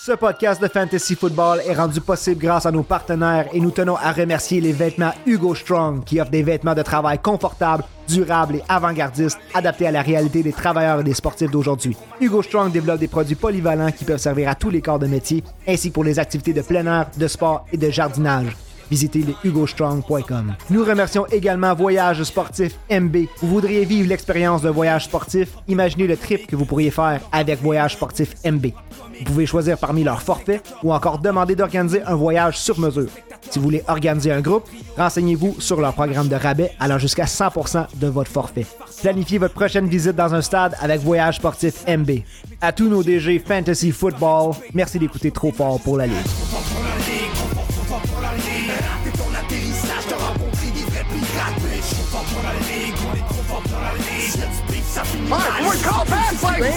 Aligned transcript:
Ce 0.00 0.12
podcast 0.12 0.62
de 0.62 0.68
Fantasy 0.68 1.16
Football 1.16 1.60
est 1.66 1.74
rendu 1.74 2.00
possible 2.00 2.40
grâce 2.40 2.66
à 2.66 2.70
nos 2.70 2.84
partenaires 2.84 3.48
et 3.52 3.58
nous 3.58 3.72
tenons 3.72 3.96
à 3.96 4.12
remercier 4.12 4.60
les 4.60 4.72
vêtements 4.72 5.10
Hugo 5.26 5.56
Strong 5.56 6.04
qui 6.04 6.20
offrent 6.20 6.30
des 6.30 6.44
vêtements 6.44 6.76
de 6.76 6.82
travail 6.82 7.18
confortables, 7.18 7.82
durables 8.06 8.56
et 8.56 8.62
avant-gardistes 8.68 9.40
adaptés 9.54 9.88
à 9.88 9.90
la 9.90 10.02
réalité 10.02 10.44
des 10.44 10.52
travailleurs 10.52 11.00
et 11.00 11.04
des 11.04 11.14
sportifs 11.14 11.50
d'aujourd'hui. 11.50 11.96
Hugo 12.20 12.42
Strong 12.42 12.70
développe 12.70 13.00
des 13.00 13.08
produits 13.08 13.34
polyvalents 13.34 13.90
qui 13.90 14.04
peuvent 14.04 14.18
servir 14.18 14.48
à 14.48 14.54
tous 14.54 14.70
les 14.70 14.80
corps 14.80 15.00
de 15.00 15.08
métier 15.08 15.42
ainsi 15.66 15.88
que 15.88 15.94
pour 15.94 16.04
les 16.04 16.20
activités 16.20 16.52
de 16.52 16.62
plein 16.62 16.86
air, 16.86 17.06
de 17.16 17.26
sport 17.26 17.66
et 17.72 17.76
de 17.76 17.90
jardinage 17.90 18.56
visitez 18.90 19.20
les 19.20 19.34
hugostrong.com. 19.44 20.54
Nous 20.70 20.84
remercions 20.84 21.26
également 21.26 21.74
Voyage 21.74 22.22
Sportif 22.22 22.74
MB. 22.90 23.16
Vous 23.40 23.48
voudriez 23.48 23.84
vivre 23.84 24.08
l'expérience 24.08 24.62
d'un 24.62 24.70
voyage 24.70 25.04
sportif? 25.04 25.50
Imaginez 25.68 26.06
le 26.06 26.16
trip 26.16 26.46
que 26.46 26.56
vous 26.56 26.64
pourriez 26.64 26.90
faire 26.90 27.20
avec 27.32 27.60
Voyage 27.62 27.94
Sportif 27.94 28.34
MB. 28.44 28.66
Vous 29.18 29.24
pouvez 29.24 29.46
choisir 29.46 29.78
parmi 29.78 30.04
leurs 30.04 30.22
forfaits 30.22 30.62
ou 30.82 30.92
encore 30.92 31.18
demander 31.18 31.56
d'organiser 31.56 32.02
un 32.02 32.14
voyage 32.14 32.58
sur 32.58 32.78
mesure. 32.78 33.08
Si 33.50 33.58
vous 33.58 33.64
voulez 33.64 33.82
organiser 33.88 34.32
un 34.32 34.40
groupe, 34.40 34.68
renseignez-vous 34.96 35.56
sur 35.60 35.80
leur 35.80 35.94
programme 35.94 36.28
de 36.28 36.36
rabais 36.36 36.72
allant 36.78 36.98
jusqu'à 36.98 37.24
100% 37.24 37.86
de 37.96 38.06
votre 38.06 38.30
forfait. 38.30 38.66
Planifiez 39.02 39.38
votre 39.38 39.54
prochaine 39.54 39.88
visite 39.88 40.16
dans 40.16 40.34
un 40.34 40.42
stade 40.42 40.76
avec 40.80 41.00
Voyage 41.00 41.36
Sportif 41.36 41.84
MB. 41.86 42.10
À 42.60 42.72
tous 42.72 42.88
nos 42.88 43.02
DG 43.02 43.38
Fantasy 43.38 43.92
Football, 43.92 44.54
merci 44.74 44.98
d'écouter 44.98 45.30
trop 45.30 45.52
fort 45.52 45.80
pour 45.80 45.96
la 45.96 46.06
Ligue. 46.06 46.87
Ben 55.28 55.36
oui, 55.60 55.76
ben 55.84 56.72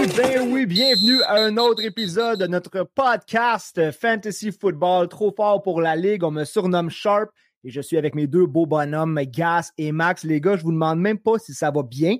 oui, 0.00 0.06
ben 0.16 0.52
oui, 0.52 0.66
bienvenue 0.66 1.22
à 1.22 1.34
un 1.34 1.56
autre 1.56 1.84
épisode 1.84 2.40
de 2.40 2.48
notre 2.48 2.82
podcast 2.82 3.92
Fantasy 3.92 4.50
Football, 4.50 5.06
trop 5.06 5.32
fort 5.36 5.62
pour 5.62 5.80
la 5.80 5.94
Ligue. 5.94 6.24
On 6.24 6.32
me 6.32 6.42
surnomme 6.44 6.90
Sharp 6.90 7.30
et 7.62 7.70
je 7.70 7.80
suis 7.80 7.96
avec 7.96 8.16
mes 8.16 8.26
deux 8.26 8.46
beaux 8.46 8.66
bonhommes, 8.66 9.20
Gas 9.26 9.70
et 9.78 9.92
Max. 9.92 10.24
Les 10.24 10.40
gars, 10.40 10.56
je 10.56 10.64
vous 10.64 10.72
demande 10.72 10.98
même 10.98 11.18
pas 11.18 11.38
si 11.38 11.54
ça 11.54 11.70
va 11.70 11.84
bien 11.84 12.16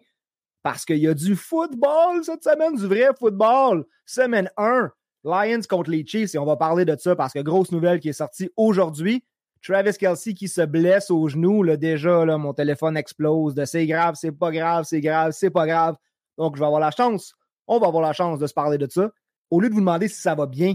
parce 0.62 0.84
qu'il 0.84 0.98
y 0.98 1.08
a 1.08 1.14
du 1.14 1.34
football 1.34 2.22
cette 2.22 2.44
semaine, 2.44 2.76
du 2.76 2.86
vrai 2.86 3.08
football. 3.18 3.84
Semaine 4.06 4.50
1, 4.56 4.88
Lions 5.24 5.62
contre 5.68 5.90
les 5.90 6.06
Chiefs 6.06 6.36
et 6.36 6.38
on 6.38 6.46
va 6.46 6.56
parler 6.56 6.84
de 6.84 6.96
ça 6.96 7.16
parce 7.16 7.32
que 7.32 7.40
grosse 7.40 7.72
nouvelle 7.72 7.98
qui 7.98 8.10
est 8.10 8.12
sortie 8.12 8.50
aujourd'hui. 8.56 9.24
Travis 9.62 9.96
Kelsey 9.96 10.34
qui 10.34 10.48
se 10.48 10.62
blesse 10.62 11.10
au 11.10 11.28
genou, 11.28 11.62
là, 11.62 11.76
déjà, 11.76 12.24
mon 12.36 12.52
téléphone 12.52 12.96
explose 12.96 13.62
c'est 13.64 13.86
grave, 13.86 14.16
c'est 14.18 14.32
pas 14.32 14.50
grave, 14.50 14.84
c'est 14.84 15.00
grave, 15.00 15.32
c'est 15.32 15.50
pas 15.50 15.66
grave. 15.66 15.96
Donc, 16.36 16.56
je 16.56 16.60
vais 16.60 16.66
avoir 16.66 16.80
la 16.80 16.90
chance, 16.90 17.34
on 17.66 17.78
va 17.78 17.86
avoir 17.86 18.02
la 18.02 18.12
chance 18.12 18.38
de 18.38 18.46
se 18.46 18.54
parler 18.54 18.78
de 18.78 18.88
ça. 18.90 19.10
Au 19.50 19.60
lieu 19.60 19.68
de 19.68 19.74
vous 19.74 19.80
demander 19.80 20.08
si 20.08 20.20
ça 20.20 20.34
va 20.34 20.46
bien, 20.46 20.74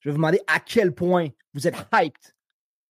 je 0.00 0.08
vais 0.08 0.12
vous 0.12 0.18
demander 0.18 0.40
à 0.46 0.60
quel 0.60 0.94
point 0.94 1.28
vous 1.54 1.66
êtes 1.66 1.76
hyped 1.92 2.34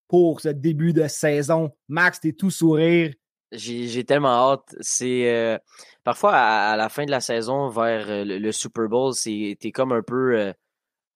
pour 0.08 0.40
ce 0.40 0.48
début 0.48 0.92
de 0.92 1.06
saison. 1.06 1.70
Max, 1.88 2.20
t'es 2.20 2.32
tout 2.32 2.50
sourire. 2.50 3.14
J'ai 3.52 4.04
tellement 4.04 4.52
hâte. 4.52 4.74
C'est 4.80 5.32
euh, 5.34 5.58
parfois 6.04 6.34
à, 6.34 6.76
la 6.76 6.88
fin 6.88 7.06
de 7.06 7.10
la 7.10 7.20
saison, 7.20 7.68
vers 7.68 8.10
euh, 8.10 8.24
le, 8.24 8.52
Super 8.52 8.88
Bowl, 8.88 9.14
t'es 9.14 9.72
comme 9.72 9.92
un 9.92 10.02
peu 10.02 10.38
euh, 10.38 10.52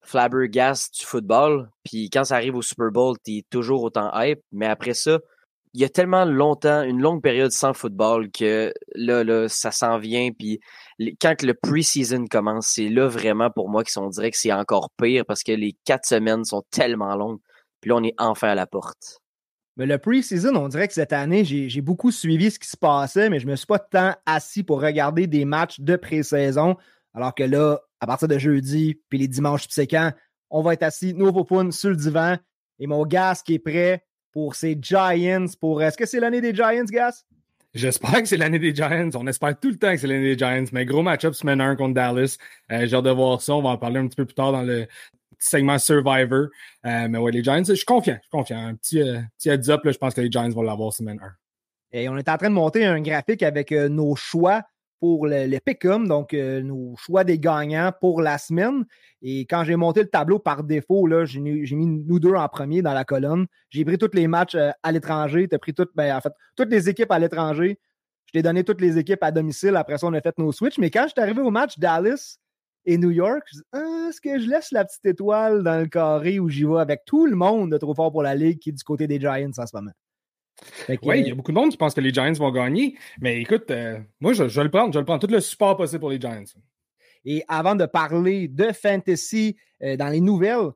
flabbergast 0.03 0.99
du 0.99 1.05
football. 1.05 1.69
Puis 1.83 2.09
quand 2.09 2.23
ça 2.25 2.35
arrive 2.35 2.55
au 2.55 2.61
Super 2.61 2.91
Bowl, 2.91 3.17
t'es 3.23 3.43
toujours 3.49 3.83
autant 3.83 4.11
hype. 4.13 4.41
Mais 4.51 4.67
après 4.67 4.93
ça, 4.93 5.19
il 5.73 5.81
y 5.81 5.85
a 5.85 5.89
tellement 5.89 6.23
longtemps, 6.25 6.83
une 6.83 7.01
longue 7.01 7.21
période 7.21 7.51
sans 7.51 7.73
football 7.73 8.29
que 8.29 8.71
là, 8.93 9.23
là, 9.23 9.49
ça 9.49 9.71
s'en 9.71 9.97
vient. 9.97 10.29
Puis 10.31 10.59
quand 11.19 11.41
le 11.41 11.53
pre-season 11.55 12.27
commence, 12.27 12.67
c'est 12.67 12.89
là 12.89 13.07
vraiment 13.07 13.49
pour 13.49 13.69
moi 13.69 13.83
qui 13.83 13.91
sont 13.91 14.07
dirait 14.09 14.29
que 14.29 14.37
c'est 14.37 14.53
encore 14.53 14.91
pire 15.01 15.25
parce 15.25 15.41
que 15.41 15.51
les 15.51 15.75
quatre 15.83 16.05
semaines 16.05 16.45
sont 16.45 16.63
tellement 16.69 17.15
longues. 17.15 17.39
Puis 17.81 17.89
là, 17.89 17.95
on 17.95 18.03
est 18.03 18.13
enfin 18.19 18.49
à 18.49 18.55
la 18.55 18.67
porte. 18.67 19.19
Mais 19.75 19.87
le 19.87 19.97
pre-season, 19.97 20.55
on 20.55 20.67
dirait 20.67 20.87
que 20.87 20.93
cette 20.93 21.13
année, 21.13 21.43
j'ai 21.43 21.81
beaucoup 21.81 22.11
suivi 22.11 22.51
ce 22.51 22.59
qui 22.59 22.67
se 22.67 22.77
passait, 22.77 23.29
mais 23.31 23.39
je 23.39 23.47
me 23.47 23.55
suis 23.55 23.65
pas 23.65 23.79
tant 23.79 24.13
assis 24.27 24.61
pour 24.61 24.79
regarder 24.79 25.25
des 25.25 25.45
matchs 25.45 25.79
de 25.79 25.95
pré-saison. 25.95 26.77
Alors 27.15 27.33
que 27.33 27.43
là, 27.43 27.79
à 28.03 28.05
partir 28.05 28.27
de 28.27 28.37
jeudi, 28.37 28.99
puis 29.07 29.17
les 29.17 29.29
dimanches 29.29 29.63
subséquents, 29.63 30.11
on 30.49 30.61
va 30.61 30.73
être 30.73 30.83
assis, 30.83 31.13
nouveau 31.13 31.45
poun, 31.45 31.71
sur 31.71 31.89
le 31.89 31.95
divan. 31.95 32.37
Et 32.79 32.85
mon 32.85 33.05
Gas 33.05 33.43
qui 33.45 33.53
est 33.53 33.59
prêt 33.59 34.03
pour 34.33 34.55
ses 34.55 34.77
Giants. 34.79 35.45
Pour 35.61 35.81
Est-ce 35.81 35.95
que 35.95 36.05
c'est 36.05 36.19
l'année 36.19 36.41
des 36.41 36.53
Giants, 36.53 36.83
Gas? 36.83 37.23
J'espère 37.73 38.21
que 38.21 38.25
c'est 38.25 38.35
l'année 38.35 38.59
des 38.59 38.75
Giants. 38.75 39.09
On 39.15 39.25
espère 39.25 39.57
tout 39.57 39.69
le 39.69 39.77
temps 39.77 39.91
que 39.93 39.97
c'est 39.97 40.07
l'année 40.07 40.35
des 40.35 40.37
Giants. 40.37 40.65
Mais 40.73 40.83
gros 40.83 41.01
match-up 41.01 41.33
semaine 41.33 41.61
1 41.61 41.77
contre 41.77 41.93
Dallas. 41.93 42.37
Euh, 42.71 42.85
j'ai 42.85 42.95
hâte 42.95 43.05
de 43.05 43.09
voir 43.09 43.41
ça. 43.41 43.55
On 43.55 43.61
va 43.61 43.69
en 43.69 43.77
parler 43.77 43.99
un 43.99 44.07
petit 44.07 44.17
peu 44.17 44.25
plus 44.25 44.35
tard 44.35 44.51
dans 44.51 44.63
le 44.63 44.85
segment 45.39 45.79
Survivor. 45.79 46.47
Euh, 46.85 47.07
mais 47.07 47.17
ouais, 47.17 47.31
les 47.31 47.41
Giants, 47.41 47.63
je 47.65 47.73
suis 47.73 47.85
confiant. 47.85 48.15
Je 48.15 48.23
suis 48.23 48.31
confiant. 48.31 48.67
Un 48.67 48.75
petit, 48.75 49.01
euh, 49.01 49.21
petit 49.37 49.47
heads 49.47 49.69
up, 49.69 49.85
là, 49.85 49.91
je 49.93 49.97
pense 49.97 50.13
que 50.13 50.19
les 50.19 50.29
Giants 50.29 50.49
vont 50.49 50.61
l'avoir 50.61 50.91
semaine 50.91 51.21
1. 51.21 51.99
Et 51.99 52.09
on 52.09 52.17
est 52.17 52.27
en 52.27 52.37
train 52.37 52.49
de 52.49 52.55
monter 52.55 52.85
un 52.85 52.99
graphique 53.01 53.43
avec 53.43 53.71
nos 53.71 54.15
choix 54.15 54.63
pour 55.03 55.27
le, 55.27 55.47
le 55.47 56.07
donc 56.07 56.33
euh, 56.33 56.61
nos 56.61 56.95
choix 56.95 57.25
des 57.25 57.37
gagnants 57.37 57.91
pour 57.99 58.21
la 58.21 58.37
semaine. 58.37 58.85
Et 59.21 59.41
quand 59.41 59.65
j'ai 59.65 59.75
monté 59.75 59.99
le 59.99 60.07
tableau 60.07 60.39
par 60.39 60.63
défaut, 60.63 61.09
j'ai 61.25 61.41
mis 61.41 61.85
nous 62.07 62.19
deux 62.21 62.35
en 62.35 62.47
premier 62.47 62.81
dans 62.81 62.93
la 62.93 63.03
colonne. 63.03 63.47
J'ai 63.69 63.83
pris 63.83 63.97
tous 63.97 64.11
les 64.13 64.29
matchs 64.29 64.55
euh, 64.55 64.71
à 64.81 64.93
l'étranger. 64.93 65.49
Tu 65.49 65.55
as 65.55 65.59
pris 65.59 65.73
toutes, 65.73 65.91
ben, 65.93 66.15
en 66.15 66.21
fait, 66.21 66.31
toutes 66.55 66.69
les 66.69 66.87
équipes 66.87 67.11
à 67.11 67.19
l'étranger. 67.19 67.81
Je 68.27 68.31
t'ai 68.31 68.41
donné 68.41 68.63
toutes 68.63 68.79
les 68.79 68.97
équipes 68.97 69.23
à 69.23 69.31
domicile. 69.31 69.75
Après 69.75 69.97
ça, 69.97 70.07
on 70.07 70.13
a 70.13 70.21
fait 70.21 70.37
nos 70.37 70.53
switches. 70.53 70.77
Mais 70.77 70.89
quand 70.89 71.03
je 71.07 71.09
suis 71.09 71.21
arrivé 71.21 71.41
au 71.41 71.51
match 71.51 71.77
Dallas 71.77 72.37
et 72.85 72.97
New 72.97 73.11
York, 73.11 73.43
je 73.51 73.57
dis 73.57 73.63
ah, 73.73 74.07
est-ce 74.07 74.21
que 74.21 74.39
je 74.39 74.49
laisse 74.49 74.71
la 74.71 74.85
petite 74.85 75.05
étoile 75.05 75.63
dans 75.63 75.81
le 75.81 75.87
carré 75.87 76.39
où 76.39 76.47
j'y 76.47 76.63
vais 76.63 76.79
avec 76.79 77.01
tout 77.05 77.25
le 77.25 77.35
monde 77.35 77.73
de 77.73 77.77
trop 77.77 77.93
fort 77.93 78.13
pour 78.13 78.23
la 78.23 78.35
Ligue 78.35 78.59
qui 78.59 78.69
est 78.69 78.71
du 78.71 78.83
côté 78.85 79.05
des 79.07 79.19
Giants 79.19 79.51
en 79.57 79.65
ce 79.67 79.75
moment? 79.75 79.91
Oui, 80.89 81.19
il 81.19 81.27
y 81.27 81.31
a 81.31 81.35
beaucoup 81.35 81.51
de 81.51 81.57
monde 81.57 81.71
qui 81.71 81.77
pense 81.77 81.93
que 81.93 82.01
les 82.01 82.13
Giants 82.13 82.33
vont 82.33 82.51
gagner. 82.51 82.95
Mais 83.19 83.41
écoute, 83.41 83.69
euh, 83.71 83.99
moi, 84.19 84.33
je, 84.33 84.43
vais 84.43 84.63
le 84.63 84.71
prendre. 84.71 84.93
Je 84.93 84.97
vais 84.97 85.01
le 85.01 85.05
prendre. 85.05 85.25
Tout 85.25 85.31
le 85.33 85.39
support 85.39 85.77
possible 85.77 85.99
pour 85.99 86.09
les 86.09 86.19
Giants. 86.19 86.43
Et 87.25 87.43
avant 87.47 87.75
de 87.75 87.85
parler 87.85 88.47
de 88.47 88.71
fantasy 88.71 89.55
euh, 89.81 89.95
dans 89.95 90.09
les 90.09 90.19
nouvelles, 90.19 90.71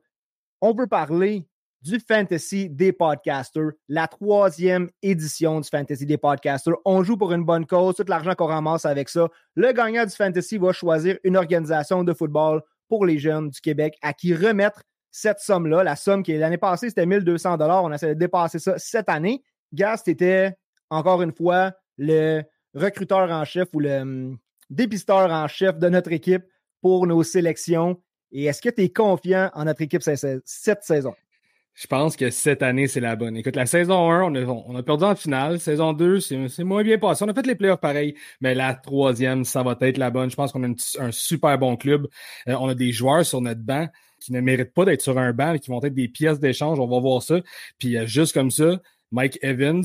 on 0.60 0.74
veut 0.74 0.86
parler 0.86 1.46
du 1.82 2.00
Fantasy 2.00 2.68
des 2.68 2.92
podcasters, 2.92 3.70
la 3.88 4.08
troisième 4.08 4.90
édition 5.02 5.60
du 5.60 5.68
Fantasy 5.68 6.06
des 6.06 6.18
podcasters. 6.18 6.74
On 6.84 7.02
joue 7.02 7.16
pour 7.16 7.32
une 7.32 7.44
bonne 7.44 7.66
cause, 7.66 7.94
tout 7.94 8.04
l'argent 8.08 8.34
qu'on 8.34 8.46
ramasse 8.46 8.84
avec 8.84 9.08
ça. 9.08 9.28
Le 9.54 9.72
gagnant 9.72 10.04
du 10.04 10.10
Fantasy 10.10 10.58
va 10.58 10.72
choisir 10.72 11.18
une 11.22 11.36
organisation 11.36 12.02
de 12.02 12.12
football 12.12 12.62
pour 12.88 13.06
les 13.06 13.18
jeunes 13.18 13.50
du 13.50 13.60
Québec 13.60 13.96
à 14.02 14.12
qui 14.12 14.34
remettre 14.34 14.82
cette 15.10 15.38
somme-là. 15.38 15.84
La 15.84 15.96
somme 15.96 16.22
qui, 16.22 16.36
l'année 16.36 16.58
passée, 16.58 16.88
c'était 16.88 17.06
1200 17.06 17.56
On 17.60 17.92
essaie 17.92 18.14
de 18.14 18.18
dépasser 18.18 18.58
ça 18.58 18.78
cette 18.78 19.08
année. 19.08 19.42
Gast 19.72 20.08
était, 20.08 20.54
encore 20.90 21.22
une 21.22 21.32
fois, 21.32 21.72
le 21.96 22.42
recruteur 22.74 23.30
en 23.30 23.44
chef 23.44 23.68
ou 23.72 23.80
le 23.80 24.00
hum, 24.00 24.38
dépisteur 24.70 25.30
en 25.30 25.48
chef 25.48 25.78
de 25.78 25.88
notre 25.88 26.12
équipe 26.12 26.44
pour 26.80 27.06
nos 27.06 27.22
sélections. 27.22 28.00
Et 28.30 28.44
est-ce 28.44 28.60
que 28.60 28.68
tu 28.68 28.82
es 28.82 28.88
confiant 28.90 29.50
en 29.54 29.64
notre 29.64 29.82
équipe 29.82 30.02
cette 30.02 30.82
saison? 30.82 31.14
Je 31.74 31.86
pense 31.86 32.16
que 32.16 32.30
cette 32.30 32.62
année, 32.62 32.88
c'est 32.88 32.98
la 32.98 33.14
bonne. 33.14 33.36
Écoute, 33.36 33.54
la 33.54 33.64
saison 33.64 34.10
1, 34.10 34.22
on 34.34 34.74
a, 34.74 34.82
perdu 34.82 35.04
en 35.04 35.14
finale. 35.14 35.60
Saison 35.60 35.92
2, 35.92 36.18
c'est 36.18 36.64
moins 36.64 36.82
bien 36.82 36.98
passé. 36.98 37.24
On 37.24 37.28
a 37.28 37.34
fait 37.34 37.46
les 37.46 37.54
playoffs 37.54 37.78
pareil, 37.78 38.16
mais 38.40 38.52
la 38.56 38.74
troisième, 38.74 39.44
ça 39.44 39.62
va 39.62 39.76
être 39.82 39.96
la 39.96 40.10
bonne. 40.10 40.28
Je 40.28 40.34
pense 40.34 40.50
qu'on 40.50 40.64
a 40.64 40.74
un 40.98 41.12
super 41.12 41.56
bon 41.56 41.76
club. 41.76 42.08
Euh, 42.48 42.56
on 42.58 42.68
a 42.68 42.74
des 42.74 42.90
joueurs 42.90 43.24
sur 43.24 43.40
notre 43.40 43.60
banc 43.60 43.86
qui 44.18 44.32
ne 44.32 44.40
méritent 44.40 44.74
pas 44.74 44.86
d'être 44.86 45.02
sur 45.02 45.18
un 45.18 45.32
banc, 45.32 45.52
mais 45.52 45.60
qui 45.60 45.70
vont 45.70 45.80
être 45.80 45.94
des 45.94 46.08
pièces 46.08 46.40
d'échange. 46.40 46.80
On 46.80 46.88
va 46.88 46.98
voir 46.98 47.22
ça. 47.22 47.36
Puis 47.78 47.96
euh, 47.96 48.06
juste 48.06 48.34
comme 48.34 48.50
ça, 48.50 48.80
Mike 49.10 49.38
Evans, 49.42 49.84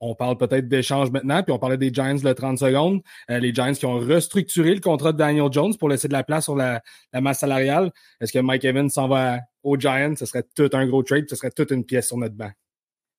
on 0.00 0.14
parle 0.14 0.36
peut-être 0.36 0.68
d'échange 0.68 1.10
maintenant, 1.10 1.42
puis 1.42 1.52
on 1.52 1.58
parlait 1.58 1.78
des 1.78 1.92
Giants 1.92 2.16
le 2.22 2.34
30 2.34 2.58
secondes. 2.58 3.00
Euh, 3.30 3.38
les 3.38 3.54
Giants 3.54 3.72
qui 3.72 3.86
ont 3.86 3.98
restructuré 3.98 4.74
le 4.74 4.80
contrat 4.80 5.12
de 5.12 5.18
Daniel 5.18 5.50
Jones 5.50 5.76
pour 5.76 5.88
laisser 5.88 6.08
de 6.08 6.12
la 6.12 6.24
place 6.24 6.44
sur 6.44 6.54
la, 6.54 6.82
masse 7.14 7.40
salariale. 7.40 7.90
Est-ce 8.20 8.32
que 8.32 8.38
Mike 8.38 8.64
Evans 8.64 8.90
s'en 8.90 9.08
va 9.08 9.40
aux 9.62 9.78
Giants? 9.78 10.14
Ce 10.16 10.26
serait 10.26 10.44
tout 10.54 10.70
un 10.72 10.86
gros 10.86 11.02
trade, 11.02 11.24
ce 11.28 11.36
serait 11.36 11.50
toute 11.50 11.70
une 11.70 11.84
pièce 11.84 12.08
sur 12.08 12.18
notre 12.18 12.34
banc. 12.34 12.50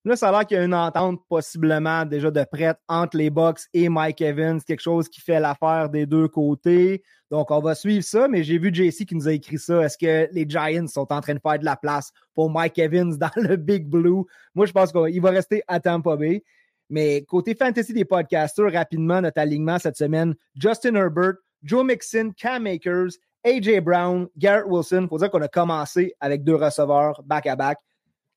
Là, 0.07 0.15
ça 0.15 0.29
a 0.29 0.31
l'air 0.31 0.47
qu'il 0.47 0.55
y 0.55 0.59
a 0.61 0.63
une 0.63 0.73
entente 0.73 1.19
possiblement 1.27 2.05
déjà 2.05 2.31
de 2.31 2.45
prête 2.49 2.77
entre 2.87 3.17
les 3.17 3.29
Bucks 3.29 3.59
et 3.73 3.89
Mike 3.89 4.21
Evans, 4.21 4.61
quelque 4.61 4.79
chose 4.79 5.09
qui 5.09 5.19
fait 5.19 5.37
l'affaire 5.37 5.89
des 5.89 6.05
deux 6.05 6.29
côtés. 6.29 7.03
Donc, 7.29 7.51
on 7.51 7.59
va 7.59 7.75
suivre 7.75 8.05
ça, 8.05 8.29
mais 8.29 8.41
j'ai 8.41 8.57
vu 8.57 8.73
JC 8.73 9.05
qui 9.05 9.15
nous 9.15 9.27
a 9.27 9.33
écrit 9.33 9.59
ça. 9.59 9.81
Est-ce 9.81 9.97
que 9.97 10.29
les 10.31 10.45
Giants 10.47 10.87
sont 10.87 11.11
en 11.11 11.19
train 11.19 11.33
de 11.33 11.41
faire 11.41 11.59
de 11.59 11.65
la 11.65 11.75
place 11.75 12.13
pour 12.33 12.49
Mike 12.49 12.79
Evans 12.79 13.17
dans 13.17 13.29
le 13.35 13.57
Big 13.57 13.85
Blue? 13.85 14.23
Moi, 14.55 14.65
je 14.65 14.71
pense 14.71 14.93
qu'il 14.93 15.21
va 15.21 15.29
rester 15.29 15.61
à 15.67 15.81
Tampa 15.81 16.15
Bay. 16.15 16.41
Mais 16.89 17.23
côté 17.23 17.53
fantasy 17.53 17.91
des 17.91 18.05
podcasters, 18.05 18.71
rapidement, 18.71 19.19
notre 19.19 19.41
alignement 19.41 19.77
cette 19.77 19.97
semaine, 19.97 20.35
Justin 20.55 20.95
Herbert, 20.95 21.33
Joe 21.63 21.83
Mixon, 21.83 22.31
Cam 22.37 22.63
Makers, 22.63 23.09
AJ 23.43 23.81
Brown, 23.81 24.29
Garrett 24.37 24.67
Wilson. 24.67 25.01
Il 25.01 25.09
faut 25.09 25.17
dire 25.17 25.29
qu'on 25.29 25.41
a 25.41 25.49
commencé 25.49 26.13
avec 26.21 26.45
deux 26.45 26.55
receveurs 26.55 27.21
back-à-back. 27.25 27.77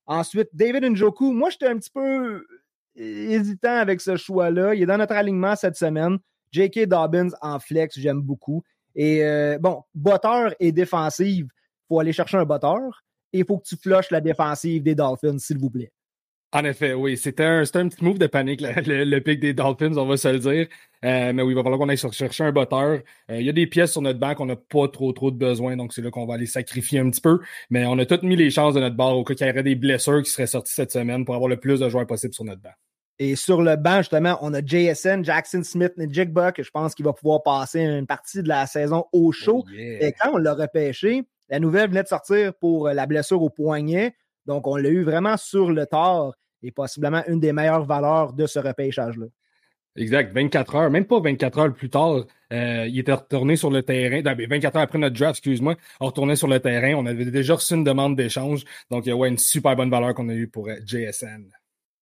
Ensuite, 0.05 0.49
David 0.53 0.83
Njoku. 0.83 1.31
Moi, 1.31 1.49
j'étais 1.49 1.67
un 1.67 1.77
petit 1.77 1.89
peu 1.89 2.45
hésitant 2.95 3.77
avec 3.77 4.01
ce 4.01 4.15
choix-là. 4.15 4.75
Il 4.75 4.83
est 4.83 4.85
dans 4.85 4.97
notre 4.97 5.13
alignement 5.13 5.55
cette 5.55 5.75
semaine. 5.75 6.17
J.K. 6.51 6.87
Dobbins 6.87 7.29
en 7.41 7.59
flex, 7.59 7.97
j'aime 7.97 8.21
beaucoup. 8.21 8.63
Et 8.95 9.23
euh, 9.23 9.57
bon, 9.59 9.83
botteur 9.95 10.53
et 10.59 10.71
défensive, 10.71 11.47
faut 11.87 11.99
aller 11.99 12.13
chercher 12.13 12.37
un 12.37 12.45
botteur 12.45 13.03
et 13.33 13.39
il 13.39 13.45
faut 13.45 13.57
que 13.57 13.65
tu 13.65 13.77
flushes 13.77 14.11
la 14.11 14.19
défensive 14.19 14.83
des 14.83 14.95
Dolphins, 14.95 15.37
s'il 15.37 15.57
vous 15.57 15.69
plaît. 15.69 15.91
En 16.53 16.65
effet, 16.65 16.93
oui. 16.93 17.15
C'était 17.17 17.45
un, 17.45 17.61
un, 17.61 17.87
petit 17.87 18.03
move 18.03 18.17
de 18.17 18.27
panique, 18.27 18.61
le, 18.61 19.19
pic 19.19 19.39
des 19.39 19.53
Dolphins, 19.53 19.95
on 19.95 20.05
va 20.05 20.17
se 20.17 20.27
le 20.27 20.39
dire. 20.39 20.67
Euh, 21.03 21.31
mais 21.33 21.41
oui, 21.41 21.53
il 21.53 21.55
va 21.55 21.63
falloir 21.63 21.79
qu'on 21.79 21.87
aille 21.87 21.97
chercher 21.97 22.43
un 22.43 22.51
botteur. 22.51 22.99
Euh, 23.29 23.39
il 23.39 23.45
y 23.45 23.49
a 23.49 23.53
des 23.53 23.67
pièces 23.67 23.93
sur 23.93 24.01
notre 24.01 24.19
banc 24.19 24.35
qu'on 24.35 24.45
n'a 24.45 24.57
pas 24.57 24.87
trop 24.89 25.11
trop 25.13 25.31
de 25.31 25.37
besoin, 25.37 25.77
donc 25.77 25.93
c'est 25.93 26.01
là 26.01 26.11
qu'on 26.11 26.25
va 26.25 26.33
aller 26.33 26.45
sacrifier 26.45 26.99
un 26.99 27.09
petit 27.09 27.21
peu. 27.21 27.39
Mais 27.69 27.85
on 27.85 27.97
a 27.99 28.05
toutes 28.05 28.23
mis 28.23 28.35
les 28.35 28.49
chances 28.49 28.73
de 28.73 28.81
notre 28.81 28.97
barre 28.97 29.17
au 29.17 29.23
cas 29.23 29.33
qu'il 29.33 29.47
y 29.47 29.49
aurait 29.49 29.63
des 29.63 29.75
blessures 29.75 30.21
qui 30.23 30.29
seraient 30.29 30.47
sortis 30.47 30.73
cette 30.73 30.91
semaine 30.91 31.23
pour 31.23 31.35
avoir 31.35 31.49
le 31.49 31.57
plus 31.57 31.79
de 31.79 31.89
joueurs 31.89 32.05
possible 32.05 32.33
sur 32.33 32.43
notre 32.43 32.61
banc. 32.61 32.73
Et 33.17 33.35
sur 33.35 33.61
le 33.61 33.75
banc, 33.77 33.97
justement, 33.97 34.37
on 34.41 34.53
a 34.53 34.65
JSN, 34.65 35.23
Jackson 35.23 35.63
Smith 35.63 35.93
et 35.99 36.07
Jake 36.09 36.33
Buck. 36.33 36.61
Je 36.61 36.71
pense 36.71 36.95
qu'il 36.95 37.05
va 37.05 37.13
pouvoir 37.13 37.43
passer 37.43 37.81
une 37.81 38.07
partie 38.07 38.41
de 38.43 38.47
la 38.47 38.65
saison 38.65 39.05
au 39.13 39.31
chaud. 39.31 39.63
Oh, 39.65 39.71
et 39.77 40.13
quand 40.19 40.31
on 40.33 40.37
l'a 40.37 40.53
repêché, 40.53 41.23
la 41.47 41.59
nouvelle 41.59 41.89
venait 41.89 42.03
de 42.03 42.07
sortir 42.07 42.53
pour 42.55 42.89
la 42.89 43.05
blessure 43.05 43.41
au 43.41 43.49
poignet. 43.49 44.15
Donc, 44.51 44.67
on 44.67 44.75
l'a 44.75 44.89
eu 44.89 45.03
vraiment 45.03 45.37
sur 45.37 45.71
le 45.71 45.85
tard 45.85 46.33
et 46.61 46.71
possiblement 46.71 47.23
une 47.27 47.39
des 47.39 47.53
meilleures 47.53 47.85
valeurs 47.85 48.33
de 48.33 48.45
ce 48.45 48.59
repêchage-là. 48.59 49.27
Exact, 49.95 50.33
24 50.33 50.75
heures, 50.75 50.89
même 50.89 51.05
pas 51.05 51.19
24 51.19 51.59
heures 51.59 51.73
plus 51.73 51.89
tard, 51.89 52.25
euh, 52.53 52.85
il 52.87 52.99
était 52.99 53.13
retourné 53.13 53.55
sur 53.55 53.69
le 53.69 53.81
terrain. 53.81 54.21
24 54.21 54.47
ben, 54.47 54.65
heures 54.65 54.83
après 54.83 54.99
notre 54.99 55.15
draft, 55.15 55.37
excuse-moi, 55.37 55.75
on 56.01 56.07
retournait 56.07 56.35
sur 56.35 56.47
le 56.49 56.59
terrain. 56.59 56.95
On 56.95 57.05
avait 57.05 57.25
déjà 57.25 57.55
reçu 57.55 57.75
une 57.75 57.85
demande 57.85 58.17
d'échange. 58.17 58.63
Donc, 58.89 59.05
il 59.05 59.09
y 59.09 59.11
a 59.13 59.15
ouais, 59.15 59.29
une 59.29 59.37
super 59.37 59.75
bonne 59.75 59.89
valeur 59.89 60.13
qu'on 60.13 60.27
a 60.27 60.33
eue 60.33 60.47
pour 60.47 60.67
euh, 60.67 60.75
JSN. 60.85 61.49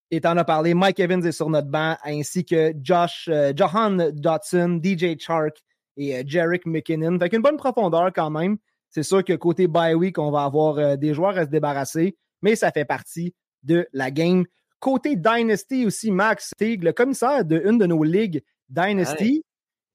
Et 0.10 0.22
t'en 0.22 0.38
as 0.38 0.44
parlé, 0.44 0.74
Mike 0.74 1.00
Evans 1.00 1.24
est 1.24 1.32
sur 1.32 1.52
notre 1.52 1.68
banc, 1.68 1.96
ainsi 2.04 2.46
que 2.46 2.74
Josh, 2.82 3.28
euh, 3.32 3.54
Johan 3.56 4.12
Dotson, 4.14 4.80
DJ 4.84 5.20
Chark 5.20 5.58
et 5.98 6.16
euh, 6.16 6.24
Jarek 6.26 6.66
McKinnon. 6.66 7.20
Fait 7.20 7.34
une 7.34 7.44
bonne 7.44 7.58
profondeur 7.58 8.12
quand 8.14 8.32
même. 8.32 8.58
C'est 8.90 9.04
sûr 9.04 9.24
que 9.24 9.34
côté 9.34 9.68
bye 9.68 9.94
week, 9.94 10.18
on 10.18 10.32
va 10.32 10.46
avoir 10.46 10.98
des 10.98 11.14
joueurs 11.14 11.38
à 11.38 11.46
se 11.46 11.52
débarrasser, 11.52 12.18
mais 12.42 12.56
ça 12.56 12.72
fait 12.72 12.86
partie 12.86 13.34
de 13.64 13.88
la 13.94 14.12
game. 14.12 14.46
Côté 14.80 15.16
Dynasty 15.16 15.86
aussi, 15.86 16.12
Max, 16.12 16.54
tu 16.58 16.78
le 16.78 16.94
commissaire 16.94 17.44
d'une 17.44 17.78
de 17.78 17.86
nos 17.86 18.04
ligues 18.04 18.42
Dynasty. 18.70 19.44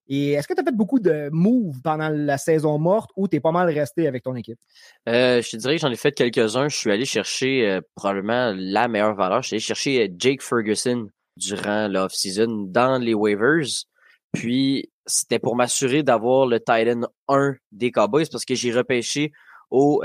Et 0.06 0.32
est-ce 0.32 0.46
que 0.46 0.52
tu 0.52 0.60
as 0.60 0.64
fait 0.64 0.76
beaucoup 0.76 1.00
de 1.00 1.30
moves 1.32 1.80
pendant 1.82 2.10
la 2.10 2.36
saison 2.36 2.78
morte 2.78 3.10
ou 3.16 3.26
tu 3.26 3.36
es 3.36 3.40
pas 3.40 3.52
mal 3.52 3.70
resté 3.70 4.06
avec 4.06 4.22
ton 4.22 4.34
équipe? 4.34 4.58
Euh, 5.08 5.40
je 5.40 5.50
te 5.50 5.56
dirais 5.56 5.76
que 5.76 5.80
j'en 5.80 5.90
ai 5.90 5.96
fait 5.96 6.12
quelques-uns. 6.12 6.68
Je 6.68 6.76
suis 6.76 6.90
allé 6.90 7.06
chercher 7.06 7.66
euh, 7.66 7.80
probablement 7.94 8.52
la 8.54 8.86
meilleure 8.88 9.14
valeur. 9.14 9.42
Je 9.42 9.48
suis 9.48 9.54
allé 9.54 9.60
chercher 9.60 10.02
euh, 10.02 10.08
Jake 10.18 10.42
Ferguson 10.42 11.08
durant 11.36 11.88
l'off-season 11.88 12.66
dans 12.68 12.98
les 12.98 13.14
waivers. 13.14 13.86
Puis 14.32 14.90
c'était 15.06 15.38
pour 15.38 15.56
m'assurer 15.56 16.02
d'avoir 16.02 16.46
le 16.46 16.58
Titan 16.58 17.08
1 17.28 17.54
des 17.72 17.90
Cowboys 17.90 18.26
parce 18.30 18.44
que 18.44 18.54
j'ai 18.54 18.72
repêché 18.72 19.32
au, 19.70 20.02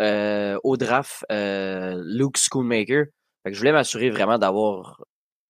au 0.64 0.78
draft 0.78 1.26
Luke 1.30 2.38
Schoonmaker 2.38 3.06
je 3.46 3.58
voulais 3.58 3.72
m'assurer 3.72 4.10
vraiment 4.10 4.38
d'avoir 4.38 5.04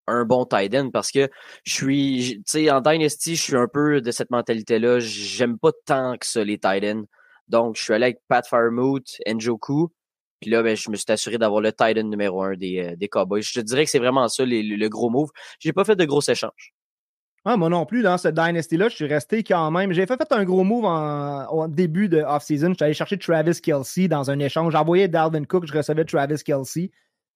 un 0.08 0.26
bon 0.26 0.46
tight 0.46 0.74
end 0.76 0.90
parce 0.92 1.12
que 1.12 1.30
je 1.64 1.74
suis, 1.74 2.42
tu 2.46 2.52
sais, 2.52 2.72
en 2.72 2.82
Dynasty, 2.82 3.36
je 3.36 3.42
suis 3.42 3.56
un 3.56 3.68
peu 3.68 4.02
de 4.02 4.12
cette 4.12 4.32
mentalité-là. 4.32 5.00
J'aime 5.00 5.58
pas 5.60 5.72
tant 5.86 6.18
que 6.18 6.26
ça, 6.26 6.44
les 6.44 6.58
tight 6.58 6.84
ends. 6.84 7.04
Donc, 7.48 7.78
je 7.78 7.84
suis 7.84 7.94
allé 7.94 8.06
avec 8.06 8.20
Pat 8.28 8.46
Firemoot, 8.48 9.04
Njoku. 9.28 9.90
Puis 10.40 10.50
là, 10.50 10.64
ben, 10.64 10.76
je 10.76 10.90
me 10.90 10.96
suis 10.96 11.06
assuré 11.10 11.38
d'avoir 11.38 11.62
le 11.62 11.74
tight 11.74 11.98
end 11.98 12.04
numéro 12.08 12.42
un 12.44 12.56
des, 12.56 12.80
euh, 12.80 12.96
des 12.96 13.10
Cowboys. 13.10 13.42
Je 13.42 13.54
te 13.54 13.60
dirais 13.60 13.86
que 13.86 13.92
c'est 13.92 14.00
vraiment 14.00 14.28
ça, 14.30 14.44
le 14.46 14.88
gros 14.88 15.10
move. 15.10 15.30
J'ai 15.60 15.74
pas 15.74 15.84
fait 15.84 15.96
de 15.96 16.06
gros 16.06 16.22
échanges. 16.22 16.74
Ah, 17.46 17.56
moi 17.56 17.70
non 17.70 17.86
plus, 17.86 18.02
dans 18.02 18.18
cette 18.18 18.36
Dynasty-là, 18.36 18.90
je 18.90 18.96
suis 18.96 19.06
resté 19.06 19.44
quand 19.44 19.72
même. 19.72 19.94
J'ai 19.94 20.06
fait, 20.06 20.18
fait 20.18 20.32
un 20.34 20.44
gros 20.44 20.64
move 20.64 20.86
en, 20.86 21.68
début 21.68 22.10
de 22.10 22.22
off-season. 22.22 22.70
Je 22.70 22.74
suis 22.74 22.84
allé 22.84 22.94
chercher 22.94 23.18
Travis 23.18 23.62
Kelsey 23.62 24.08
dans 24.08 24.30
un 24.30 24.40
échange. 24.40 24.74
J'envoyais 24.74 25.08
Dalvin 25.08 25.46
Cook, 25.46 25.66
je 25.66 25.74
recevais 25.74 26.04
Travis 26.04 26.44
Kelsey. 26.44 26.92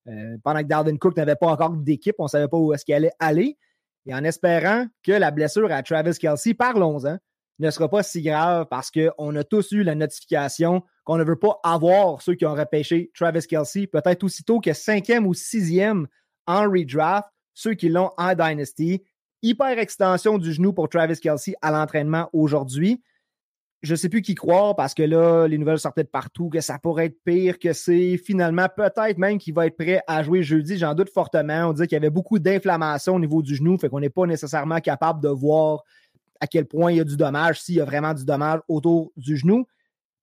Euh, 0.08 0.38
pendant 0.44 0.60
que 0.60 0.68
Dalvin 0.68 0.98
Cook 0.98 1.16
n'avait 1.16 1.38
pas 1.38 1.48
encore 1.48 1.72
d'équipe, 1.72 2.16
on 2.20 2.24
ne 2.24 2.30
savait 2.30 2.50
pas 2.50 2.58
où 2.58 2.74
est-ce 2.74 2.84
qu'il 2.84 2.94
allait 2.94 3.14
aller. 3.20 3.58
Et 4.06 4.14
en 4.14 4.24
espérant 4.26 4.86
que 5.02 5.14
la 5.14 5.32
blessure 5.32 5.72
à 5.72 5.82
Travis 5.82 6.18
Kelsey, 6.18 6.54
parlons-en, 6.54 7.18
ne 7.60 7.70
sera 7.70 7.88
pas 7.88 8.04
si 8.04 8.22
grave 8.22 8.68
parce 8.70 8.92
qu'on 8.92 9.36
a 9.36 9.44
tous 9.44 9.72
eu 9.72 9.84
la 9.84 9.96
notification 9.96 10.84
qu'on 11.06 11.18
ne 11.18 11.24
veut 11.24 11.40
pas 11.40 11.60
avoir 11.64 12.22
ceux 12.22 12.36
qui 12.36 12.46
ont 12.46 12.56
repêché 12.56 13.12
Travis 13.14 13.46
Kelsey, 13.48 13.88
peut-être 13.88 14.24
aussitôt 14.24 14.60
que 14.60 14.74
cinquième 14.74 15.26
ou 15.26 15.34
sixième 15.34 16.08
en 16.48 16.64
redraft, 16.70 17.30
ceux 17.54 17.74
qui 17.74 17.90
l'ont 17.90 18.12
en 18.18 18.34
Dynasty. 18.34 19.04
Hyper 19.44 19.78
extension 19.78 20.40
du 20.40 20.52
genou 20.52 20.74
pour 20.74 20.90
Travis 20.90 21.20
Kelsey 21.20 21.54
à 21.62 21.70
l'entraînement 21.70 22.30
aujourd'hui 22.34 23.04
je 23.84 23.92
ne 23.92 23.98
sais 23.98 24.08
plus 24.08 24.22
qui 24.22 24.34
croire 24.34 24.78
parce 24.78 24.94
que 24.94 25.04
là, 25.04 25.46
les 25.46 25.58
nouvelles 25.58 25.78
sortaient 25.78 26.06
de 26.06 26.10
partout, 26.10 26.48
que 26.50 26.62
ça 26.62 26.80
pourrait 26.80 27.08
être 27.08 27.22
pire, 27.26 27.60
que 27.60 27.74
c'est 27.74 28.18
finalement 28.18 28.68
peut-être 28.74 29.18
même 29.18 29.38
qu'il 29.38 29.54
va 29.54 29.68
être 29.68 29.76
prêt 29.76 30.02
à 30.08 30.24
jouer 30.24 30.42
jeudi. 30.42 30.78
J'en 30.78 30.94
doute 30.96 31.10
fortement. 31.10 31.68
On 31.68 31.74
dit 31.74 31.84
qu'il 31.84 31.92
y 31.92 31.98
avait 31.98 32.10
beaucoup 32.10 32.40
d'inflammation 32.40 33.16
au 33.16 33.20
niveau 33.20 33.42
du 33.42 33.56
genou, 33.56 33.78
fait 33.78 33.90
qu'on 33.90 34.00
n'est 34.00 34.10
pas 34.10 34.26
nécessairement 34.26 34.80
capable 34.80 35.22
de 35.22 35.28
voir 35.28 35.84
à 36.40 36.48
quel 36.48 36.66
point 36.66 36.94
il 36.94 36.98
y 36.98 37.02
a 37.02 37.04
du 37.04 37.18
dommage, 37.18 37.62
s'il 37.62 37.76
y 37.76 37.82
a 37.82 37.86
vraiment 37.86 38.14
du 38.14 38.24
dommage 38.24 38.62
autour 38.70 39.12
du 39.18 39.36
genou. 39.36 39.66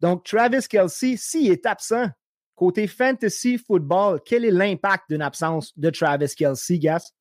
Donc, 0.00 0.24
Travis 0.24 0.66
Kelsey, 0.66 1.16
s'il 1.18 1.52
est 1.52 1.66
absent, 1.66 2.06
côté 2.54 2.86
fantasy 2.86 3.58
football, 3.58 4.20
quel 4.24 4.46
est 4.46 4.50
l'impact 4.50 5.04
d'une 5.10 5.22
absence 5.22 5.78
de 5.78 5.90
Travis 5.90 6.34
Kelsey, 6.34 6.78
Gas? 6.78 7.12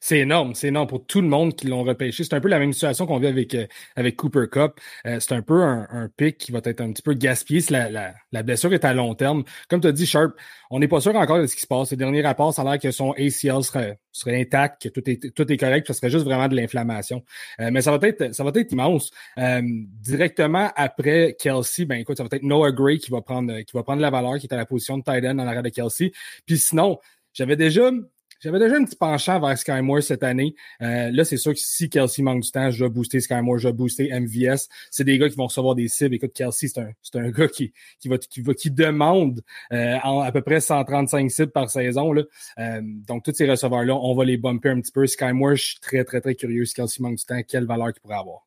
C'est 0.00 0.18
énorme, 0.20 0.54
c'est 0.54 0.68
énorme 0.68 0.86
pour 0.86 1.04
tout 1.04 1.20
le 1.20 1.28
monde 1.28 1.54
qui 1.54 1.66
l'ont 1.66 1.82
repêché. 1.82 2.24
C'est 2.24 2.34
un 2.34 2.40
peu 2.40 2.48
la 2.48 2.58
même 2.58 2.72
situation 2.72 3.06
qu'on 3.06 3.18
vit 3.18 3.26
avec, 3.26 3.54
euh, 3.54 3.66
avec 3.96 4.16
Cooper 4.16 4.46
Cup. 4.50 4.80
Euh, 5.06 5.18
c'est 5.20 5.34
un 5.34 5.42
peu 5.42 5.62
un, 5.62 6.08
pic 6.16 6.38
qui 6.38 6.52
va 6.52 6.60
être 6.64 6.80
un 6.80 6.92
petit 6.92 7.02
peu 7.02 7.14
gaspillé 7.14 7.60
si 7.60 7.72
la, 7.72 8.42
blessure 8.42 8.72
est 8.72 8.84
à 8.84 8.94
long 8.94 9.14
terme. 9.14 9.44
Comme 9.68 9.80
tu 9.80 9.88
as 9.88 9.92
dit, 9.92 10.06
Sharp, 10.06 10.34
on 10.70 10.78
n'est 10.78 10.88
pas 10.88 11.00
sûr 11.00 11.14
encore 11.16 11.38
de 11.38 11.46
ce 11.46 11.54
qui 11.54 11.60
se 11.60 11.66
passe. 11.66 11.90
Les 11.90 11.96
derniers 11.96 12.22
rapports, 12.22 12.54
ça 12.54 12.62
a 12.62 12.64
l'air 12.64 12.78
que 12.78 12.90
son 12.90 13.12
ACL 13.12 13.62
serait, 13.62 13.98
serait 14.12 14.40
intact, 14.40 14.82
que 14.82 14.88
tout 14.88 15.08
est, 15.10 15.34
tout 15.34 15.52
est 15.52 15.56
correct, 15.56 15.86
que 15.86 15.92
ce 15.92 15.98
serait 15.98 16.10
juste 16.10 16.24
vraiment 16.24 16.48
de 16.48 16.56
l'inflammation. 16.56 17.22
Euh, 17.60 17.70
mais 17.72 17.82
ça 17.82 17.96
va 17.96 18.08
être, 18.08 18.34
ça 18.34 18.44
va 18.44 18.52
être 18.54 18.72
immense. 18.72 19.10
directement 19.36 20.70
après 20.76 21.36
Kelsey, 21.38 21.84
ben 21.84 21.96
écoute, 22.00 22.16
ça 22.16 22.22
va 22.22 22.28
être 22.32 22.42
Noah 22.42 22.72
Gray 22.72 22.98
qui 22.98 23.10
va 23.10 23.20
prendre, 23.20 23.60
qui 23.60 23.76
va 23.76 23.82
prendre 23.82 24.00
la 24.00 24.10
valeur, 24.10 24.38
qui 24.38 24.46
est 24.46 24.54
à 24.54 24.56
la 24.56 24.66
position 24.66 24.98
de 24.98 25.02
tight 25.02 25.24
end 25.24 25.38
en 25.38 25.46
arrière 25.46 25.62
de 25.62 25.70
Kelsey. 25.70 26.12
Puis 26.46 26.58
sinon, 26.58 26.98
j'avais 27.34 27.56
déjà 27.56 27.90
j'avais 28.40 28.58
déjà 28.58 28.76
un 28.76 28.84
petit 28.84 28.96
penchant 28.96 29.40
vers 29.40 29.58
Sky 29.58 29.80
Moore 29.82 30.02
cette 30.02 30.22
année. 30.22 30.54
Euh, 30.80 31.10
là, 31.10 31.24
c'est 31.24 31.36
sûr 31.36 31.52
que 31.52 31.58
si 31.58 31.88
Kelsey 31.90 32.22
manque 32.22 32.42
du 32.42 32.50
temps, 32.50 32.70
je 32.70 32.84
vais 32.84 32.90
booster 32.90 33.20
Sky 33.20 33.40
Moore, 33.42 33.58
je 33.58 33.68
vais 33.68 33.74
booster 33.74 34.08
MVS. 34.12 34.68
C'est 34.90 35.04
des 35.04 35.18
gars 35.18 35.28
qui 35.28 35.36
vont 35.36 35.46
recevoir 35.46 35.74
des 35.74 35.88
cibles. 35.88 36.14
Écoute, 36.14 36.32
Kelsey, 36.32 36.68
c'est 36.68 36.80
un, 36.80 36.90
c'est 37.02 37.16
un 37.16 37.30
gars 37.30 37.48
qui, 37.48 37.72
qui, 37.98 38.08
va, 38.08 38.18
qui, 38.18 38.40
va, 38.40 38.54
qui 38.54 38.70
demande 38.70 39.42
euh, 39.72 39.98
à 40.02 40.30
peu 40.32 40.42
près 40.42 40.60
135 40.60 41.30
cibles 41.30 41.52
par 41.52 41.68
saison. 41.68 42.12
Là. 42.12 42.22
Euh, 42.58 42.80
donc, 42.82 43.24
tous 43.24 43.34
ces 43.34 43.48
receveurs-là, 43.50 43.94
on 43.94 44.14
va 44.14 44.24
les 44.24 44.36
bumper 44.36 44.70
un 44.70 44.80
petit 44.80 44.92
peu. 44.92 45.06
Sky 45.06 45.32
Moore, 45.32 45.56
je 45.56 45.64
suis 45.64 45.80
très, 45.80 46.04
très, 46.04 46.20
très 46.20 46.34
curieux. 46.34 46.64
Si 46.64 46.74
Kelsey 46.74 47.02
manque 47.02 47.16
du 47.16 47.24
temps, 47.24 47.40
quelle 47.46 47.66
valeur 47.66 47.92
qu'il 47.92 48.00
pourrait 48.02 48.18
avoir? 48.18 48.46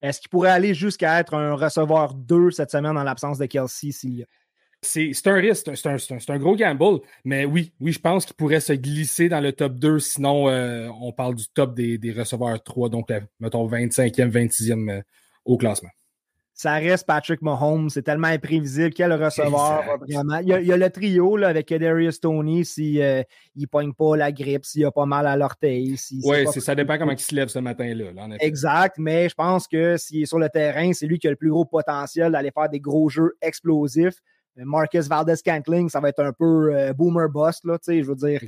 Est-ce 0.00 0.20
qu'il 0.20 0.30
pourrait 0.30 0.50
aller 0.50 0.74
jusqu'à 0.74 1.20
être 1.20 1.34
un 1.34 1.54
receveur 1.54 2.14
2 2.14 2.50
cette 2.50 2.72
semaine 2.72 2.96
en 2.96 3.04
l'absence 3.04 3.38
de 3.38 3.46
Kelsey 3.46 3.92
s'il 3.92 4.14
y 4.14 4.22
a? 4.22 4.26
C'est 4.84 5.26
un 5.26 5.34
risque, 5.34 5.70
c'est 5.76 6.30
un, 6.30 6.38
gros 6.38 6.56
gamble, 6.56 7.00
mais 7.24 7.44
oui, 7.44 7.72
oui, 7.80 7.92
je 7.92 8.00
pense 8.00 8.26
qu'il 8.26 8.34
pourrait 8.34 8.58
se 8.58 8.72
glisser 8.72 9.28
dans 9.28 9.40
le 9.40 9.52
top 9.52 9.74
2, 9.74 10.00
sinon 10.00 10.48
euh, 10.48 10.88
on 11.00 11.12
parle 11.12 11.36
du 11.36 11.46
top 11.54 11.76
des, 11.76 12.14
receveurs 12.16 12.60
3, 12.60 12.88
donc 12.88 13.12
euh, 13.12 13.20
mettons 13.38 13.64
25e, 13.68 14.28
26e 14.28 14.90
euh, 14.90 15.02
au 15.44 15.56
classement. 15.56 15.90
Ça 16.52 16.74
reste 16.74 17.06
Patrick 17.06 17.42
Mahomes, 17.42 17.90
c'est 17.90 18.02
tellement 18.02 18.26
imprévisible. 18.26 18.90
Quel 18.92 19.12
receveur, 19.24 19.84
vraiment. 20.00 20.38
Il 20.38 20.48
y, 20.48 20.72
a, 20.72 20.76
le 20.76 20.90
trio 20.90 21.36
là, 21.36 21.48
avec 21.48 21.72
Darius 21.72 22.20
Tony, 22.20 22.64
s'il 22.64 22.98
ne 22.98 23.66
pogne 23.66 23.92
pas 23.92 24.16
la 24.16 24.32
grippe, 24.32 24.64
s'il 24.64 24.84
a 24.84 24.90
pas 24.90 25.06
mal 25.06 25.28
à 25.28 25.36
l'orteil. 25.36 25.96
oui, 26.24 26.46
ça 26.48 26.74
dépend 26.74 26.98
comment 26.98 27.12
il 27.12 27.20
se 27.20 27.34
lève 27.34 27.48
ce 27.48 27.60
matin-là. 27.60 28.36
exact, 28.40 28.96
mais 28.98 29.28
je 29.28 29.34
pense 29.34 29.68
que 29.68 29.96
s'il 29.96 30.22
est 30.22 30.26
sur 30.26 30.40
le 30.40 30.48
terrain, 30.48 30.92
c'est 30.92 31.06
lui 31.06 31.20
qui 31.20 31.28
a 31.28 31.30
le 31.30 31.36
plus 31.36 31.50
gros 31.50 31.64
potentiel 31.64 32.32
d'aller 32.32 32.50
faire 32.50 32.68
des 32.68 32.80
gros 32.80 33.08
jeux 33.08 33.34
explosifs. 33.40 34.20
Euh, 34.58 34.62
Marcus 34.64 35.08
Valdez-Cantling, 35.08 35.88
ça 35.88 36.00
va 36.00 36.08
être 36.08 36.22
un 36.22 36.32
peu 36.32 36.74
euh, 36.74 36.92
boomer 36.92 37.28
bust, 37.28 37.64
là, 37.64 37.78
je 37.86 38.02
veux 38.02 38.14
dire. 38.14 38.40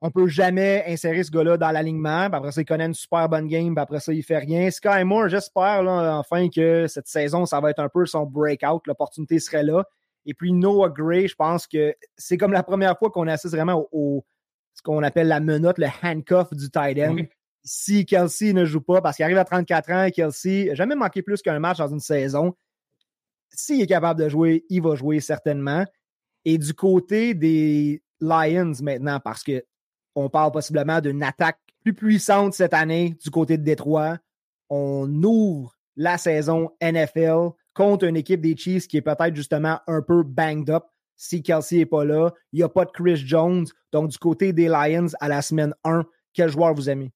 On 0.00 0.06
On 0.08 0.10
peut 0.10 0.28
jamais 0.28 0.84
insérer 0.86 1.22
ce 1.24 1.30
gars-là 1.30 1.56
dans 1.56 1.70
l'alignement. 1.70 2.28
Après 2.32 2.52
ça, 2.52 2.60
il 2.60 2.64
connaît 2.64 2.86
une 2.86 2.94
super 2.94 3.28
bonne 3.28 3.48
game. 3.48 3.74
Puis 3.74 3.82
après 3.82 4.00
ça, 4.00 4.12
il 4.12 4.22
fait 4.22 4.38
rien. 4.38 4.70
Sky 4.70 5.04
Moore, 5.04 5.28
j'espère 5.28 5.84
enfin 5.86 6.48
que 6.48 6.86
cette 6.86 7.08
saison, 7.08 7.44
ça 7.44 7.60
va 7.60 7.70
être 7.70 7.80
un 7.80 7.88
peu 7.88 8.06
son 8.06 8.24
breakout. 8.24 8.86
L'opportunité 8.86 9.40
serait 9.40 9.64
là. 9.64 9.84
Et 10.26 10.34
puis 10.34 10.52
Noah 10.52 10.90
Gray, 10.90 11.26
je 11.28 11.34
pense 11.34 11.66
que 11.66 11.94
c'est 12.16 12.36
comme 12.36 12.52
la 12.52 12.62
première 12.62 12.96
fois 12.98 13.10
qu'on 13.10 13.26
assiste 13.26 13.54
vraiment 13.54 13.88
au, 13.90 14.24
ce 14.74 14.82
qu'on 14.82 15.02
appelle 15.02 15.28
la 15.28 15.40
menotte, 15.40 15.78
le 15.78 15.88
handcuff 16.02 16.52
du 16.52 16.70
tight 16.70 16.98
end. 16.98 17.16
Si 17.62 18.06
Kelsey 18.06 18.52
ne 18.52 18.64
joue 18.64 18.80
pas, 18.80 19.02
parce 19.02 19.16
qu'il 19.16 19.24
arrive 19.24 19.38
à 19.38 19.44
34 19.44 19.90
ans, 19.90 20.08
Kelsey 20.10 20.66
n'a 20.66 20.74
jamais 20.74 20.94
manqué 20.94 21.22
plus 21.22 21.42
qu'un 21.42 21.58
match 21.58 21.78
dans 21.78 21.88
une 21.88 22.00
saison 22.00 22.54
s'il 23.52 23.80
est 23.82 23.86
capable 23.86 24.20
de 24.20 24.28
jouer, 24.28 24.64
il 24.68 24.82
va 24.82 24.94
jouer 24.94 25.20
certainement. 25.20 25.84
Et 26.44 26.58
du 26.58 26.74
côté 26.74 27.34
des 27.34 28.02
Lions 28.20 28.72
maintenant, 28.82 29.20
parce 29.20 29.44
qu'on 29.44 30.30
parle 30.30 30.52
possiblement 30.52 31.00
d'une 31.00 31.22
attaque 31.22 31.58
plus 31.82 31.94
puissante 31.94 32.54
cette 32.54 32.74
année 32.74 33.16
du 33.22 33.30
côté 33.30 33.58
de 33.58 33.62
Détroit, 33.62 34.18
on 34.68 35.08
ouvre 35.22 35.74
la 35.96 36.18
saison 36.18 36.70
NFL 36.82 37.50
contre 37.74 38.06
une 38.06 38.16
équipe 38.16 38.40
des 38.40 38.56
Chiefs 38.56 38.86
qui 38.86 38.98
est 38.98 39.02
peut-être 39.02 39.34
justement 39.34 39.80
un 39.86 40.02
peu 40.02 40.22
banged 40.22 40.70
up 40.70 40.84
si 41.16 41.42
Kelsey 41.42 41.78
n'est 41.78 41.86
pas 41.86 42.04
là. 42.04 42.30
Il 42.52 42.58
n'y 42.58 42.62
a 42.62 42.68
pas 42.68 42.84
de 42.84 42.90
Chris 42.90 43.16
Jones. 43.16 43.66
Donc, 43.92 44.10
du 44.10 44.18
côté 44.18 44.52
des 44.52 44.68
Lions 44.68 45.08
à 45.20 45.28
la 45.28 45.42
semaine 45.42 45.74
1, 45.84 46.04
quel 46.32 46.48
joueur 46.48 46.74
vous 46.74 46.88
aimez? 46.88 47.12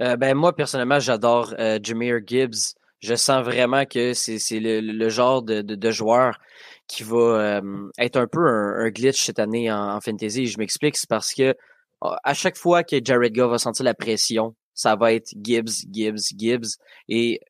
Euh, 0.00 0.16
ben, 0.16 0.34
moi, 0.34 0.54
personnellement, 0.56 0.98
j'adore 0.98 1.54
euh, 1.58 1.78
Jameer 1.82 2.20
Gibbs. 2.26 2.74
Je 3.02 3.14
sens 3.16 3.44
vraiment 3.44 3.84
que 3.84 4.14
c'est 4.14 4.38
le, 4.60 5.08
genre 5.08 5.42
de, 5.42 5.90
joueur 5.90 6.38
qui 6.86 7.02
va 7.02 7.16
euh, 7.16 7.88
être 7.98 8.16
un 8.16 8.26
peu 8.26 8.46
un, 8.46 8.88
glitch 8.90 9.24
cette 9.24 9.40
année 9.40 9.72
en, 9.72 10.00
fantasy. 10.00 10.46
Je 10.46 10.58
m'explique, 10.58 10.96
c'est 10.96 11.08
parce 11.08 11.34
que 11.34 11.54
à 12.00 12.34
chaque 12.34 12.56
fois 12.56 12.82
que 12.84 12.96
Jared 13.02 13.34
Goff 13.34 13.50
va 13.50 13.58
sentir 13.58 13.84
la 13.84 13.94
pression, 13.94 14.54
ça 14.74 14.96
va 14.96 15.12
être 15.12 15.32
Gibbs, 15.40 15.84
Gibbs, 15.90 16.32
Gibbs. 16.36 16.78
Et 17.08 17.40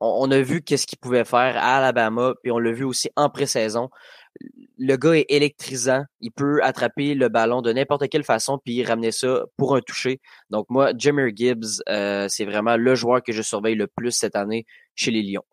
on, 0.00 0.30
a 0.30 0.40
vu 0.40 0.62
qu'est-ce 0.62 0.86
qu'il 0.86 0.98
pouvait 0.98 1.24
faire 1.24 1.56
à 1.56 1.78
Alabama, 1.78 2.34
puis 2.42 2.50
on 2.50 2.58
l'a 2.58 2.72
vu 2.72 2.84
aussi 2.84 3.10
en 3.16 3.30
pré-saison. 3.30 3.88
Le 4.78 4.96
gars 4.96 5.14
est 5.14 5.26
électrisant. 5.28 6.04
Il 6.20 6.32
peut 6.32 6.62
attraper 6.62 7.14
le 7.14 7.28
ballon 7.28 7.62
de 7.62 7.72
n'importe 7.72 8.08
quelle 8.08 8.24
façon 8.24 8.58
puis 8.64 8.82
ramener 8.84 9.12
ça 9.12 9.44
pour 9.56 9.76
un 9.76 9.80
toucher. 9.80 10.20
Donc 10.50 10.66
moi, 10.70 10.92
Jameer 10.96 11.30
Gibbs, 11.34 11.82
euh, 11.88 12.26
c'est 12.28 12.44
vraiment 12.44 12.76
le 12.76 12.94
joueur 12.94 13.22
que 13.22 13.32
je 13.32 13.42
surveille 13.42 13.74
le 13.74 13.86
plus 13.86 14.12
cette 14.12 14.36
année 14.36 14.66
chez 14.94 15.10
les 15.10 15.22
Lions. 15.22 15.44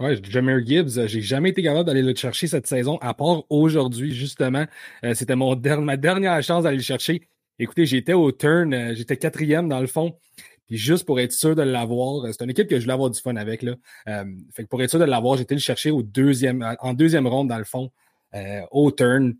Ouais, 0.00 0.16
Jameer 0.22 0.64
Gibbs, 0.64 0.96
euh, 0.96 1.06
j'ai 1.08 1.20
jamais 1.20 1.50
été 1.50 1.62
capable 1.62 1.84
d'aller 1.84 2.02
le 2.02 2.14
chercher 2.14 2.46
cette 2.46 2.68
saison, 2.68 2.98
à 2.98 3.14
part 3.14 3.42
aujourd'hui, 3.50 4.14
justement. 4.14 4.64
Euh, 5.04 5.14
c'était 5.14 5.36
ma 5.36 5.96
dernière 5.96 6.42
chance 6.42 6.62
d'aller 6.62 6.76
le 6.76 6.82
chercher. 6.82 7.28
Écoutez, 7.58 7.84
j'étais 7.84 8.12
au 8.12 8.30
turn, 8.30 8.94
j'étais 8.94 9.16
quatrième 9.16 9.68
dans 9.68 9.80
le 9.80 9.88
fond. 9.88 10.16
Puis 10.68 10.76
juste 10.76 11.04
pour 11.04 11.18
être 11.18 11.32
sûr 11.32 11.56
de 11.56 11.62
l'avoir, 11.62 12.26
c'est 12.32 12.44
une 12.44 12.50
équipe 12.50 12.68
que 12.68 12.76
je 12.76 12.82
voulais 12.82 12.92
avoir 12.92 13.10
du 13.10 13.18
fun 13.20 13.34
avec. 13.36 13.62
Là. 13.62 13.74
Pour 14.68 14.82
être 14.82 14.90
sûr 14.90 14.98
de 14.98 15.04
l'avoir, 15.04 15.40
été 15.40 15.54
le 15.54 15.60
chercher 15.60 15.90
au 15.90 16.02
deuxième, 16.02 16.76
en 16.78 16.92
deuxième 16.92 17.26
ronde, 17.26 17.48
dans 17.48 17.58
le 17.58 17.64
fond, 17.64 17.90
au 18.70 18.90
turn, 18.90 19.34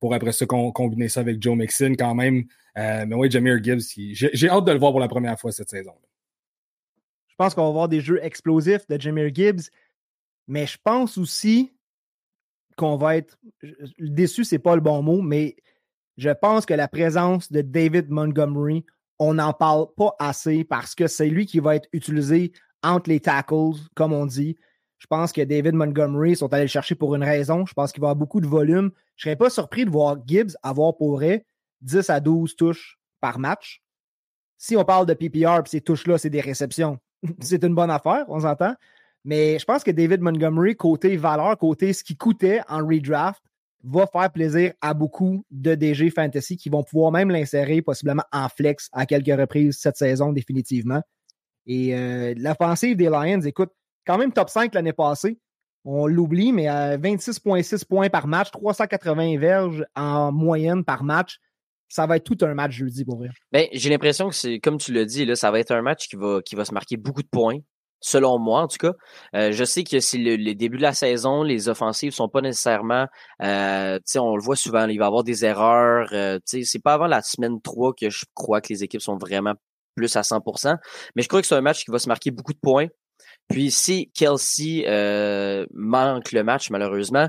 pour 0.00 0.14
après 0.14 0.32
ça 0.32 0.46
combiner 0.46 1.08
ça 1.08 1.20
avec 1.20 1.42
Joe 1.42 1.56
Mixon 1.56 1.94
quand 1.98 2.14
même. 2.14 2.44
mais 2.76 3.14
oui, 3.14 3.30
Jameer 3.30 3.62
Gibbs, 3.62 3.82
j'ai 4.12 4.48
hâte 4.48 4.64
de 4.64 4.72
le 4.72 4.78
voir 4.78 4.92
pour 4.92 5.00
la 5.00 5.08
première 5.08 5.38
fois 5.38 5.52
cette 5.52 5.70
saison. 5.70 5.94
Je 7.28 7.34
pense 7.36 7.54
qu'on 7.54 7.66
va 7.66 7.70
voir 7.70 7.88
des 7.88 8.00
jeux 8.00 8.22
explosifs 8.22 8.86
de 8.88 9.00
Jameer 9.00 9.34
Gibbs, 9.34 9.70
mais 10.46 10.66
je 10.66 10.78
pense 10.82 11.18
aussi 11.18 11.72
qu'on 12.76 12.96
va 12.96 13.16
être 13.16 13.38
déçu, 13.98 14.44
c'est 14.44 14.58
pas 14.58 14.74
le 14.74 14.80
bon 14.80 15.02
mot, 15.02 15.20
mais 15.20 15.56
je 16.16 16.30
pense 16.30 16.64
que 16.66 16.74
la 16.74 16.86
présence 16.86 17.50
de 17.50 17.60
David 17.60 18.10
Montgomery 18.10 18.84
on 19.18 19.34
n'en 19.34 19.52
parle 19.52 19.86
pas 19.96 20.14
assez 20.18 20.64
parce 20.64 20.94
que 20.94 21.06
c'est 21.06 21.28
lui 21.28 21.46
qui 21.46 21.60
va 21.60 21.76
être 21.76 21.88
utilisé 21.92 22.52
entre 22.82 23.10
les 23.10 23.20
tackles, 23.20 23.78
comme 23.94 24.12
on 24.12 24.26
dit. 24.26 24.56
Je 25.04 25.06
pense 25.06 25.32
que 25.32 25.42
David 25.42 25.74
Montgomery 25.74 26.34
sont 26.34 26.50
allés 26.54 26.62
le 26.62 26.68
chercher 26.68 26.94
pour 26.94 27.14
une 27.14 27.22
raison. 27.22 27.66
Je 27.66 27.74
pense 27.74 27.92
qu'il 27.92 28.00
va 28.00 28.06
avoir 28.06 28.16
beaucoup 28.16 28.40
de 28.40 28.46
volume. 28.46 28.90
Je 29.16 29.28
ne 29.28 29.32
serais 29.32 29.36
pas 29.36 29.50
surpris 29.50 29.84
de 29.84 29.90
voir 29.90 30.16
Gibbs 30.26 30.56
avoir 30.62 30.96
pour 30.96 31.22
10 31.82 32.08
à 32.08 32.20
12 32.20 32.56
touches 32.56 32.98
par 33.20 33.38
match. 33.38 33.82
Si 34.56 34.78
on 34.78 34.84
parle 34.86 35.04
de 35.04 35.12
PPR 35.12 35.58
et 35.58 35.68
ces 35.68 35.82
touches-là, 35.82 36.16
c'est 36.16 36.30
des 36.30 36.40
réceptions, 36.40 36.96
c'est 37.40 37.62
une 37.62 37.74
bonne 37.74 37.90
affaire, 37.90 38.24
on 38.28 38.40
s'entend. 38.40 38.74
Mais 39.26 39.58
je 39.58 39.66
pense 39.66 39.84
que 39.84 39.90
David 39.90 40.22
Montgomery, 40.22 40.74
côté 40.74 41.18
valeur, 41.18 41.58
côté 41.58 41.92
ce 41.92 42.02
qui 42.02 42.16
coûtait 42.16 42.62
en 42.66 42.78
redraft, 42.78 43.42
va 43.82 44.06
faire 44.06 44.32
plaisir 44.32 44.72
à 44.80 44.94
beaucoup 44.94 45.44
de 45.50 45.74
DG 45.74 46.08
Fantasy 46.08 46.56
qui 46.56 46.70
vont 46.70 46.82
pouvoir 46.82 47.12
même 47.12 47.30
l'insérer 47.30 47.82
possiblement 47.82 48.24
en 48.32 48.48
flex 48.48 48.88
à 48.94 49.04
quelques 49.04 49.38
reprises 49.38 49.76
cette 49.76 49.98
saison 49.98 50.32
définitivement. 50.32 51.02
Et 51.66 51.94
euh, 51.94 52.32
l'offensive 52.38 52.96
des 52.96 53.10
Lions, 53.10 53.42
écoute, 53.42 53.70
quand 54.06 54.18
même 54.18 54.32
top 54.32 54.48
5 54.48 54.74
l'année 54.74 54.92
passée. 54.92 55.38
On 55.84 56.06
l'oublie, 56.06 56.52
mais 56.52 56.66
à 56.66 56.96
26,6 56.96 57.84
points 57.84 58.08
par 58.08 58.26
match, 58.26 58.50
380 58.50 59.38
verges 59.38 59.84
en 59.94 60.32
moyenne 60.32 60.84
par 60.84 61.04
match. 61.04 61.38
Ça 61.88 62.06
va 62.06 62.16
être 62.16 62.24
tout 62.24 62.38
un 62.44 62.54
match 62.54 62.72
jeudi 62.72 63.04
pour 63.04 63.18
vrai. 63.18 63.28
Ben, 63.52 63.66
j'ai 63.72 63.90
l'impression 63.90 64.28
que 64.30 64.34
c'est, 64.34 64.58
comme 64.60 64.78
tu 64.78 64.92
l'as 64.92 65.04
dit, 65.04 65.26
là, 65.26 65.36
ça 65.36 65.50
va 65.50 65.60
être 65.60 65.72
un 65.72 65.82
match 65.82 66.08
qui 66.08 66.16
va, 66.16 66.40
qui 66.42 66.54
va 66.54 66.64
se 66.64 66.72
marquer 66.72 66.96
beaucoup 66.96 67.22
de 67.22 67.28
points 67.28 67.58
selon 68.04 68.38
moi 68.38 68.60
en 68.60 68.68
tout 68.68 68.76
cas. 68.78 68.92
Euh, 69.34 69.50
je 69.52 69.64
sais 69.64 69.82
que 69.82 69.98
c'est 69.98 70.18
le, 70.18 70.36
les 70.36 70.54
débuts 70.54 70.76
de 70.76 70.82
la 70.82 70.92
saison, 70.92 71.42
les 71.42 71.68
offensives 71.68 72.12
sont 72.12 72.28
pas 72.28 72.42
nécessairement, 72.42 73.06
euh, 73.42 73.98
on 74.16 74.36
le 74.36 74.42
voit 74.42 74.56
souvent, 74.56 74.86
il 74.86 74.98
va 74.98 75.04
y 75.04 75.06
avoir 75.06 75.24
des 75.24 75.44
erreurs. 75.44 76.08
Euh, 76.12 76.38
c'est 76.44 76.82
pas 76.82 76.94
avant 76.94 77.06
la 77.06 77.22
semaine 77.22 77.60
3 77.62 77.94
que 77.94 78.10
je 78.10 78.26
crois 78.34 78.60
que 78.60 78.68
les 78.68 78.84
équipes 78.84 79.00
sont 79.00 79.16
vraiment 79.16 79.54
plus 79.94 80.14
à 80.16 80.22
100%. 80.22 80.76
Mais 81.16 81.22
je 81.22 81.28
crois 81.28 81.40
que 81.40 81.46
c'est 81.46 81.54
un 81.54 81.62
match 81.62 81.84
qui 81.84 81.90
va 81.90 81.98
se 81.98 82.08
marquer 82.08 82.30
beaucoup 82.30 82.52
de 82.52 82.58
points. 82.58 82.88
Puis 83.48 83.70
si 83.70 84.10
Kelsey 84.14 84.84
euh, 84.86 85.66
manque 85.72 86.32
le 86.32 86.42
match, 86.44 86.70
malheureusement, 86.70 87.28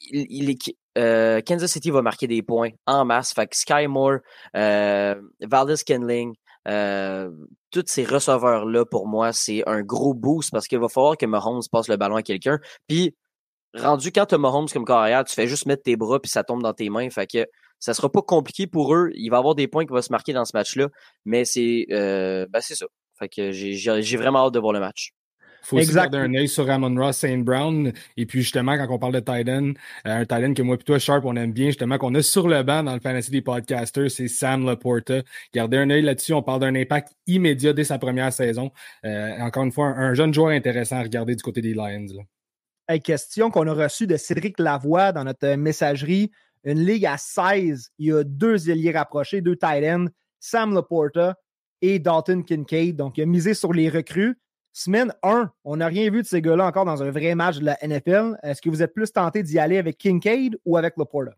il, 0.00 0.50
est, 0.50 1.42
Kansas 1.42 1.70
City 1.70 1.90
va 1.90 2.02
marquer 2.02 2.26
des 2.26 2.42
points 2.42 2.70
en 2.86 3.04
masse. 3.04 3.32
Fait 3.32 3.46
que 3.46 3.56
Sky 3.56 3.86
Moore, 3.86 4.18
Valdez 4.54 5.82
Kenling, 5.86 6.34
euh, 6.68 7.30
tous 7.70 7.84
ces 7.86 8.04
receveurs-là, 8.04 8.84
pour 8.84 9.06
moi, 9.06 9.32
c'est 9.32 9.66
un 9.66 9.82
gros 9.82 10.14
boost 10.14 10.50
parce 10.50 10.66
qu'il 10.66 10.78
va 10.78 10.88
falloir 10.88 11.16
que 11.16 11.26
Mahomes 11.26 11.62
passe 11.70 11.88
le 11.88 11.96
ballon 11.96 12.16
à 12.16 12.22
quelqu'un. 12.22 12.58
Puis, 12.86 13.16
rendu 13.74 14.12
quand 14.12 14.26
tu 14.26 14.34
as 14.34 14.38
Mahomes 14.38 14.68
comme 14.68 14.84
carrière, 14.84 15.24
tu 15.24 15.34
fais 15.34 15.46
juste 15.46 15.66
mettre 15.66 15.82
tes 15.84 15.96
bras 15.96 16.20
puis 16.20 16.30
ça 16.30 16.44
tombe 16.44 16.62
dans 16.62 16.74
tes 16.74 16.90
mains. 16.90 17.08
Fait 17.10 17.26
que 17.26 17.46
ça 17.78 17.94
sera 17.94 18.10
pas 18.10 18.22
compliqué 18.22 18.66
pour 18.66 18.94
eux. 18.94 19.10
Il 19.14 19.30
va 19.30 19.36
y 19.36 19.38
avoir 19.38 19.54
des 19.54 19.68
points 19.68 19.86
qui 19.86 19.92
vont 19.92 20.02
se 20.02 20.12
marquer 20.12 20.32
dans 20.32 20.44
ce 20.44 20.52
match-là. 20.54 20.88
Mais 21.24 21.44
c'est 21.44 21.86
euh, 21.92 22.46
ben 22.50 22.60
c'est 22.60 22.74
ça. 22.74 22.86
Fait 23.20 23.28
que 23.28 23.52
j'ai 23.52 24.16
vraiment 24.16 24.46
hâte 24.46 24.54
de 24.54 24.58
voir 24.58 24.72
le 24.72 24.80
match 24.80 25.12
faut 25.62 25.78
aussi 25.78 25.92
garder 25.92 26.18
un 26.18 26.34
œil 26.34 26.48
sur 26.48 26.66
Ramon 26.66 26.94
Ross, 26.96 27.18
Saint 27.18 27.38
Brown. 27.38 27.92
Et 28.16 28.26
puis, 28.26 28.42
justement, 28.42 28.76
quand 28.76 28.92
on 28.92 28.98
parle 28.98 29.14
de 29.14 29.20
Titan, 29.20 29.72
euh, 30.06 30.20
un 30.20 30.24
Titan 30.24 30.54
que 30.54 30.62
moi 30.62 30.76
et 30.76 30.84
toi, 30.84 30.98
Sharp, 30.98 31.24
on 31.24 31.36
aime 31.36 31.52
bien, 31.52 31.66
justement, 31.66 31.98
qu'on 31.98 32.14
a 32.14 32.22
sur 32.22 32.48
le 32.48 32.62
banc 32.62 32.82
dans 32.82 32.94
le 32.94 33.00
fantasy 33.00 33.30
des 33.30 33.42
podcasters, 33.42 34.10
c'est 34.10 34.28
Sam 34.28 34.64
Laporta. 34.64 35.22
Gardez 35.54 35.78
un 35.78 35.90
œil 35.90 36.02
là-dessus. 36.02 36.32
On 36.32 36.42
parle 36.42 36.60
d'un 36.60 36.74
impact 36.74 37.14
immédiat 37.26 37.72
dès 37.72 37.84
sa 37.84 37.98
première 37.98 38.32
saison. 38.32 38.70
Euh, 39.04 39.38
encore 39.40 39.64
une 39.64 39.72
fois, 39.72 39.86
un, 39.86 40.14
jeune 40.14 40.34
joueur 40.34 40.50
intéressant 40.50 40.96
à 40.96 41.02
regarder 41.02 41.36
du 41.36 41.42
côté 41.42 41.60
des 41.60 41.74
Lions. 41.74 42.06
question 43.04 43.50
qu'on 43.50 43.66
a 43.68 43.72
reçue 43.72 44.06
de 44.06 44.16
Cédric 44.16 44.58
Lavoie 44.58 45.12
dans 45.12 45.24
notre 45.24 45.54
messagerie. 45.54 46.30
Une 46.64 46.84
ligue 46.84 47.06
à 47.06 47.16
16, 47.16 47.90
il 47.98 48.06
y 48.06 48.12
a 48.12 48.22
deux 48.22 48.68
ailiers 48.68 48.92
rapprochés, 48.92 49.40
deux 49.40 49.56
Titans, 49.56 50.10
Sam 50.40 50.74
Laporta 50.74 51.36
et 51.82 51.98
Dalton 51.98 52.42
Kincaid. 52.42 52.96
Donc, 52.96 53.18
il 53.18 53.22
a 53.22 53.26
misé 53.26 53.54
sur 53.54 53.72
les 53.72 53.88
recrues. 53.88 54.38
Semaine 54.72 55.12
1, 55.22 55.50
on 55.64 55.76
n'a 55.76 55.86
rien 55.86 56.10
vu 56.10 56.22
de 56.22 56.26
ces 56.26 56.40
gars-là 56.40 56.66
encore 56.66 56.84
dans 56.84 57.02
un 57.02 57.10
vrai 57.10 57.34
match 57.34 57.58
de 57.58 57.64
la 57.64 57.78
NFL. 57.82 58.36
Est-ce 58.42 58.62
que 58.62 58.70
vous 58.70 58.82
êtes 58.82 58.94
plus 58.94 59.12
tenté 59.12 59.42
d'y 59.42 59.58
aller 59.58 59.78
avec 59.78 59.98
Kincaid 59.98 60.56
ou 60.64 60.76
avec 60.76 60.96
Laporta? 60.96 61.32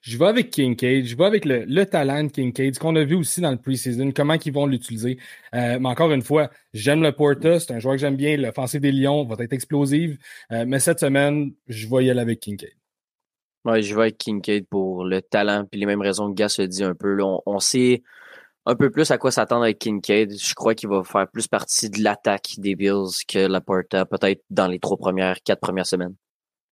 Je 0.00 0.18
vais 0.18 0.26
avec 0.26 0.50
Kincaid, 0.50 1.06
je 1.06 1.16
vais 1.16 1.24
avec 1.24 1.44
le, 1.44 1.84
talent 1.84 2.24
de 2.24 2.28
Kincaid, 2.28 2.74
ce 2.74 2.80
qu'on 2.80 2.96
a 2.96 3.04
vu 3.04 3.14
aussi 3.14 3.40
dans 3.40 3.50
le 3.50 3.58
preseason, 3.58 4.10
comment 4.12 4.34
ils 4.34 4.52
vont 4.52 4.66
l'utiliser. 4.66 5.18
Euh, 5.54 5.78
mais 5.78 5.88
encore 5.88 6.10
une 6.12 6.22
fois, 6.22 6.50
j'aime 6.72 7.02
le 7.02 7.12
Porta, 7.12 7.60
c'est 7.60 7.72
un 7.72 7.78
joueur 7.78 7.94
que 7.94 8.00
j'aime 8.00 8.16
bien, 8.16 8.36
l'offensive 8.36 8.80
des 8.80 8.92
Lions 8.92 9.24
va 9.24 9.36
être 9.42 9.52
explosive. 9.52 10.18
Euh, 10.52 10.64
mais 10.66 10.80
cette 10.80 11.00
semaine, 11.00 11.52
je 11.68 11.86
vais 11.86 12.04
y 12.06 12.10
aller 12.10 12.20
avec 12.20 12.40
Kincaid. 12.40 12.72
Oui, 13.64 13.82
je 13.82 13.94
vais 13.94 14.02
avec 14.02 14.18
Kincaid 14.18 14.66
pour 14.68 15.04
le 15.04 15.20
talent, 15.22 15.64
puis 15.70 15.78
les 15.78 15.86
mêmes 15.86 16.00
raisons 16.02 16.30
que 16.30 16.34
Gas 16.34 16.50
se 16.50 16.62
dit 16.62 16.84
un 16.84 16.94
peu. 16.94 17.18
on 17.22 17.60
sait 17.60 18.02
un 18.68 18.76
peu 18.76 18.90
plus 18.90 19.10
à 19.10 19.16
quoi 19.16 19.30
s'attendre 19.30 19.62
avec 19.62 19.78
Kincaid. 19.78 20.38
Je 20.38 20.54
crois 20.54 20.74
qu'il 20.74 20.90
va 20.90 21.02
faire 21.02 21.26
plus 21.28 21.48
partie 21.48 21.88
de 21.88 22.02
l'attaque 22.02 22.56
des 22.58 22.76
Bills 22.76 23.24
que 23.26 23.46
Laporta, 23.46 24.04
peut-être 24.04 24.42
dans 24.50 24.66
les 24.66 24.78
trois 24.78 24.98
premières, 24.98 25.42
quatre 25.42 25.60
premières 25.60 25.86
semaines. 25.86 26.14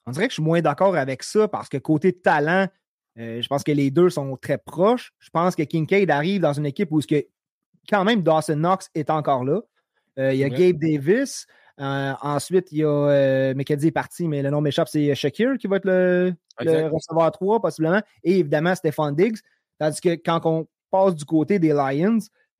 On 0.06 0.10
dirait 0.10 0.26
que 0.26 0.32
je 0.32 0.34
suis 0.34 0.42
moins 0.42 0.60
d'accord 0.60 0.94
avec 0.94 1.22
ça 1.22 1.48
parce 1.48 1.70
que 1.70 1.78
côté 1.78 2.12
talent, 2.12 2.68
euh, 3.18 3.40
je 3.40 3.48
pense 3.48 3.64
que 3.64 3.72
les 3.72 3.90
deux 3.90 4.10
sont 4.10 4.36
très 4.36 4.58
proches. 4.58 5.14
Je 5.20 5.30
pense 5.30 5.56
que 5.56 5.62
Kincaid 5.62 6.10
arrive 6.10 6.42
dans 6.42 6.52
une 6.52 6.66
équipe 6.66 6.92
où 6.92 7.00
que, 7.00 7.24
quand 7.88 8.04
même 8.04 8.22
Dawson 8.22 8.56
Knox 8.56 8.90
est 8.94 9.08
encore 9.08 9.42
là. 9.42 9.60
Euh, 10.18 10.34
il 10.34 10.38
y 10.38 10.44
a 10.44 10.50
Gabe 10.50 10.76
Davis. 10.76 11.46
Euh, 11.80 12.12
ensuite, 12.20 12.72
il 12.72 12.78
y 12.78 12.84
a 12.84 12.88
euh, 12.88 13.54
est 13.56 13.90
parti, 13.90 14.28
mais 14.28 14.42
le 14.42 14.50
nom 14.50 14.60
m'échappe, 14.60 14.88
c'est 14.88 15.14
Shakir 15.14 15.56
qui 15.58 15.66
va 15.66 15.76
être 15.76 15.86
le, 15.86 16.34
le 16.60 16.88
receveur 16.88 17.32
3, 17.32 17.60
possiblement. 17.62 18.02
Et 18.22 18.40
évidemment, 18.40 18.74
Stéphane 18.74 19.14
Diggs. 19.14 19.38
Tandis 19.78 20.00
que 20.00 20.14
quand 20.14 20.40
on 20.44 20.66
du 21.14 21.24
côté 21.24 21.58
des 21.58 21.72
Lions, 21.72 22.18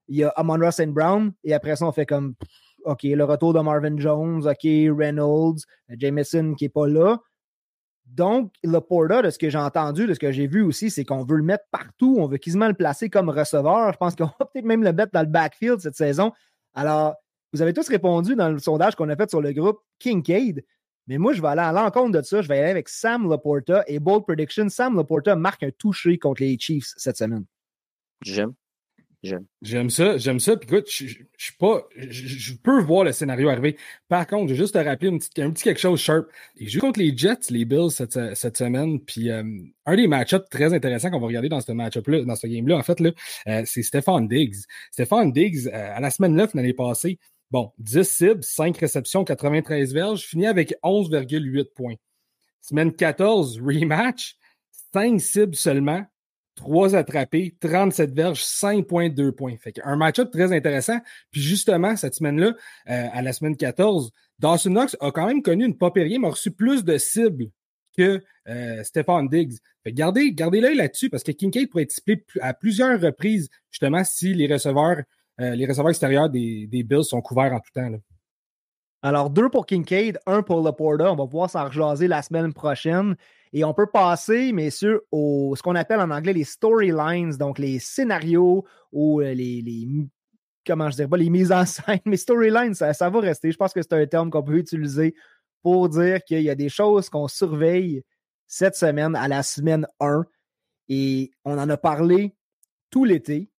il 0.08 0.18
y 0.18 0.24
a 0.24 0.28
Amon 0.30 0.58
Ross 0.58 0.80
Brown, 0.80 1.32
et 1.44 1.54
après 1.54 1.76
ça, 1.76 1.86
on 1.86 1.92
fait 1.92 2.06
comme 2.06 2.34
OK, 2.84 3.02
le 3.02 3.24
retour 3.24 3.52
de 3.52 3.60
Marvin 3.60 3.98
Jones, 3.98 4.46
OK, 4.46 4.62
Reynolds, 4.62 5.58
Jameson 5.88 6.54
qui 6.54 6.64
n'est 6.64 6.68
pas 6.68 6.86
là. 6.86 7.18
Donc, 8.06 8.52
le 8.62 8.78
Porta, 8.78 9.22
de 9.22 9.30
ce 9.30 9.38
que 9.38 9.50
j'ai 9.50 9.58
entendu, 9.58 10.06
de 10.06 10.14
ce 10.14 10.20
que 10.20 10.30
j'ai 10.30 10.46
vu 10.46 10.62
aussi, 10.62 10.90
c'est 10.90 11.04
qu'on 11.04 11.24
veut 11.24 11.36
le 11.36 11.42
mettre 11.42 11.64
partout. 11.72 12.16
On 12.20 12.28
veut 12.28 12.38
quasiment 12.38 12.68
le 12.68 12.74
placer 12.74 13.10
comme 13.10 13.28
receveur. 13.28 13.92
Je 13.92 13.98
pense 13.98 14.14
qu'on 14.14 14.26
va 14.26 14.46
peut-être 14.52 14.64
même 14.64 14.84
le 14.84 14.92
mettre 14.92 15.10
dans 15.12 15.22
le 15.22 15.26
backfield 15.26 15.80
cette 15.80 15.96
saison. 15.96 16.30
Alors, 16.72 17.16
vous 17.52 17.62
avez 17.62 17.72
tous 17.72 17.88
répondu 17.88 18.36
dans 18.36 18.50
le 18.50 18.60
sondage 18.60 18.94
qu'on 18.94 19.08
a 19.08 19.16
fait 19.16 19.28
sur 19.28 19.40
le 19.40 19.52
groupe 19.52 19.80
Kincaid. 19.98 20.64
Mais 21.08 21.18
moi, 21.18 21.32
je 21.32 21.42
vais 21.42 21.48
aller 21.48 21.62
à 21.62 21.72
l'encontre 21.72 22.12
de 22.18 22.22
ça. 22.22 22.42
Je 22.42 22.48
vais 22.48 22.58
aller 22.60 22.70
avec 22.70 22.88
Sam 22.88 23.28
Laporta 23.28 23.82
et 23.88 23.98
Bold 23.98 24.24
Prediction. 24.24 24.68
Sam 24.68 24.96
Laporta 24.96 25.34
marque 25.34 25.64
un 25.64 25.70
touché 25.76 26.18
contre 26.18 26.42
les 26.42 26.56
Chiefs 26.58 26.92
cette 26.96 27.16
semaine. 27.16 27.44
J'aime. 28.22 28.54
J'aime 29.62 29.90
ça, 29.90 30.18
j'aime 30.18 30.40
ça. 30.40 30.56
Puis 30.56 30.68
écoute, 30.68 30.88
je, 30.90 31.06
je, 31.36 31.52
pas, 31.58 31.86
je, 31.96 32.54
peux 32.54 32.80
voir 32.82 33.04
le 33.04 33.12
scénario 33.12 33.48
arriver. 33.48 33.76
Par 34.08 34.26
contre, 34.26 34.48
je 34.48 34.54
vais 34.54 34.58
juste 34.58 34.74
te 34.74 34.78
rappeler 34.78 35.08
un 35.08 35.18
petit 35.50 35.64
quelque 35.64 35.80
chose 35.80 36.00
sharp. 36.00 36.26
J'ai 36.56 36.68
joué 36.68 36.80
contre 36.80 37.00
les 37.00 37.16
Jets, 37.16 37.50
les 37.50 37.64
Bills 37.64 37.90
cette, 37.90 38.56
semaine. 38.56 39.00
Puis 39.00 39.30
euh, 39.30 39.42
un 39.86 39.96
des 39.96 40.06
match-ups 40.06 40.48
très 40.50 40.72
intéressants 40.72 41.10
qu'on 41.10 41.20
va 41.20 41.26
regarder 41.26 41.48
dans 41.48 41.60
ce 41.60 41.72
match-up-là, 41.72 42.24
dans 42.24 42.36
ce 42.36 42.46
game-là, 42.46 42.76
en 42.76 42.82
fait, 42.82 43.00
là, 43.00 43.10
euh, 43.48 43.62
c'est 43.64 43.82
Stéphane 43.82 44.28
Diggs. 44.28 44.56
Stéphane 44.92 45.32
Diggs, 45.32 45.66
euh, 45.68 45.96
à 45.96 46.00
la 46.00 46.10
semaine 46.10 46.34
9 46.34 46.54
l'année 46.54 46.74
passée, 46.74 47.18
bon, 47.50 47.72
10 47.78 48.08
cibles, 48.08 48.44
5 48.44 48.76
réceptions, 48.78 49.24
93 49.24 49.92
verges, 49.92 50.24
fini 50.24 50.46
avec 50.46 50.74
11,8 50.82 51.72
points. 51.74 51.94
Semaine 52.60 52.92
14, 52.92 53.60
rematch, 53.60 54.36
5 54.92 55.20
cibles 55.20 55.54
seulement, 55.54 56.04
3 56.56 56.96
attrapés, 56.96 57.54
37 57.60 58.12
verges, 58.12 58.42
5,2 58.42 59.32
points. 59.32 59.56
Fait 59.58 59.74
un 59.84 59.96
match-up 59.96 60.30
très 60.30 60.52
intéressant. 60.52 60.98
Puis 61.30 61.40
justement, 61.40 61.96
cette 61.96 62.14
semaine-là, 62.14 62.54
euh, 62.90 63.06
à 63.12 63.22
la 63.22 63.32
semaine 63.32 63.56
14, 63.56 64.10
Dawson 64.38 64.70
Knox 64.70 64.96
a 65.00 65.10
quand 65.12 65.26
même 65.26 65.42
connu 65.42 65.64
une 65.64 65.76
popérie, 65.76 66.18
mais 66.18 66.28
a 66.28 66.30
reçu 66.30 66.50
plus 66.50 66.84
de 66.84 66.98
cibles 66.98 67.46
que 67.96 68.22
euh, 68.48 68.82
Stéphane 68.84 69.28
Diggs. 69.28 69.56
Gardez, 69.86 70.32
gardez 70.32 70.60
l'œil 70.60 70.76
là-dessus 70.76 71.10
parce 71.10 71.22
que 71.22 71.32
Kincaid 71.32 71.70
pourrait 71.70 71.84
être 71.84 71.92
ciblé 71.92 72.24
à 72.40 72.54
plusieurs 72.54 73.00
reprises, 73.00 73.48
justement, 73.70 74.04
si 74.04 74.34
les 74.34 74.52
receveurs, 74.52 75.02
euh, 75.40 75.54
les 75.54 75.66
receveurs 75.66 75.90
extérieurs 75.90 76.28
des, 76.28 76.66
des, 76.66 76.82
Bills 76.82 77.04
sont 77.04 77.20
couverts 77.20 77.52
en 77.52 77.60
tout 77.60 77.70
temps. 77.74 77.90
Alors, 79.02 79.30
deux 79.30 79.48
pour 79.48 79.66
Kincaid, 79.66 80.18
un 80.26 80.42
pour 80.42 80.62
Laporta. 80.62 81.12
On 81.12 81.16
va 81.16 81.26
pouvoir 81.26 81.50
s'en 81.50 81.66
rejaser 81.66 82.08
la 82.08 82.22
semaine 82.22 82.52
prochaine. 82.52 83.16
Et 83.56 83.64
on 83.64 83.72
peut 83.72 83.86
passer, 83.86 84.52
messieurs, 84.52 85.06
au 85.10 85.56
ce 85.56 85.62
qu'on 85.62 85.76
appelle 85.76 86.00
en 86.00 86.10
anglais 86.10 86.34
les 86.34 86.44
storylines, 86.44 87.30
donc 87.38 87.58
les 87.58 87.78
scénarios 87.78 88.66
ou 88.92 89.22
euh, 89.22 89.32
les, 89.32 89.62
les 89.62 89.88
comment 90.66 90.90
je 90.90 90.96
dirais 90.96 91.08
pas, 91.08 91.16
les 91.16 91.30
mises 91.30 91.52
en 91.52 91.64
scène. 91.64 92.00
Mais 92.04 92.18
storylines, 92.18 92.74
ça, 92.74 92.92
ça 92.92 93.08
va 93.08 93.18
rester. 93.18 93.50
Je 93.50 93.56
pense 93.56 93.72
que 93.72 93.80
c'est 93.80 93.94
un 93.94 94.06
terme 94.06 94.28
qu'on 94.28 94.42
peut 94.42 94.58
utiliser 94.58 95.14
pour 95.62 95.88
dire 95.88 96.22
qu'il 96.24 96.42
y 96.42 96.50
a 96.50 96.54
des 96.54 96.68
choses 96.68 97.08
qu'on 97.08 97.28
surveille 97.28 98.02
cette 98.46 98.76
semaine 98.76 99.16
à 99.16 99.26
la 99.26 99.42
semaine 99.42 99.86
1. 100.00 100.26
Et 100.90 101.30
on 101.46 101.56
en 101.58 101.70
a 101.70 101.78
parlé 101.78 102.36
tout 102.90 103.06
l'été. 103.06 103.50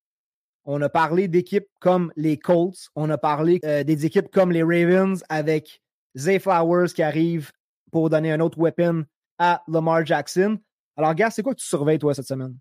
On 0.66 0.80
a 0.84 0.90
parlé 0.90 1.28
d'équipes 1.28 1.70
comme 1.82 2.14
les 2.16 2.38
Colts. 2.38 2.92
On 2.96 3.10
a 3.10 3.18
parlé 3.18 3.60
euh, 3.66 3.84
des 3.84 4.06
équipes 4.06 4.30
comme 4.30 4.52
les 4.52 4.62
Ravens 4.62 5.24
avec 5.28 5.82
Zay 6.16 6.38
Flowers 6.38 6.90
qui 6.94 7.02
arrive 7.02 7.52
pour 7.92 8.12
donner 8.12 8.32
un 8.32 8.42
autre 8.42 8.60
weapon 8.60 9.04
à 9.38 9.64
Lamar 9.68 10.06
Jackson. 10.06 10.58
Alors, 10.96 11.14
gars, 11.14 11.30
c'est 11.30 11.44
quoi 11.44 11.54
que 11.54 11.60
tu 11.60 11.68
surveilles, 11.68 12.00
toi, 12.00 12.14
cette 12.14 12.28
semaine? 12.28 12.56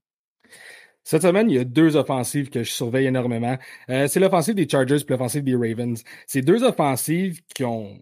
Cette 1.04 1.23
semaine, 1.23 1.49
il 1.49 1.56
y 1.56 1.59
a 1.61 1.64
deux 1.64 1.95
offensives 1.95 2.50
que 2.50 2.64
je 2.64 2.73
surveille 2.73 3.06
énormément. 3.06 3.56
Euh, 3.90 4.09
c'est 4.09 4.18
l'offensive 4.18 4.56
des 4.56 4.68
Chargers 4.68 4.97
et 4.97 5.09
l'offensive 5.09 5.45
des 5.45 5.54
Ravens. 5.54 6.02
C'est 6.26 6.42
deux 6.42 6.64
offensives 6.64 7.42
qui 7.54 7.64
ont, 7.64 7.97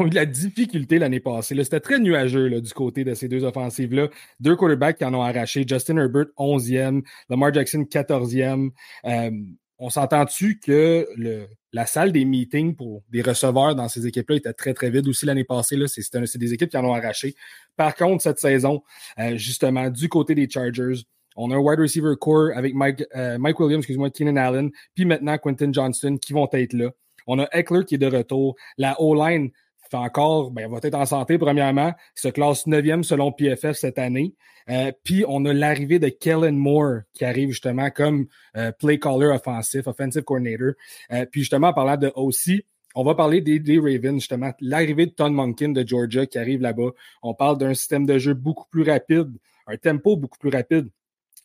eu 0.00 0.08
de 0.08 0.14
la 0.14 0.24
difficulté 0.24 0.98
l'année 0.98 1.20
passée. 1.20 1.54
C'était 1.62 1.80
très 1.80 1.98
nuageux 1.98 2.48
là, 2.48 2.62
du 2.62 2.72
côté 2.72 3.04
de 3.04 3.12
ces 3.12 3.28
deux 3.28 3.44
offensives-là. 3.44 4.08
Deux 4.40 4.56
quarterbacks 4.56 4.96
qui 4.96 5.04
en 5.04 5.12
ont 5.12 5.22
arraché. 5.22 5.66
Justin 5.68 5.98
Herbert, 5.98 6.28
11e. 6.38 7.02
Lamar 7.28 7.52
Jackson, 7.52 7.82
14e. 7.82 8.70
Euh, 9.04 9.30
on 9.78 9.90
s'entend-tu 9.90 10.58
que 10.60 11.06
le, 11.16 11.46
la 11.74 11.86
salle 11.86 12.12
des 12.12 12.24
meetings 12.24 12.76
pour 12.76 13.02
des 13.10 13.20
receveurs 13.20 13.74
dans 13.74 13.88
ces 13.88 14.06
équipes-là 14.06 14.36
était 14.36 14.52
très, 14.52 14.72
très 14.74 14.90
vide 14.90 15.08
aussi 15.08 15.26
l'année 15.26 15.42
passée. 15.42 15.76
C'est 15.88 16.38
des 16.38 16.54
équipes 16.54 16.70
qui 16.70 16.76
en 16.76 16.84
ont 16.84 16.94
arraché. 16.94 17.34
Par 17.76 17.96
contre, 17.96 18.22
cette 18.22 18.38
saison, 18.38 18.84
euh, 19.18 19.36
justement, 19.36 19.90
du 19.90 20.08
côté 20.08 20.36
des 20.36 20.48
Chargers, 20.48 21.02
on 21.34 21.50
a 21.50 21.56
un 21.56 21.58
wide 21.58 21.80
receiver 21.80 22.14
core 22.18 22.50
avec 22.54 22.74
Mike, 22.74 23.02
euh, 23.16 23.38
Mike 23.38 23.58
Williams, 23.58 23.80
excuse-moi, 23.80 24.10
Keenan 24.10 24.36
Allen, 24.36 24.70
puis 24.94 25.04
maintenant 25.04 25.36
Quentin 25.36 25.72
Johnston 25.72 26.16
qui 26.16 26.32
vont 26.32 26.48
être 26.52 26.74
là. 26.74 26.90
On 27.26 27.40
a 27.40 27.48
Eckler 27.52 27.84
qui 27.84 27.96
est 27.96 27.98
de 27.98 28.06
retour. 28.06 28.54
La 28.78 29.00
O-line 29.00 29.50
encore, 29.94 30.50
ben, 30.50 30.70
va 30.70 30.78
être 30.82 30.94
en 30.94 31.06
santé, 31.06 31.38
premièrement. 31.38 31.92
Se 32.14 32.28
classe 32.28 32.66
9e 32.66 33.02
selon 33.02 33.32
PFF 33.32 33.72
cette 33.72 33.98
année. 33.98 34.34
Euh, 34.70 34.92
puis 35.04 35.24
on 35.28 35.44
a 35.44 35.52
l'arrivée 35.52 35.98
de 35.98 36.08
Kellen 36.08 36.56
Moore 36.56 37.00
qui 37.12 37.24
arrive 37.24 37.50
justement 37.50 37.90
comme 37.90 38.26
euh, 38.56 38.72
play 38.72 38.98
caller 38.98 39.26
offensif, 39.26 39.86
offensive 39.86 40.22
coordinator. 40.22 40.72
Euh, 41.12 41.26
puis 41.30 41.42
justement, 41.42 41.68
en 41.68 41.72
parlant 41.72 41.96
de 41.96 42.10
OC, 42.14 42.64
on 42.94 43.04
va 43.04 43.14
parler 43.14 43.40
des, 43.40 43.58
des 43.58 43.78
Ravens, 43.78 44.20
justement. 44.20 44.52
L'arrivée 44.60 45.06
de 45.06 45.10
Ton 45.10 45.30
Monkin 45.30 45.70
de 45.70 45.86
Georgia 45.86 46.26
qui 46.26 46.38
arrive 46.38 46.60
là-bas. 46.60 46.90
On 47.22 47.34
parle 47.34 47.58
d'un 47.58 47.74
système 47.74 48.06
de 48.06 48.18
jeu 48.18 48.34
beaucoup 48.34 48.66
plus 48.70 48.84
rapide, 48.88 49.32
un 49.66 49.76
tempo 49.76 50.16
beaucoup 50.16 50.38
plus 50.38 50.50
rapide. 50.50 50.88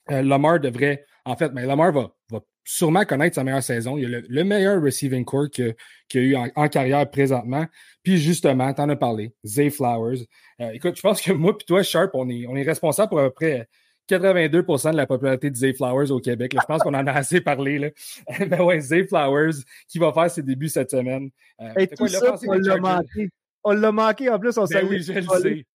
Lamar 0.09 0.59
devrait, 0.59 1.05
en 1.25 1.35
fait, 1.35 1.51
mais 1.53 1.65
Lamar 1.65 1.91
va, 1.91 2.11
va 2.31 2.39
sûrement 2.69 3.03
connaître 3.03 3.35
sa 3.35 3.43
meilleure 3.43 3.63
saison. 3.63 3.97
Il 3.97 4.13
a 4.13 4.19
le, 4.27 4.43
meilleur 4.43 4.81
receiving 4.81 5.25
core 5.25 5.49
qu'il 5.49 5.73
a 6.13 6.19
eu 6.19 6.35
en, 6.35 6.67
carrière 6.69 7.09
présentement. 7.09 7.65
Puis 8.03 8.17
justement, 8.17 8.71
tu 8.73 8.81
en 8.81 8.89
as 8.89 8.95
parlé, 8.95 9.33
Zay 9.43 9.71
Flowers. 9.71 10.19
Euh, 10.61 10.71
écoute, 10.73 10.95
je 10.95 11.01
pense 11.01 11.19
que 11.19 11.31
moi 11.31 11.55
et 11.59 11.63
toi, 11.65 11.81
Sharp, 11.81 12.11
on 12.13 12.29
est, 12.29 12.45
on 12.47 12.55
est 12.55 12.63
responsable 12.63 13.09
pour 13.09 13.19
à 13.19 13.23
peu 13.23 13.31
près 13.31 13.67
82% 14.07 14.91
de 14.91 14.97
la 14.97 15.07
popularité 15.07 15.49
de 15.49 15.55
Zay 15.55 15.73
Flowers 15.73 16.11
au 16.11 16.19
Québec. 16.19 16.55
je 16.59 16.65
pense 16.65 16.83
qu'on 16.83 16.93
en 16.93 17.07
a 17.07 17.11
assez 17.11 17.41
parlé. 17.41 17.79
Là. 17.79 17.89
ben 18.47 18.61
ouais, 18.61 18.79
Zay 18.79 19.07
Flowers 19.07 19.63
qui 19.87 19.97
va 19.97 20.13
faire 20.13 20.29
ses 20.29 20.43
débuts 20.43 20.69
cette 20.69 20.91
semaine. 20.91 21.31
Euh, 21.61 21.73
Et 21.75 21.87
tout 21.87 22.07
ça, 22.07 22.35
on 22.47 22.53
l'a 22.53 22.77
manqué. 22.77 23.29
On 23.63 23.71
l'a 23.71 23.91
manqué 23.91 24.29
en 24.29 24.39
plus, 24.39 24.57
on 24.57 24.65
ben 24.65 24.87
oui, 24.87 25.01
je 25.01 25.13
le 25.13 25.21
sais 25.21 25.65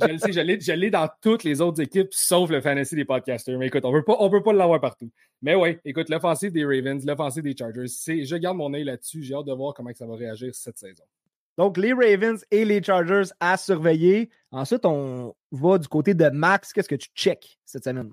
je 0.00 0.06
le 0.06 0.18
sais, 0.18 0.32
je 0.32 0.72
l'ai 0.72 0.90
dans 0.90 1.08
toutes 1.22 1.44
les 1.44 1.60
autres 1.60 1.80
équipes, 1.80 2.08
sauf 2.12 2.50
le 2.50 2.60
fantasy 2.60 2.94
des 2.94 3.04
podcasters. 3.04 3.58
Mais 3.58 3.66
écoute, 3.66 3.84
on 3.84 3.92
ne 3.92 4.28
peut 4.28 4.42
pas 4.42 4.52
l'avoir 4.52 4.80
partout. 4.80 5.10
Mais 5.42 5.54
oui, 5.54 5.78
écoute, 5.84 6.08
l'offensive 6.08 6.52
des 6.52 6.64
Ravens, 6.64 7.04
l'offensive 7.04 7.42
des 7.42 7.56
Chargers, 7.56 7.86
je 7.86 8.36
garde 8.36 8.56
mon 8.56 8.72
œil 8.74 8.84
là-dessus. 8.84 9.22
J'ai 9.22 9.34
hâte 9.34 9.46
de 9.46 9.52
voir 9.52 9.74
comment 9.74 9.90
ça 9.94 10.06
va 10.06 10.16
réagir 10.16 10.54
cette 10.54 10.78
saison. 10.78 11.04
Donc, 11.58 11.78
les 11.78 11.92
Ravens 11.92 12.44
et 12.50 12.64
les 12.64 12.82
Chargers 12.82 13.30
à 13.40 13.56
surveiller. 13.56 14.30
Ensuite, 14.50 14.84
on 14.84 15.34
va 15.52 15.78
du 15.78 15.88
côté 15.88 16.14
de 16.14 16.28
Max. 16.28 16.72
Qu'est-ce 16.72 16.88
que 16.88 16.94
tu 16.94 17.08
check 17.14 17.58
cette 17.64 17.84
semaine? 17.84 18.12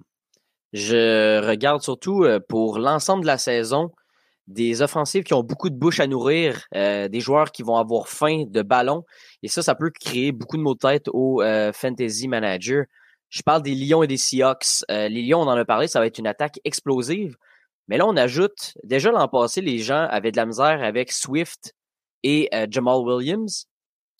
Je 0.71 1.45
regarde 1.45 1.81
surtout 1.81 2.23
euh, 2.23 2.39
pour 2.39 2.79
l'ensemble 2.79 3.21
de 3.21 3.27
la 3.27 3.37
saison 3.37 3.91
des 4.47 4.81
offensives 4.81 5.23
qui 5.23 5.33
ont 5.33 5.43
beaucoup 5.43 5.69
de 5.69 5.75
bouche 5.75 5.99
à 5.99 6.07
nourrir, 6.07 6.65
euh, 6.75 7.07
des 7.07 7.19
joueurs 7.19 7.51
qui 7.51 7.63
vont 7.63 7.77
avoir 7.77 8.07
faim 8.07 8.43
de 8.47 8.61
ballon. 8.61 9.05
Et 9.41 9.47
ça, 9.47 9.61
ça 9.61 9.75
peut 9.75 9.89
créer 9.89 10.31
beaucoup 10.31 10.57
de 10.57 10.61
mots 10.61 10.73
de 10.73 10.79
tête 10.79 11.07
au 11.13 11.41
euh, 11.41 11.71
fantasy 11.71 12.27
manager. 12.27 12.85
Je 13.29 13.41
parle 13.41 13.63
des 13.63 13.73
Lions 13.73 14.03
et 14.03 14.07
des 14.07 14.17
Seahawks. 14.17 14.83
Euh, 14.91 15.07
les 15.07 15.23
Lions, 15.23 15.41
on 15.41 15.47
en 15.47 15.57
a 15.57 15.65
parlé, 15.65 15.87
ça 15.87 15.99
va 15.99 16.07
être 16.07 16.19
une 16.19 16.27
attaque 16.27 16.59
explosive. 16.65 17.37
Mais 17.87 17.97
là, 17.97 18.05
on 18.05 18.15
ajoute, 18.15 18.73
déjà 18.83 19.11
l'an 19.11 19.27
passé, 19.27 19.61
les 19.61 19.79
gens 19.79 20.07
avaient 20.09 20.31
de 20.31 20.37
la 20.37 20.45
misère 20.45 20.83
avec 20.83 21.11
Swift 21.11 21.73
et 22.23 22.49
Jamal 22.69 22.99
Williams. 22.99 23.65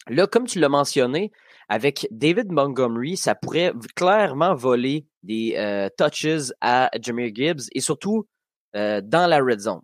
Là, 0.10 0.28
comme 0.28 0.46
tu 0.46 0.60
l'as 0.60 0.68
mentionné, 0.68 1.32
avec 1.70 2.06
David 2.12 2.52
Montgomery, 2.52 3.16
ça 3.16 3.36
pourrait 3.36 3.72
clairement 3.96 4.54
voler 4.54 5.08
des 5.24 5.56
touches 5.98 6.52
à 6.60 6.92
Jameer 7.02 7.32
Gibbs 7.34 7.70
et 7.72 7.80
surtout 7.80 8.28
dans 8.74 9.30
la 9.30 9.40
red 9.40 9.62
zone. 9.62 9.80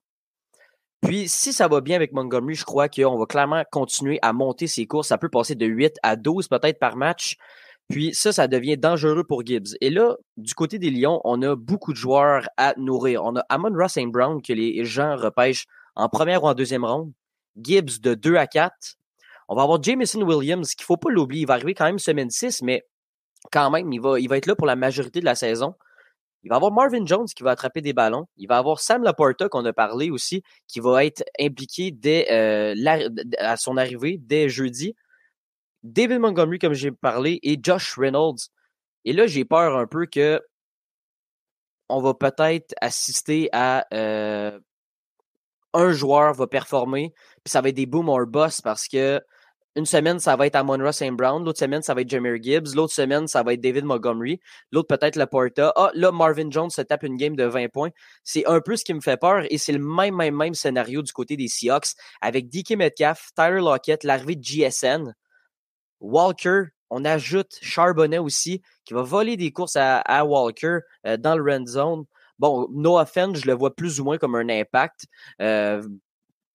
Puis, 1.01 1.29
si 1.29 1.53
ça 1.53 1.67
va 1.67 1.81
bien 1.81 1.95
avec 1.95 2.11
Montgomery, 2.11 2.55
je 2.55 2.65
crois 2.65 2.89
qu'on 2.89 3.17
va 3.17 3.25
clairement 3.25 3.63
continuer 3.71 4.19
à 4.21 4.33
monter 4.33 4.67
ses 4.67 4.85
courses. 4.85 5.07
Ça 5.07 5.17
peut 5.17 5.29
passer 5.29 5.55
de 5.55 5.65
8 5.65 5.97
à 6.03 6.15
12 6.15 6.47
peut-être 6.49 6.79
par 6.79 6.97
match. 6.97 7.37
Puis 7.89 8.13
ça, 8.13 8.31
ça 8.31 8.47
devient 8.47 8.77
dangereux 8.77 9.23
pour 9.23 9.43
Gibbs. 9.45 9.75
Et 9.81 9.89
là, 9.89 10.15
du 10.37 10.53
côté 10.53 10.77
des 10.77 10.91
Lions, 10.91 11.21
on 11.23 11.41
a 11.41 11.55
beaucoup 11.55 11.91
de 11.91 11.97
joueurs 11.97 12.47
à 12.55 12.73
nourrir. 12.77 13.23
On 13.23 13.35
a 13.35 13.45
Amon 13.49 13.73
Ross 13.73 13.97
Brown 14.07 14.41
que 14.41 14.53
les 14.53 14.85
gens 14.85 15.15
repêchent 15.15 15.65
en 15.95 16.07
première 16.07 16.43
ou 16.43 16.47
en 16.47 16.53
deuxième 16.53 16.85
ronde. 16.85 17.11
Gibbs 17.59 17.99
de 17.99 18.13
2 18.13 18.35
à 18.35 18.45
4. 18.45 18.73
On 19.47 19.55
va 19.55 19.63
avoir 19.63 19.81
Jameson 19.81 20.21
Williams, 20.21 20.75
qu'il 20.75 20.85
faut 20.85 20.97
pas 20.97 21.09
l'oublier. 21.09 21.41
Il 21.41 21.47
va 21.47 21.55
arriver 21.55 21.73
quand 21.73 21.85
même 21.85 21.97
semaine 21.97 22.29
6, 22.29 22.61
mais 22.61 22.85
quand 23.51 23.71
même, 23.71 23.91
il 23.91 23.99
va, 23.99 24.19
il 24.19 24.29
va 24.29 24.37
être 24.37 24.45
là 24.45 24.55
pour 24.55 24.67
la 24.67 24.75
majorité 24.75 25.19
de 25.19 25.25
la 25.25 25.35
saison. 25.35 25.73
Il 26.43 26.49
va 26.49 26.55
avoir 26.55 26.71
Marvin 26.71 27.05
Jones 27.05 27.27
qui 27.27 27.43
va 27.43 27.51
attraper 27.51 27.81
des 27.81 27.93
ballons. 27.93 28.25
Il 28.37 28.47
va 28.47 28.57
avoir 28.57 28.79
Sam 28.79 29.03
Laporta 29.03 29.49
qu'on 29.49 29.65
a 29.65 29.73
parlé 29.73 30.09
aussi, 30.09 30.41
qui 30.67 30.79
va 30.79 31.03
être 31.03 31.23
impliqué 31.39 31.91
dès 31.91 32.31
euh, 32.31 32.75
à 33.39 33.57
son 33.57 33.77
arrivée 33.77 34.17
dès 34.19 34.49
jeudi. 34.49 34.95
David 35.83 36.19
Montgomery, 36.19 36.59
comme 36.59 36.73
j'ai 36.73 36.91
parlé, 36.91 37.39
et 37.43 37.57
Josh 37.61 37.97
Reynolds. 37.97 38.49
Et 39.05 39.13
là, 39.13 39.27
j'ai 39.27 39.45
peur 39.45 39.77
un 39.77 39.87
peu 39.87 40.05
que 40.05 40.41
on 41.89 42.01
va 42.01 42.13
peut-être 42.13 42.73
assister 42.81 43.49
à 43.51 43.85
euh, 43.93 44.59
un 45.73 45.91
joueur 45.91 46.33
va 46.33 46.47
performer, 46.47 47.13
puis 47.43 47.51
ça 47.51 47.61
va 47.61 47.69
être 47.69 47.75
des 47.75 47.85
boom 47.85 48.09
or 48.09 48.25
bust 48.27 48.61
parce 48.63 48.87
que 48.87 49.21
une 49.75 49.85
semaine, 49.85 50.19
ça 50.19 50.35
va 50.35 50.47
être 50.47 50.55
Amon 50.55 50.77
Ross 50.77 50.97
St. 50.97 51.11
Brown. 51.11 51.43
L'autre 51.43 51.59
semaine, 51.59 51.81
ça 51.81 51.93
va 51.93 52.01
être 52.01 52.09
Jameer 52.09 52.41
Gibbs. 52.41 52.75
L'autre 52.75 52.93
semaine, 52.93 53.27
ça 53.27 53.43
va 53.43 53.53
être 53.53 53.61
David 53.61 53.85
Montgomery. 53.85 54.39
L'autre, 54.71 54.87
peut-être 54.87 55.15
Laporta. 55.15 55.71
Ah, 55.75 55.91
là, 55.93 56.11
Marvin 56.11 56.49
Jones 56.49 56.71
se 56.71 56.81
tape 56.81 57.03
une 57.03 57.17
game 57.17 57.35
de 57.35 57.43
20 57.43 57.69
points. 57.69 57.91
C'est 58.23 58.45
un 58.47 58.61
peu 58.61 58.75
ce 58.75 58.83
qui 58.83 58.93
me 58.93 58.99
fait 58.99 59.17
peur 59.17 59.43
et 59.49 59.57
c'est 59.57 59.71
le 59.71 59.79
même, 59.79 60.15
même, 60.15 60.35
même 60.35 60.53
scénario 60.55 61.01
du 61.03 61.11
côté 61.11 61.37
des 61.37 61.47
Seahawks 61.47 61.89
avec 62.19 62.49
DK 62.49 62.71
Metcalf, 62.71 63.29
Tyler 63.35 63.59
Lockett, 63.59 64.03
l'arrivée 64.03 64.35
de 64.35 64.43
GSN, 64.43 65.13
Walker. 65.99 66.63
On 66.89 67.05
ajoute 67.05 67.59
Charbonnet 67.61 68.17
aussi 68.17 68.63
qui 68.85 68.95
va 68.95 69.03
voler 69.03 69.37
des 69.37 69.51
courses 69.51 69.77
à, 69.77 70.25
Walker 70.25 70.79
euh, 71.05 71.17
dans 71.17 71.35
le 71.35 71.43
red 71.43 71.67
zone. 71.67 72.05
bon, 72.39 72.67
no 72.71 72.97
offense, 72.97 73.37
je 73.37 73.45
le 73.45 73.53
vois 73.53 73.75
plus 73.75 73.99
ou 73.99 74.03
moins 74.03 74.17
comme 74.17 74.33
un 74.33 74.49
impact. 74.49 75.05
Euh, 75.41 75.87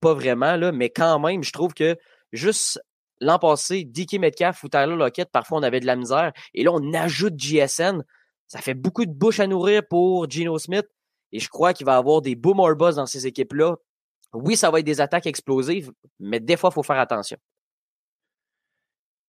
pas 0.00 0.14
vraiment, 0.14 0.56
là, 0.56 0.72
mais 0.72 0.90
quand 0.90 1.20
même, 1.20 1.44
je 1.44 1.52
trouve 1.52 1.72
que 1.72 1.96
juste 2.32 2.80
l'an 3.20 3.38
passé, 3.38 3.84
DK 3.84 4.18
Metcalf 4.18 4.62
ou 4.64 4.68
Tyler 4.68 4.96
Lockett, 4.96 5.30
parfois 5.30 5.58
on 5.58 5.62
avait 5.62 5.80
de 5.80 5.86
la 5.86 5.96
misère. 5.96 6.32
Et 6.54 6.64
là, 6.64 6.72
on 6.72 6.92
ajoute 6.92 7.38
JSN. 7.38 8.04
Ça 8.46 8.60
fait 8.60 8.74
beaucoup 8.74 9.06
de 9.06 9.12
bouche 9.12 9.40
à 9.40 9.46
nourrir 9.46 9.82
pour 9.88 10.30
Geno 10.30 10.58
Smith. 10.58 10.86
Et 11.32 11.40
je 11.40 11.48
crois 11.48 11.72
qu'il 11.72 11.86
va 11.86 11.96
avoir 11.96 12.22
des 12.22 12.36
boom 12.36 12.60
or 12.60 12.76
buzz 12.76 12.96
dans 12.96 13.06
ces 13.06 13.26
équipes-là. 13.26 13.76
Oui, 14.32 14.56
ça 14.56 14.70
va 14.70 14.80
être 14.80 14.86
des 14.86 15.00
attaques 15.00 15.26
explosives, 15.26 15.92
mais 16.18 16.40
des 16.40 16.56
fois, 16.56 16.70
il 16.70 16.74
faut 16.74 16.82
faire 16.82 16.98
attention. 16.98 17.36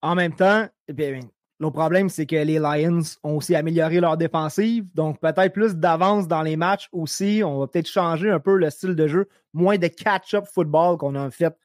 En 0.02 0.16
même 0.16 0.36
temps, 0.36 0.68
le 0.88 1.72
problème, 1.72 2.10
c'est 2.10 2.26
que 2.26 2.36
les 2.36 2.60
Lions 2.60 3.02
ont 3.24 3.38
aussi 3.38 3.56
amélioré 3.56 4.00
leur 4.00 4.18
défensive. 4.18 4.86
Donc, 4.94 5.20
peut-être 5.20 5.54
plus 5.54 5.76
d'avance 5.76 6.28
dans 6.28 6.42
les 6.42 6.58
matchs 6.58 6.90
aussi. 6.92 7.42
On 7.44 7.60
va 7.60 7.68
peut-être 7.68 7.88
changer 7.88 8.30
un 8.30 8.40
peu 8.40 8.56
le 8.58 8.70
style 8.70 8.96
de 8.96 9.08
jeu. 9.08 9.30
Moins 9.54 9.78
de 9.78 9.88
catch-up 9.88 10.46
football 10.52 10.98
qu'on 10.98 11.16
a 11.16 11.32
fait, 11.32 11.56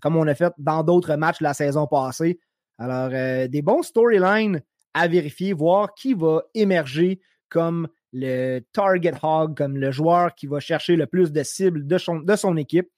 comme 0.00 0.16
on 0.16 0.26
a 0.26 0.34
fait 0.34 0.52
dans 0.58 0.82
d'autres 0.82 1.16
matchs 1.16 1.40
la 1.40 1.54
saison 1.54 1.86
passée. 1.86 2.38
Alors, 2.78 3.10
euh, 3.12 3.48
des 3.48 3.62
bons 3.62 3.82
storylines 3.82 4.62
à 4.94 5.08
vérifier, 5.08 5.52
voir 5.52 5.94
qui 5.94 6.14
va 6.14 6.42
émerger 6.54 7.20
comme 7.48 7.88
le 8.12 8.60
target 8.72 9.14
hog, 9.22 9.56
comme 9.56 9.76
le 9.76 9.90
joueur 9.90 10.34
qui 10.34 10.46
va 10.46 10.60
chercher 10.60 10.96
le 10.96 11.06
plus 11.06 11.32
de 11.32 11.42
cibles 11.42 11.86
de 11.86 11.98
son, 11.98 12.20
de 12.20 12.36
son 12.36 12.56
équipe. 12.56 12.88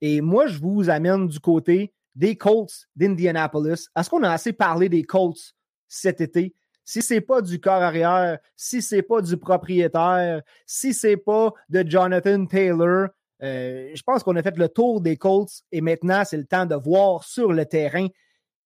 Et 0.00 0.20
moi, 0.20 0.46
je 0.46 0.58
vous 0.58 0.88
amène 0.90 1.28
du 1.28 1.40
côté 1.40 1.92
des 2.14 2.36
Colts 2.36 2.88
d'Indianapolis. 2.96 3.88
Est-ce 3.96 4.10
qu'on 4.10 4.22
a 4.22 4.30
assez 4.30 4.52
parlé 4.52 4.88
des 4.88 5.04
Colts 5.04 5.54
cet 5.88 6.20
été? 6.20 6.54
Si 6.84 7.00
ce 7.00 7.14
n'est 7.14 7.20
pas 7.20 7.42
du 7.42 7.60
corps 7.60 7.74
arrière, 7.82 8.38
si 8.56 8.82
ce 8.82 8.96
n'est 8.96 9.02
pas 9.02 9.22
du 9.22 9.36
propriétaire, 9.36 10.42
si 10.66 10.94
ce 10.94 11.08
n'est 11.08 11.16
pas 11.16 11.52
de 11.68 11.84
Jonathan 11.88 12.44
Taylor, 12.46 13.08
euh, 13.42 13.90
je 13.94 14.02
pense 14.02 14.22
qu'on 14.22 14.36
a 14.36 14.42
fait 14.42 14.56
le 14.56 14.68
tour 14.68 15.00
des 15.00 15.16
Colts 15.16 15.62
et 15.72 15.80
maintenant, 15.80 16.24
c'est 16.24 16.36
le 16.36 16.46
temps 16.46 16.66
de 16.66 16.74
voir 16.74 17.24
sur 17.24 17.52
le 17.52 17.66
terrain. 17.66 18.06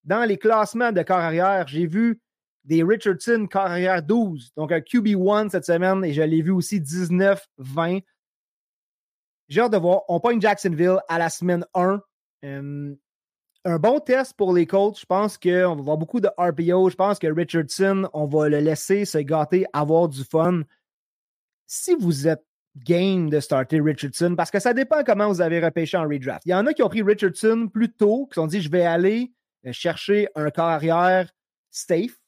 Dans 0.05 0.25
les 0.25 0.39
classements 0.39 0.93
de 0.93 1.03
corps 1.03 1.19
arrière, 1.19 1.67
j'ai 1.67 1.87
vu 1.87 2.21
des 2.65 2.83
Richardson 2.83 3.47
corps 3.51 3.67
arrière 3.67 4.03
12, 4.03 4.53
donc 4.57 4.73
un 4.73 4.81
QB1 4.81 5.51
cette 5.51 5.65
semaine 5.65 6.05
et 6.05 6.12
je 6.12 6.23
l'ai 6.23 6.43
vu 6.43 6.51
aussi 6.51 6.81
19-20. 6.81 8.03
J'ai 9.49 9.61
hâte 9.61 9.73
de 9.73 9.79
voir. 9.79 10.03
On 10.09 10.21
pointe 10.21 10.43
Jacksonville 10.43 10.99
à 11.09 11.19
la 11.19 11.29
semaine 11.29 11.65
1 11.75 12.01
un 13.67 13.79
bon 13.79 13.99
test 13.99 14.35
pour 14.35 14.53
les 14.53 14.67
coachs. 14.67 15.01
Je 15.01 15.07
pense 15.07 15.37
qu'on 15.37 15.75
va 15.75 15.83
voir 15.83 15.99
beaucoup 15.99 16.21
de 16.21 16.29
RPO. 16.39 16.89
Je 16.89 16.95
pense 16.95 17.19
que 17.19 17.27
Richardson, 17.27 18.09
on 18.12 18.25
va 18.27 18.49
le 18.49 18.61
laisser 18.61 19.05
se 19.05 19.19
gâter, 19.19 19.67
avoir 19.73 20.09
du 20.09 20.23
fun. 20.23 20.62
Si 21.67 21.95
vous 21.97 22.29
êtes 22.29 22.45
game 22.85 23.31
de 23.31 23.41
starter 23.41 23.81
Richardson, 23.81 24.35
parce 24.37 24.51
que 24.51 24.61
ça 24.61 24.75
dépend 24.75 25.03
comment 25.05 25.29
vous 25.29 25.41
avez 25.41 25.65
repêché 25.65 25.97
en 25.97 26.05
redraft. 26.05 26.43
Il 26.45 26.51
y 26.51 26.55
en 26.55 26.67
a 26.67 26.75
qui 26.75 26.83
ont 26.83 26.89
pris 26.89 27.03
Richardson 27.03 27.69
plus 27.73 27.93
tôt, 27.93 28.27
qui 28.27 28.35
se 28.35 28.41
sont 28.41 28.47
dit 28.47 28.61
je 28.61 28.71
vais 28.71 28.85
aller 28.85 29.33
euh, 29.67 29.73
chercher 29.73 30.29
un 30.35 30.51
corps 30.51 30.67
arrière 30.67 31.31
safe, 31.71 32.19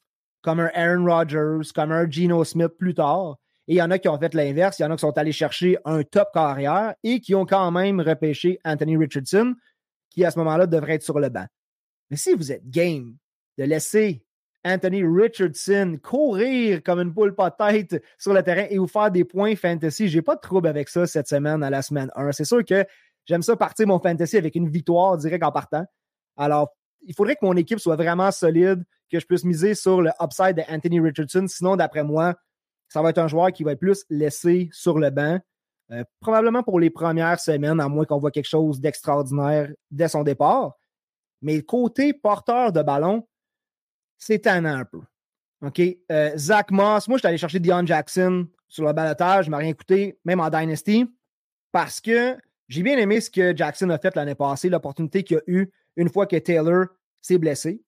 comme 0.42 0.60
un 0.60 0.70
Aaron 0.74 1.04
Rodgers, 1.04 1.70
comme 1.74 1.92
un 1.92 2.08
Geno 2.10 2.44
Smith 2.44 2.72
plus 2.78 2.94
tard. 2.94 3.36
Et 3.66 3.74
il 3.74 3.76
y 3.76 3.82
en 3.82 3.90
a 3.90 3.98
qui 3.98 4.08
ont 4.08 4.18
fait 4.18 4.32
l'inverse. 4.34 4.78
Il 4.78 4.82
y 4.82 4.84
en 4.86 4.90
a 4.90 4.96
qui 4.96 5.00
sont 5.00 5.18
allés 5.18 5.32
chercher 5.32 5.76
un 5.84 6.02
top 6.02 6.28
carrière 6.32 6.94
et 7.02 7.20
qui 7.20 7.34
ont 7.34 7.44
quand 7.44 7.70
même 7.70 8.00
repêché 8.00 8.58
Anthony 8.64 8.96
Richardson 8.96 9.54
qui 10.10 10.24
à 10.24 10.30
ce 10.30 10.38
moment-là 10.38 10.66
devrait 10.66 10.94
être 10.94 11.02
sur 11.02 11.20
le 11.20 11.28
banc. 11.28 11.46
Mais 12.10 12.16
si 12.16 12.32
vous 12.32 12.50
êtes 12.50 12.68
game 12.68 13.16
de 13.58 13.64
laisser 13.64 14.24
Anthony 14.68 15.02
Richardson 15.04 15.98
courir 16.02 16.82
comme 16.82 17.00
une 17.00 17.14
poule 17.14 17.34
pas 17.34 17.50
tête 17.50 18.02
sur 18.18 18.34
le 18.34 18.42
terrain 18.42 18.66
et 18.68 18.78
vous 18.78 18.86
faire 18.86 19.10
des 19.10 19.24
points 19.24 19.56
fantasy, 19.56 20.08
j'ai 20.08 20.22
pas 20.22 20.34
de 20.36 20.40
trouble 20.40 20.68
avec 20.68 20.88
ça 20.88 21.06
cette 21.06 21.28
semaine 21.28 21.62
à 21.62 21.70
la 21.70 21.82
semaine 21.82 22.10
1. 22.14 22.32
C'est 22.32 22.44
sûr 22.44 22.64
que 22.64 22.84
j'aime 23.24 23.42
ça 23.42 23.56
partir 23.56 23.86
mon 23.86 23.98
fantasy 23.98 24.36
avec 24.36 24.54
une 24.54 24.68
victoire 24.68 25.16
direct 25.16 25.42
en 25.44 25.52
partant. 25.52 25.84
Alors, 26.36 26.68
il 27.02 27.14
faudrait 27.14 27.36
que 27.36 27.44
mon 27.44 27.56
équipe 27.56 27.80
soit 27.80 27.96
vraiment 27.96 28.30
solide, 28.30 28.84
que 29.10 29.18
je 29.18 29.26
puisse 29.26 29.44
miser 29.44 29.74
sur 29.74 30.02
le 30.02 30.10
upside 30.20 30.56
de 30.56 30.62
Anthony 30.68 31.00
Richardson. 31.00 31.46
Sinon, 31.48 31.76
d'après 31.76 32.04
moi, 32.04 32.34
ça 32.88 33.02
va 33.02 33.10
être 33.10 33.18
un 33.18 33.28
joueur 33.28 33.52
qui 33.52 33.64
va 33.64 33.72
être 33.72 33.80
plus 33.80 34.04
laissé 34.10 34.68
sur 34.72 34.98
le 34.98 35.10
banc. 35.10 35.38
Euh, 35.90 36.04
probablement 36.20 36.62
pour 36.62 36.80
les 36.80 36.90
premières 36.90 37.40
semaines, 37.40 37.80
à 37.80 37.88
moins 37.88 38.04
qu'on 38.04 38.18
voit 38.18 38.30
quelque 38.30 38.48
chose 38.48 38.80
d'extraordinaire 38.80 39.70
dès 39.90 40.08
son 40.08 40.22
départ. 40.22 40.76
Mais 41.40 41.62
côté 41.62 42.12
porteur 42.12 42.72
de 42.72 42.82
ballon, 42.82 43.26
c'est 44.18 44.46
un 44.46 44.84
peu. 44.84 45.00
OK? 45.62 45.80
Euh, 46.12 46.30
Zach 46.36 46.70
Moss, 46.70 47.08
moi, 47.08 47.16
je 47.16 47.20
suis 47.20 47.28
allé 47.28 47.38
chercher 47.38 47.60
Dion 47.60 47.84
Jackson 47.86 48.46
sur 48.68 48.84
le 48.84 48.92
balotage, 48.92 49.46
je 49.46 49.50
m'a 49.50 49.56
rien 49.56 49.72
coûté, 49.72 50.18
même 50.24 50.40
en 50.40 50.50
Dynasty, 50.50 51.06
parce 51.72 52.00
que 52.00 52.36
j'ai 52.68 52.82
bien 52.82 52.98
aimé 52.98 53.20
ce 53.20 53.30
que 53.30 53.56
Jackson 53.56 53.88
a 53.90 53.98
fait 53.98 54.14
l'année 54.14 54.34
passée, 54.34 54.68
l'opportunité 54.68 55.22
qu'il 55.22 55.38
a 55.38 55.40
eue 55.46 55.70
une 55.96 56.10
fois 56.10 56.26
que 56.26 56.36
Taylor 56.36 56.86
s'est 57.20 57.38
blessé. 57.38 57.82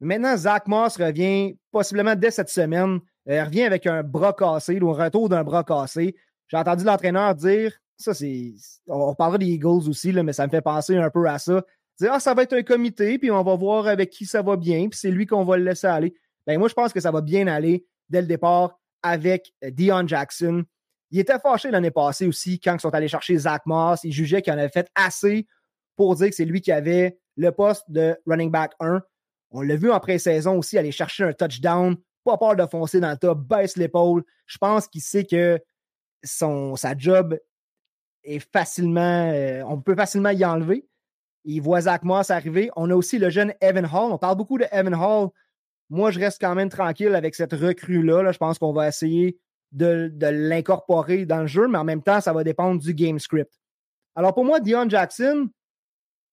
Maintenant, 0.00 0.36
Zach 0.36 0.66
Moss 0.66 0.96
revient 0.96 1.56
possiblement 1.70 2.14
dès 2.14 2.30
cette 2.30 2.48
semaine. 2.48 3.00
Il 3.26 3.32
euh, 3.32 3.44
revient 3.44 3.62
avec 3.62 3.86
un 3.86 4.02
bras 4.02 4.32
cassé, 4.32 4.78
un 4.80 4.92
retour 4.92 5.28
d'un 5.28 5.44
bras 5.44 5.64
cassé. 5.64 6.16
J'ai 6.48 6.56
entendu 6.56 6.84
l'entraîneur 6.84 7.34
dire, 7.34 7.72
ça 7.96 8.14
c'est, 8.14 8.54
on 8.86 9.14
parlera 9.14 9.38
des 9.38 9.46
Eagles 9.46 9.88
aussi, 9.88 10.12
mais 10.12 10.32
ça 10.32 10.46
me 10.46 10.50
fait 10.50 10.60
penser 10.60 10.96
un 10.96 11.10
peu 11.10 11.28
à 11.28 11.38
ça. 11.38 11.64
Dire, 12.00 12.12
ah, 12.12 12.20
ça 12.20 12.34
va 12.34 12.44
être 12.44 12.52
un 12.52 12.62
comité, 12.62 13.18
puis 13.18 13.30
on 13.30 13.42
va 13.42 13.56
voir 13.56 13.86
avec 13.88 14.10
qui 14.10 14.24
ça 14.24 14.42
va 14.42 14.56
bien, 14.56 14.88
puis 14.88 14.98
c'est 14.98 15.10
lui 15.10 15.26
qu'on 15.26 15.44
va 15.44 15.56
le 15.56 15.64
laisser 15.64 15.88
aller. 15.88 16.14
Ben, 16.46 16.58
moi, 16.58 16.68
je 16.68 16.74
pense 16.74 16.92
que 16.92 17.00
ça 17.00 17.10
va 17.10 17.20
bien 17.20 17.46
aller 17.46 17.84
dès 18.08 18.20
le 18.20 18.26
départ 18.26 18.78
avec 19.02 19.52
euh, 19.64 19.70
Dion 19.70 20.06
Jackson. 20.06 20.64
Il 21.10 21.18
était 21.18 21.38
fâché 21.38 21.70
l'année 21.70 21.90
passée 21.90 22.26
aussi 22.26 22.60
quand 22.60 22.74
ils 22.74 22.80
sont 22.80 22.94
allés 22.94 23.08
chercher 23.08 23.36
Zach 23.36 23.62
Moss. 23.66 24.04
Il 24.04 24.12
jugeait 24.12 24.42
qu'il 24.42 24.52
en 24.52 24.58
avait 24.58 24.68
fait 24.68 24.88
assez 24.94 25.46
pour 25.96 26.14
dire 26.14 26.28
que 26.28 26.34
c'est 26.34 26.44
lui 26.44 26.60
qui 26.60 26.70
avait 26.70 27.18
le 27.36 27.50
poste 27.50 27.84
de 27.88 28.16
running 28.26 28.50
back 28.50 28.72
1. 28.80 29.02
On 29.50 29.62
l'a 29.62 29.76
vu 29.76 29.90
en 29.90 29.98
pré-saison 30.00 30.58
aussi 30.58 30.76
aller 30.76 30.92
chercher 30.92 31.24
un 31.24 31.32
touchdown, 31.32 31.96
pas 32.24 32.36
peur 32.36 32.56
de 32.56 32.66
foncer 32.66 33.00
dans 33.00 33.10
le 33.10 33.16
top, 33.16 33.40
baisse 33.40 33.76
l'épaule. 33.76 34.22
Je 34.46 34.58
pense 34.58 34.86
qu'il 34.86 35.00
sait 35.00 35.24
que 35.24 35.58
son, 36.22 36.76
sa 36.76 36.96
job 36.96 37.38
est 38.24 38.40
facilement, 38.52 39.30
euh, 39.32 39.62
on 39.66 39.80
peut 39.80 39.94
facilement 39.94 40.30
y 40.30 40.44
enlever. 40.44 40.86
Il 41.44 41.60
voit 41.60 41.82
Zach 41.82 42.02
Moss 42.02 42.30
arriver. 42.30 42.70
On 42.76 42.90
a 42.90 42.94
aussi 42.94 43.18
le 43.18 43.30
jeune 43.30 43.54
Evan 43.60 43.86
Hall. 43.86 44.12
On 44.12 44.18
parle 44.18 44.36
beaucoup 44.36 44.58
de 44.58 44.66
Evan 44.72 44.94
Hall. 44.94 45.30
Moi, 45.90 46.10
je 46.10 46.18
reste 46.18 46.40
quand 46.40 46.54
même 46.54 46.68
tranquille 46.68 47.14
avec 47.14 47.34
cette 47.34 47.52
recrue-là. 47.52 48.30
Je 48.32 48.38
pense 48.38 48.58
qu'on 48.58 48.72
va 48.72 48.88
essayer 48.88 49.38
de, 49.72 50.10
l'incorporer 50.20 51.26
dans 51.26 51.40
le 51.40 51.46
jeu, 51.46 51.68
mais 51.68 51.78
en 51.78 51.84
même 51.84 52.02
temps, 52.02 52.20
ça 52.20 52.32
va 52.32 52.44
dépendre 52.44 52.80
du 52.80 52.94
game 52.94 53.18
script. 53.18 53.52
Alors 54.14 54.34
pour 54.34 54.44
moi, 54.44 54.60
Dion 54.60 54.88
Jackson, 54.88 55.48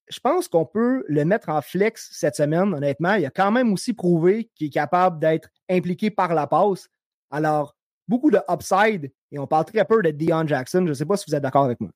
je 0.08 0.20
pense 0.20 0.48
qu'on 0.48 0.65
peut 0.65 1.04
le 1.08 1.26
mettre 1.26 1.50
en 1.50 1.62
flex 1.62 2.10
cette 2.12 2.36
semaine, 2.36 2.74
honnêtement. 2.74 3.15
Il 3.15 3.26
a 3.26 3.30
quand 3.30 3.52
même 3.52 3.74
aussi 3.74 3.94
prouvé 3.94 4.50
qu'il 4.56 4.68
est 4.68 4.72
capable 4.72 5.20
d'être 5.20 5.50
impliqué 5.70 6.12
par 6.12 6.34
la 6.34 6.48
passe. 6.48 6.89
Alors, 7.32 7.76
beaucoup 8.08 8.32
de 8.32 8.39
upside 8.50 9.12
et 9.32 9.39
on 9.39 9.48
parle 9.48 9.65
très 9.65 9.86
peu 9.86 10.02
de 10.02 10.12
Dion 10.12 10.46
Jackson. 10.48 10.82
Je 10.86 10.89
ne 10.89 10.94
sais 10.94 11.06
pas 11.06 11.18
si 11.18 11.26
vous 11.28 11.36
êtes 11.36 11.44
d'accord 11.44 11.65
avec 11.65 11.80
moi. 11.80 11.91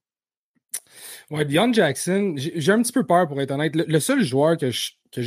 Ouais, 1.31 1.45
Dion 1.45 1.71
Jackson, 1.71 2.35
j'ai 2.37 2.71
un 2.71 2.81
petit 2.81 2.91
peu 2.91 3.05
peur 3.05 3.27
pour 3.27 3.39
être 3.39 3.51
honnête. 3.51 3.75
Le, 3.75 3.99
seul 3.99 4.23
joueur 4.23 4.57
que 4.57 4.71
je, 4.71 4.91
que, 5.11 5.21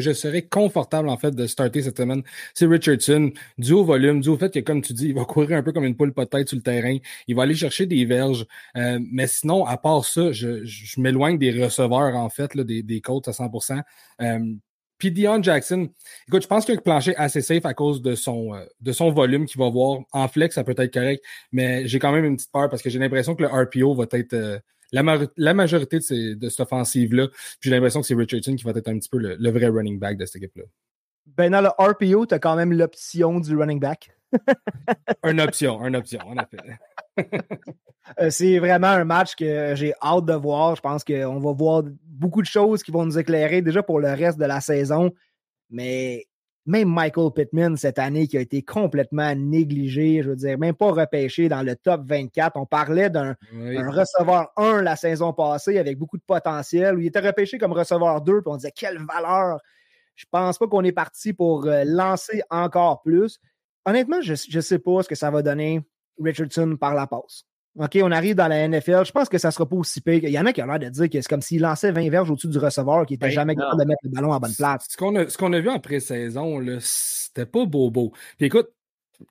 je 0.00 0.12
serais 0.12 0.42
confortable 0.42 1.08
en 1.08 1.16
fait 1.16 1.30
de 1.30 1.46
starter 1.46 1.82
cette 1.82 1.96
semaine, 1.96 2.22
c'est 2.54 2.66
Richardson. 2.66 3.30
Du 3.56 3.72
haut 3.72 3.84
volume, 3.84 4.20
du 4.20 4.28
au 4.28 4.36
fait 4.36 4.52
que, 4.52 4.58
comme 4.60 4.82
tu 4.82 4.92
dis, 4.92 5.06
il 5.06 5.14
va 5.14 5.24
courir 5.24 5.58
un 5.58 5.62
peu 5.62 5.72
comme 5.72 5.84
une 5.84 5.96
poule 5.96 6.12
pas 6.12 6.26
tête 6.26 6.48
sur 6.48 6.56
le 6.56 6.62
terrain. 6.62 6.96
Il 7.28 7.36
va 7.36 7.42
aller 7.44 7.54
chercher 7.54 7.86
des 7.86 8.04
verges. 8.04 8.46
Euh, 8.76 8.98
mais 9.12 9.28
sinon, 9.28 9.64
à 9.64 9.76
part 9.76 10.04
ça, 10.04 10.32
je, 10.32 11.00
m'éloigne 11.00 11.38
des 11.38 11.52
receveurs 11.62 12.16
en 12.16 12.28
fait, 12.28 12.56
des, 12.56 12.82
des 12.82 13.02
à 13.06 13.30
100%. 13.30 13.82
Puis 14.98 15.10
Dion 15.10 15.42
Jackson, 15.42 15.88
écoute, 16.28 16.42
je 16.42 16.48
pense 16.48 16.64
qu'il 16.64 16.74
a 16.74 16.78
un 16.78 16.80
plancher 16.80 17.16
assez 17.16 17.40
safe 17.40 17.66
à 17.66 17.74
cause 17.74 18.00
de 18.00 18.14
son, 18.14 18.54
euh, 18.54 18.64
de 18.80 18.92
son 18.92 19.10
volume 19.10 19.46
qu'il 19.46 19.58
va 19.60 19.68
voir. 19.68 20.00
En 20.12 20.28
flex, 20.28 20.54
ça 20.54 20.64
peut 20.64 20.74
être 20.76 20.92
correct, 20.92 21.24
mais 21.52 21.86
j'ai 21.86 21.98
quand 21.98 22.12
même 22.12 22.24
une 22.24 22.36
petite 22.36 22.52
peur 22.52 22.68
parce 22.68 22.82
que 22.82 22.90
j'ai 22.90 22.98
l'impression 22.98 23.34
que 23.34 23.42
le 23.42 23.48
RPO 23.48 23.94
va 23.94 24.06
être 24.12 24.34
euh, 24.34 24.58
la, 24.92 25.54
majorité 25.54 25.98
de, 25.98 26.34
de 26.34 26.48
cette 26.48 26.60
offensive-là. 26.60 27.28
J'ai 27.60 27.70
l'impression 27.70 28.00
que 28.00 28.06
c'est 28.06 28.14
Richardson 28.14 28.54
qui 28.54 28.64
va 28.64 28.70
être 28.70 28.88
un 28.88 28.98
petit 28.98 29.08
peu 29.08 29.18
le, 29.18 29.50
vrai 29.50 29.66
running 29.66 29.98
back 29.98 30.16
de 30.16 30.26
cette 30.26 30.36
équipe-là. 30.36 30.64
Ben 31.26 31.50
dans 31.50 31.62
le 31.62 31.68
RPO, 31.78 32.26
tu 32.26 32.34
as 32.34 32.38
quand 32.38 32.54
même 32.54 32.72
l'option 32.72 33.40
du 33.40 33.56
running 33.56 33.80
back. 33.80 34.10
Une 35.24 35.40
option, 35.40 35.84
une 35.86 35.96
option, 35.96 36.20
en 36.26 36.36
effet. 36.36 36.78
Euh, 38.20 38.28
c'est 38.28 38.58
vraiment 38.58 38.88
un 38.88 39.04
match 39.04 39.34
que 39.34 39.74
j'ai 39.76 39.94
hâte 40.02 40.26
de 40.26 40.34
voir. 40.34 40.76
Je 40.76 40.82
pense 40.82 41.02
qu'on 41.02 41.40
va 41.40 41.52
voir 41.52 41.84
beaucoup 42.04 42.42
de 42.42 42.46
choses 42.46 42.82
qui 42.82 42.90
vont 42.90 43.06
nous 43.06 43.18
éclairer 43.18 43.62
déjà 43.62 43.82
pour 43.82 43.98
le 43.98 44.12
reste 44.12 44.38
de 44.38 44.44
la 44.44 44.60
saison. 44.60 45.10
Mais 45.70 46.26
même 46.66 46.88
Michael 46.88 47.30
Pittman 47.34 47.76
cette 47.76 47.98
année 47.98 48.26
qui 48.26 48.36
a 48.36 48.40
été 48.40 48.62
complètement 48.62 49.34
négligé, 49.34 50.22
je 50.22 50.30
veux 50.30 50.36
dire, 50.36 50.58
même 50.58 50.74
pas 50.74 50.92
repêché 50.92 51.48
dans 51.48 51.62
le 51.62 51.76
top 51.76 52.02
24. 52.06 52.56
On 52.56 52.66
parlait 52.66 53.10
d'un 53.10 53.36
receveur 53.52 54.50
1 54.56 54.82
la 54.82 54.96
saison 54.96 55.32
passée 55.32 55.78
avec 55.78 55.98
beaucoup 55.98 56.16
de 56.16 56.22
potentiel, 56.26 56.96
où 56.96 57.00
il 57.00 57.06
était 57.06 57.20
repêché 57.20 57.58
comme 57.58 57.72
receveur 57.72 58.20
2, 58.22 58.40
puis 58.40 58.50
on 58.52 58.56
disait 58.56 58.72
quelle 58.74 58.98
valeur. 58.98 59.60
Je 60.14 60.26
pense 60.30 60.58
pas 60.58 60.66
qu'on 60.68 60.84
est 60.84 60.92
parti 60.92 61.32
pour 61.32 61.66
euh, 61.66 61.82
lancer 61.84 62.42
encore 62.48 63.02
plus. 63.02 63.40
Honnêtement, 63.84 64.20
je 64.20 64.32
ne 64.32 64.60
sais 64.60 64.78
pas 64.78 65.02
ce 65.02 65.08
que 65.08 65.14
ça 65.14 65.30
va 65.30 65.42
donner 65.42 65.82
Richardson 66.22 66.76
par 66.78 66.94
la 66.94 67.06
passe. 67.06 67.44
OK, 67.76 67.98
on 68.02 68.12
arrive 68.12 68.36
dans 68.36 68.46
la 68.46 68.68
NFL. 68.68 69.04
Je 69.04 69.10
pense 69.10 69.28
que 69.28 69.36
ça 69.36 69.48
ne 69.48 69.52
sera 69.52 69.66
pas 69.66 69.74
aussi 69.74 70.00
pire. 70.00 70.22
Il 70.22 70.30
y 70.30 70.38
en 70.38 70.46
a 70.46 70.52
qui 70.52 70.62
ont 70.62 70.66
l'air 70.66 70.78
de 70.78 70.88
dire 70.88 71.10
que 71.10 71.20
c'est 71.20 71.28
comme 71.28 71.42
s'il 71.42 71.60
lançait 71.60 71.90
20 71.90 72.08
verges 72.08 72.30
au-dessus 72.30 72.46
du 72.46 72.58
receveur 72.58 73.04
qui 73.04 73.14
n'était 73.14 73.26
Ben, 73.26 73.32
jamais 73.32 73.56
capable 73.56 73.82
de 73.82 73.88
mettre 73.88 74.00
le 74.04 74.10
ballon 74.10 74.32
à 74.32 74.38
bonne 74.38 74.54
place. 74.54 74.86
Ce 74.88 74.96
qu'on 74.96 75.52
a, 75.52 75.60
vu 75.60 75.68
en 75.68 75.80
pré-saison, 75.80 76.60
c'était 76.78 77.46
pas 77.46 77.66
beau 77.66 77.90
beau. 77.90 78.12
Puis 78.38 78.46
écoute, 78.46 78.68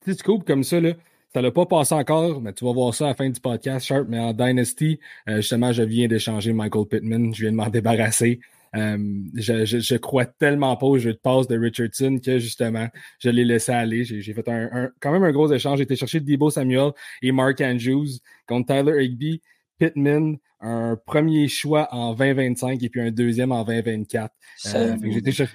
si 0.05 0.15
tu 0.17 0.23
coupes 0.23 0.45
comme 0.45 0.63
ça, 0.63 0.81
là, 0.81 0.91
ça 1.33 1.41
l'a 1.41 1.51
pas 1.51 1.65
passé 1.65 1.95
encore, 1.95 2.41
mais 2.41 2.51
tu 2.51 2.65
vas 2.65 2.73
voir 2.73 2.93
ça 2.93 3.05
à 3.05 3.07
la 3.09 3.13
fin 3.15 3.29
du 3.29 3.39
podcast, 3.39 3.85
Sharp, 3.85 4.07
mais 4.09 4.19
en 4.19 4.33
Dynasty, 4.33 4.99
euh, 5.29 5.37
justement, 5.37 5.71
je 5.71 5.83
viens 5.83 6.07
d'échanger 6.07 6.51
Michael 6.51 6.85
Pittman, 6.85 7.33
je 7.33 7.43
viens 7.43 7.51
de 7.51 7.55
m'en 7.55 7.69
débarrasser. 7.69 8.41
Euh, 8.75 8.97
je, 9.35 9.65
je, 9.65 9.79
je 9.79 9.95
crois 9.95 10.25
tellement 10.25 10.75
pas 10.77 10.87
au 10.87 10.97
jeu 10.97 11.13
de 11.13 11.17
passe 11.19 11.47
de 11.47 11.57
Richardson 11.57 12.17
que 12.23 12.39
justement, 12.39 12.87
je 13.19 13.29
l'ai 13.29 13.45
laissé 13.45 13.71
aller. 13.71 14.03
J'ai 14.03 14.21
j'ai 14.21 14.33
fait 14.33 14.47
un, 14.49 14.69
un- 14.71 14.91
quand 14.99 15.11
même 15.11 15.23
un 15.23 15.31
gros 15.31 15.51
échange. 15.51 15.77
J'ai 15.77 15.83
été 15.83 15.95
chercher 15.95 16.19
Debo 16.19 16.49
Samuel 16.49 16.91
et 17.21 17.31
Mark 17.31 17.61
Andrews 17.61 18.07
contre 18.47 18.73
Tyler 18.73 19.05
Higby, 19.05 19.41
Pittman, 19.77 20.37
un 20.59 20.97
premier 21.05 21.47
choix 21.47 21.87
en 21.93 22.13
2025 22.15 22.81
et 22.81 22.89
puis 22.89 23.01
un 23.01 23.11
deuxième 23.11 23.51
en 23.51 23.63
2024. 23.63 24.33
Euh, 24.75 24.95
j'ai 25.03 25.17
été 25.17 25.31
chercher- 25.31 25.53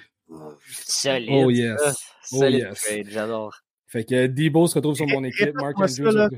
Solide. 0.71 1.29
Oh 1.31 1.49
yes. 1.49 1.77
ça. 1.79 1.93
Oh 2.31 2.39
Solide 2.39 2.59
yes. 2.69 2.81
trade, 2.81 3.07
j'adore. 3.09 3.55
Fait 3.87 4.03
que 4.03 4.27
Debo 4.27 4.67
se 4.67 4.75
retrouve 4.75 4.95
sur 4.95 5.07
mon 5.07 5.23
équipe. 5.23 5.53
Mark 5.55 5.77
Andrews. 5.79 6.11
là. 6.11 6.29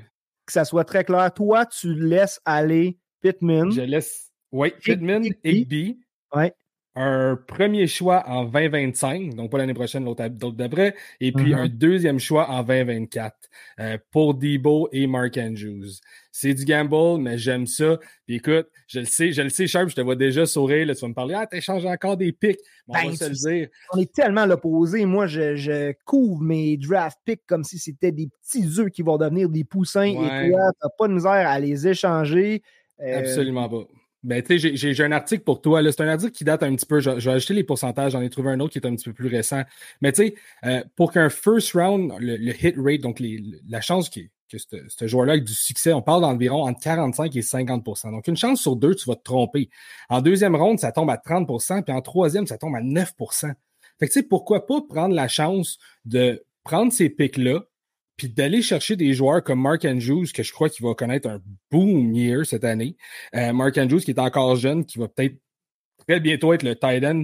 Que 0.45 0.51
ça 0.53 0.65
soit 0.65 0.85
très 0.85 1.03
clair. 1.03 1.31
Toi, 1.33 1.65
tu 1.65 1.93
laisses 1.93 2.39
aller 2.45 2.97
Pittman. 3.21 3.71
Je 3.71 3.81
laisse. 3.81 4.31
Oui, 4.51 4.71
Pittman, 4.81 5.23
Higby. 5.25 5.39
Higby. 5.43 5.99
Ouais. 6.33 6.53
Un 6.93 7.37
premier 7.47 7.87
choix 7.87 8.21
en 8.27 8.43
2025, 8.43 9.33
donc 9.35 9.49
pas 9.49 9.57
l'année 9.59 9.73
prochaine, 9.73 10.03
l'autre 10.03 10.27
d'après, 10.51 10.93
et 11.21 11.31
puis 11.31 11.53
Mhm. 11.53 11.59
un 11.59 11.67
deuxième 11.69 12.19
choix 12.19 12.49
en 12.49 12.63
2024 12.63 13.33
euh, 13.79 13.97
pour 14.11 14.33
Debo 14.33 14.89
et 14.91 15.07
Mark 15.07 15.37
Andrews. 15.37 15.87
C'est 16.33 16.53
du 16.53 16.65
gamble, 16.65 17.21
mais 17.21 17.37
j'aime 17.37 17.65
ça. 17.65 17.97
Puis 18.25 18.35
écoute, 18.35 18.67
je 18.87 18.99
le 18.99 19.05
sais, 19.05 19.31
je 19.31 19.41
le 19.41 19.47
sais, 19.47 19.67
Sharp, 19.67 19.87
je 19.89 19.95
te 19.95 20.01
vois 20.01 20.17
déjà 20.17 20.45
sourire. 20.45 20.85
Là, 20.85 20.93
tu 20.93 20.99
vas 21.01 21.07
me 21.07 21.13
parler, 21.13 21.33
ah, 21.37 21.47
t'échanges 21.47 21.85
encore 21.85 22.17
des 22.17 22.33
pics. 22.33 22.59
On 22.89 22.93
Ben, 22.93 23.09
va 23.09 23.15
se 23.15 23.23
tu 23.23 23.29
le 23.29 23.35
dire. 23.59 23.67
On 23.93 23.97
est 24.01 24.11
tellement 24.11 24.45
l'opposé. 24.45 25.05
Moi, 25.05 25.27
je, 25.27 25.55
je 25.55 25.93
couvre 26.03 26.41
mes 26.41 26.75
draft 26.75 27.17
picks 27.23 27.45
comme 27.47 27.63
si 27.63 27.79
c'était 27.79 28.11
des 28.11 28.27
petits 28.41 28.67
œufs 28.79 28.89
qui 28.91 29.01
vont 29.01 29.17
devenir 29.17 29.47
des 29.47 29.63
poussins 29.63 30.13
Ouais. 30.13 30.47
et 30.47 30.51
toi, 30.51 30.59
t'as 30.81 30.89
pas 30.97 31.07
de 31.07 31.13
misère 31.13 31.47
à 31.47 31.57
les 31.57 31.87
échanger. 31.87 32.61
Euh, 33.01 33.19
Absolument 33.19 33.69
pas. 33.69 33.83
Ben, 34.23 34.43
tu 34.43 34.59
sais, 34.59 34.75
j'ai- 34.75 35.03
un 35.03 35.11
article 35.11 35.43
pour 35.43 35.61
toi. 35.61 35.81
C'est 35.91 36.01
un 36.01 36.07
article 36.07 36.31
qui 36.31 36.43
date 36.43 36.61
un 36.63 36.75
petit 36.75 36.85
peu. 36.85 36.99
Je, 36.99 37.09
vais 37.09 37.31
ajouter 37.31 37.55
les 37.55 37.63
pourcentages. 37.63 38.11
J'en 38.11 38.21
ai 38.21 38.29
trouvé 38.29 38.51
un 38.51 38.59
autre 38.59 38.71
qui 38.73 38.77
est 38.77 38.85
un 38.85 38.95
petit 38.95 39.05
peu 39.09 39.13
plus 39.13 39.27
récent. 39.29 39.63
Mais 40.01 40.11
tu 40.11 40.23
sais, 40.27 40.35
euh, 40.65 40.83
pour 40.95 41.11
qu'un 41.11 41.29
first 41.29 41.73
round, 41.73 42.13
le, 42.19 42.37
le 42.37 42.53
hit 42.63 42.75
rate, 42.77 43.01
donc 43.01 43.19
les- 43.19 43.41
la 43.67 43.81
chance 43.81 44.09
qui- 44.09 44.29
que 44.47 44.57
ce 44.59 44.67
ce 44.89 45.07
joueur-là 45.07 45.37
ait 45.37 45.41
du 45.41 45.53
succès, 45.53 45.93
on 45.93 46.01
parle 46.03 46.21
d'environ 46.21 46.63
entre 46.67 46.79
45 46.81 47.35
et 47.35 47.41
50% 47.41 48.11
Donc, 48.11 48.27
une 48.27 48.35
chance 48.37 48.61
sur 48.61 48.75
deux, 48.75 48.93
tu 48.95 49.07
vas 49.09 49.15
te 49.15 49.23
tromper. 49.23 49.69
En 50.09 50.21
deuxième 50.21 50.55
ronde, 50.55 50.77
ça 50.79 50.91
tombe 50.91 51.09
à 51.09 51.17
30% 51.17 51.81
puis 51.81 51.93
en 51.93 52.01
troisième, 52.01 52.45
ça 52.45 52.57
tombe 52.57 52.75
à 52.75 52.81
9% 52.81 53.53
Fait 53.99 54.07
que 54.07 54.13
tu 54.13 54.19
sais, 54.19 54.23
pourquoi 54.23 54.67
pas 54.67 54.81
prendre 54.87 55.15
la 55.15 55.27
chance 55.29 55.77
de 56.05 56.43
prendre 56.63 56.91
ces 56.91 57.09
pics-là, 57.09 57.61
puis 58.21 58.29
d'aller 58.29 58.61
chercher 58.61 58.95
des 58.95 59.15
joueurs 59.15 59.43
comme 59.43 59.59
Mark 59.59 59.83
Andrews, 59.83 60.27
que 60.31 60.43
je 60.43 60.53
crois 60.53 60.69
qu'il 60.69 60.85
va 60.85 60.93
connaître 60.93 61.27
un 61.27 61.41
boom 61.71 62.13
year 62.13 62.45
cette 62.45 62.63
année. 62.63 62.95
Euh, 63.35 63.51
Mark 63.51 63.75
Andrews, 63.79 64.01
qui 64.01 64.11
est 64.11 64.19
encore 64.19 64.55
jeune, 64.57 64.85
qui 64.85 64.99
va 64.99 65.07
peut-être 65.07 65.37
très 66.07 66.19
bientôt 66.19 66.53
être 66.53 66.63
le 66.63 66.75
tight 66.75 67.03
end 67.05 67.23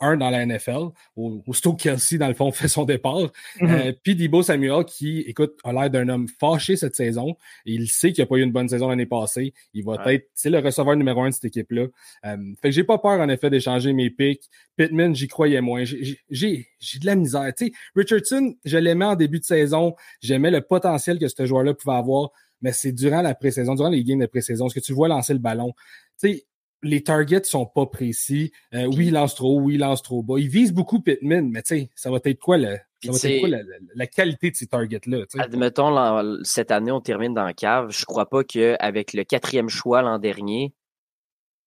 1 0.00 0.16
dans 0.16 0.30
la 0.30 0.44
NFL, 0.46 0.90
au- 1.16 1.42
aussitôt 1.46 1.74
que 1.74 1.82
Kelsey, 1.82 2.18
dans 2.18 2.28
le 2.28 2.34
fond, 2.34 2.50
fait 2.52 2.68
son 2.68 2.84
départ. 2.84 3.18
Mhm. 3.60 3.70
Euh, 3.70 3.92
Puis 4.02 4.14
Debo 4.16 4.42
Samuel, 4.42 4.84
qui, 4.84 5.20
écoute, 5.20 5.54
a 5.64 5.72
l'air 5.72 5.90
d'un 5.90 6.08
homme 6.08 6.26
fâché 6.40 6.76
cette 6.76 6.94
saison. 6.96 7.36
Il 7.64 7.88
sait 7.88 8.12
qu'il 8.12 8.22
n'a 8.22 8.26
pas 8.26 8.36
eu 8.36 8.42
une 8.42 8.52
bonne 8.52 8.68
saison 8.68 8.88
l'année 8.88 9.06
passée. 9.06 9.52
Il 9.74 9.84
va 9.84 9.92
Ouais. 10.04 10.14
être, 10.16 10.28
c'est 10.34 10.50
le 10.50 10.58
receveur 10.58 10.96
numéro 10.96 11.22
un 11.22 11.28
de 11.28 11.34
cette 11.34 11.44
équipe-là. 11.46 11.86
Euh, 12.26 12.36
fait 12.60 12.68
que 12.68 12.70
j'ai 12.70 12.84
pas 12.84 12.98
peur, 12.98 13.20
en 13.20 13.28
effet, 13.28 13.50
d'échanger 13.50 13.92
mes 13.92 14.10
picks. 14.10 14.42
Pittman, 14.76 15.14
j'y 15.14 15.28
croyais 15.28 15.60
moins. 15.60 15.84
J'ai- 15.84 16.66
de 17.00 17.06
la 17.06 17.14
misère. 17.14 17.52
Tu 17.56 17.66
sais, 17.66 17.72
Richardson, 17.94 18.54
je 18.64 18.78
l'aimais 18.78 19.04
en 19.04 19.14
début 19.16 19.38
de 19.38 19.44
saison. 19.44 19.94
J'aimais 20.20 20.50
le 20.50 20.60
potentiel 20.60 21.18
que 21.18 21.28
ce 21.28 21.46
joueur-là 21.46 21.74
pouvait 21.74 21.96
avoir. 21.96 22.30
Mais 22.60 22.72
c'est 22.72 22.92
durant 22.92 23.22
la 23.22 23.34
pré-saison, 23.34 23.74
durant 23.74 23.88
les 23.88 24.04
games 24.04 24.20
de 24.20 24.26
pré-saison, 24.26 24.66
est-ce 24.66 24.74
que 24.76 24.80
tu 24.80 24.92
vois 24.92 25.08
lancer 25.08 25.32
le 25.32 25.40
ballon? 25.40 25.72
Tu 26.20 26.28
sais, 26.34 26.44
les 26.82 27.02
targets 27.02 27.44
sont 27.44 27.66
pas 27.66 27.86
précis. 27.86 28.52
Euh, 28.74 28.86
oui, 28.86 29.06
il 29.06 29.12
lance 29.12 29.34
trop 29.34 29.56
haut, 29.56 29.60
oui, 29.60 29.74
il 29.74 29.80
lance 29.80 30.02
trop 30.02 30.22
bas. 30.22 30.34
Il 30.38 30.48
vise 30.48 30.72
beaucoup 30.72 31.00
Pittman, 31.00 31.48
mais 31.48 31.62
tu 31.62 31.76
sais, 31.76 31.90
ça 31.94 32.10
va 32.10 32.18
être 32.24 32.40
quoi, 32.40 32.58
le, 32.58 32.76
ça 33.04 33.12
va 33.12 33.30
être 33.30 33.40
quoi 33.40 33.48
la, 33.94 34.06
qualité 34.06 34.50
de 34.50 34.56
ces 34.56 34.66
targets-là? 34.66 35.24
Admettons, 35.38 36.42
cette 36.44 36.70
année, 36.70 36.92
on 36.92 37.00
termine 37.00 37.34
dans 37.34 37.44
la 37.44 37.54
cave. 37.54 37.90
Je 37.90 38.04
crois 38.04 38.28
pas 38.28 38.44
qu'avec 38.44 39.12
le 39.12 39.24
quatrième 39.24 39.68
choix 39.68 40.02
l'an 40.02 40.18
dernier, 40.18 40.74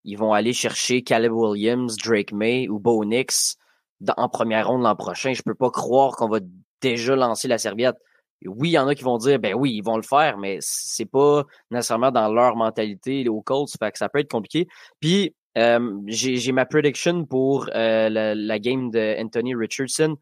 ils 0.04 0.18
vont 0.18 0.34
aller 0.34 0.54
chercher 0.54 1.02
Caleb 1.02 1.32
Williams, 1.32 1.98
Drake 1.98 2.32
May 2.32 2.68
ou 2.70 2.80
Bo 2.80 3.04
Nix 3.06 3.58
dans- 4.02 4.14
en 4.18 4.30
première 4.30 4.68
ronde 4.68 4.84
l'an 4.84 4.96
prochain. 4.96 5.34
Je 5.34 5.42
peux 5.42 5.56
pas 5.56 5.72
croire 5.72 6.16
qu'on 6.16 6.30
va 6.30 6.40
déjà 6.82 7.16
lancer 7.16 7.48
la 7.48 7.58
serviette. 7.58 7.96
Oui, 8.46 8.70
il 8.70 8.74
y 8.74 8.78
en 8.78 8.88
a 8.88 8.96
qui 8.96 9.04
vont 9.04 9.18
dire, 9.18 9.40
ben 9.40 9.54
oui, 9.54 9.74
ils 9.74 9.82
vont 9.84 9.96
le 9.98 10.04
faire, 10.04 10.38
mais 10.38 10.58
c'est 10.62 11.06
pas 11.06 11.44
nécessairement 11.72 12.12
dans 12.12 12.32
leur 12.32 12.56
mentalité 12.56 13.28
aux 13.30 13.42
Colts, 13.42 13.72
fait 13.80 13.92
que 13.92 13.98
ça 13.98 14.10
peut 14.10 14.20
être 14.20 14.32
compliqué. 14.32 14.68
Puis, 15.00 15.34
euh, 15.58 16.00
j'ai 16.08 16.52
ma 16.52 16.66
prediction 16.66 17.26
pour 17.26 17.70
euh, 17.74 18.10
la, 18.10 18.36
la 18.36 18.60
game 18.60 18.92
de 18.92 19.16
Anthony 19.22 19.56
Richardson. 19.56 20.18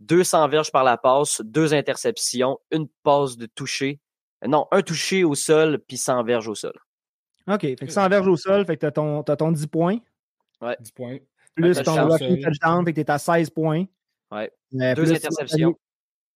200 0.00 0.48
verges 0.48 0.72
par 0.72 0.84
la 0.84 0.96
passe, 0.96 1.40
deux 1.44 1.72
interceptions, 1.72 2.58
une 2.72 2.88
passe 3.04 3.36
de 3.36 3.46
toucher. 3.46 4.00
Euh, 4.44 4.48
Non, 4.48 4.66
un 4.72 4.82
touché 4.82 5.24
au 5.24 5.34
sol, 5.34 5.78
puis 5.86 5.96
100 5.96 6.24
verges 6.24 6.48
au 6.48 6.54
sol. 6.54 6.74
OK. 7.46 7.60
Fait 7.60 7.76
que 7.76 7.88
100 7.88 8.08
verges 8.08 8.26
au 8.26 8.36
sol, 8.36 8.66
fait 8.66 8.76
que 8.76 8.80
t'as 8.80 8.90
ton, 8.90 9.22
t'as 9.22 9.36
ton 9.36 9.52
10 9.52 9.66
points. 9.68 9.98
10 10.80 10.90
points. 10.92 11.18
Plus 11.54 11.76
ton 11.76 11.94
touchdown 11.94 12.18
seul. 12.18 12.40
touchdown, 12.40 12.84
fait 12.84 12.92
que 12.92 13.00
t'es 13.00 13.10
à 13.10 13.18
16 13.18 13.50
points. 13.50 13.84
Ouais. 14.32 14.50
Euh, 14.80 14.94
Deux 14.94 15.12
interceptions. 15.12 15.78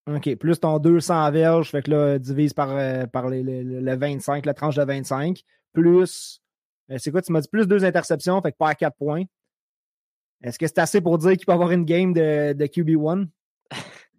OK. 0.09 0.35
Plus 0.37 0.59
ton 0.61 0.79
200 0.79 1.31
verges, 1.33 1.71
fait 1.71 1.83
que 1.83 1.91
là, 1.91 2.19
divise 2.19 2.53
par, 2.55 2.71
euh, 2.71 3.07
par 3.07 3.29
les- 3.29 3.43
les- 3.43 3.63
le 3.65 3.97
25, 3.97 4.47
la 4.47 4.55
tranche 4.55 4.77
de 4.77 4.83
25. 4.85 5.43
Plus, 5.73 6.41
euh, 6.91 6.97
c'est 6.99 7.11
quoi, 7.11 7.21
tu 7.23 7.31
m'as 7.33 7.41
dit 7.41 7.49
plus 7.49 7.67
deux 7.67 7.85
interceptions, 7.85 8.41
fait 8.41 8.53
que 8.53 8.57
pas 8.57 8.71
à 8.71 8.75
4 8.75 8.97
points. 8.97 9.25
Est-ce 10.43 10.59
que 10.59 10.67
c'est 10.67 10.79
assez 10.79 11.01
pour 11.01 11.19
dire 11.19 11.33
qu'il 11.33 11.47
peut 11.47 11.53
avoir 11.53 11.73
une 11.73 11.85
game 11.85 12.13
de, 12.13 12.53
de 12.53 12.67
QB1? 12.67 13.27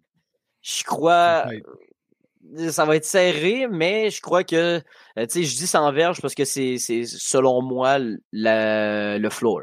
Je 0.62 0.84
crois, 0.84 1.44
Peut-être. 1.48 2.72
ça 2.72 2.84
va 2.84 2.96
être 2.96 3.04
serré, 3.06 3.66
mais 3.68 4.10
je 4.10 4.20
crois 4.20 4.44
que, 4.44 4.76
euh, 4.76 4.80
tu 5.16 5.26
sais, 5.30 5.42
je 5.44 5.56
dis 5.56 5.66
100 5.66 5.90
verges 5.92 6.20
parce 6.20 6.34
que 6.34 6.44
c'est, 6.44 6.76
c'est 6.76 7.04
selon 7.06 7.62
moi, 7.62 7.98
le, 7.98 9.16
le 9.18 9.30
floor. 9.30 9.62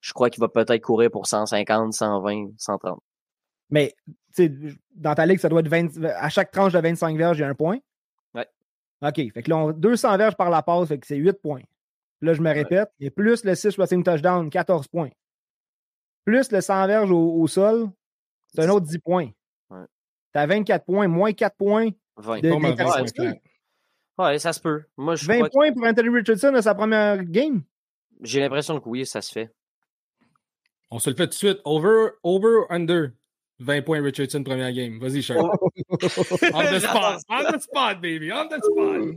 Je 0.00 0.14
crois 0.14 0.30
qu'il 0.30 0.40
va 0.40 0.48
peut-être 0.48 0.80
courir 0.82 1.10
pour 1.10 1.26
150, 1.26 1.92
120, 1.92 2.52
130. 2.56 3.02
Mais, 3.70 3.94
tu 4.06 4.14
sais, 4.32 4.52
dans 4.94 5.14
ta 5.14 5.26
ligue, 5.26 5.38
ça 5.38 5.48
doit 5.48 5.60
être 5.60 5.68
20, 5.68 6.04
à 6.04 6.28
chaque 6.28 6.50
tranche 6.50 6.72
de 6.72 6.78
25 6.78 7.16
verges, 7.16 7.38
il 7.38 7.40
y 7.40 7.44
a 7.44 7.48
un 7.48 7.54
point. 7.54 7.78
Ouais. 8.34 8.46
OK. 9.02 9.32
Fait 9.32 9.42
que 9.42 9.50
là, 9.50 9.56
on- 9.58 9.72
200 9.72 10.16
verges 10.16 10.36
par 10.36 10.50
la 10.50 10.62
passe, 10.62 10.88
fait 10.88 10.98
que 10.98 11.06
c'est 11.06 11.16
8 11.16 11.40
points. 11.40 11.62
Là, 12.20 12.34
je 12.34 12.42
me 12.42 12.52
répète. 12.52 12.90
Et 13.00 13.10
plus 13.10 13.44
le 13.44 13.54
6 13.54 13.76
rushing 13.78 14.02
touchdown, 14.04 14.50
14 14.50 14.88
points. 14.88 15.10
Plus 16.24 16.52
le 16.52 16.60
100 16.60 16.86
verges 16.86 17.10
au, 17.10 17.34
au 17.40 17.46
sol, 17.46 17.88
c'est 18.52 18.62
un 18.62 18.68
autre 18.68 18.86
10 18.86 18.98
points. 18.98 19.30
Ouais. 19.70 19.84
T'as 20.32 20.46
24 20.46 20.84
points, 20.84 21.08
moins 21.08 21.32
4 21.32 21.56
points. 21.56 21.88
20. 22.16 22.40
De- 22.40 22.50
Pas 22.50 22.58
mal, 22.58 22.74
d'interception. 22.74 23.24
ouais, 23.24 23.40
Ouais, 24.18 24.38
ça 24.38 24.52
se 24.52 24.60
peut. 24.60 24.84
Moi, 24.98 25.14
je 25.16 25.24
20 25.26 25.36
crois 25.36 25.48
que- 25.48 25.52
points 25.52 25.72
pour 25.72 25.84
Anthony 25.86 26.08
Richardson 26.10 26.54
à 26.54 26.60
sa 26.62 26.74
première 26.74 27.24
game? 27.24 27.62
j'ai 28.22 28.40
l'impression 28.40 28.78
que 28.78 28.86
oui, 28.88 29.06
ça 29.06 29.22
se 29.22 29.32
fait. 29.32 29.50
On 30.90 30.98
se 30.98 31.08
le 31.08 31.16
fait 31.16 31.22
tout 31.24 31.30
de 31.30 31.34
suite. 31.34 31.58
Over, 31.64 32.10
over, 32.22 32.64
under. 32.68 33.12
20 33.60 33.82
points 33.82 34.02
Richardson, 34.02 34.42
première 34.42 34.72
game. 34.72 34.98
Vas-y, 34.98 35.22
Charles. 35.22 35.50
Oh. 35.60 35.70
On 36.54 36.62
the 36.62 36.80
spot. 36.80 37.22
On 37.28 37.52
the 37.52 37.60
spot, 37.60 38.00
baby. 38.00 38.32
On 38.32 38.48
the 38.48 38.60
spot. 38.62 39.16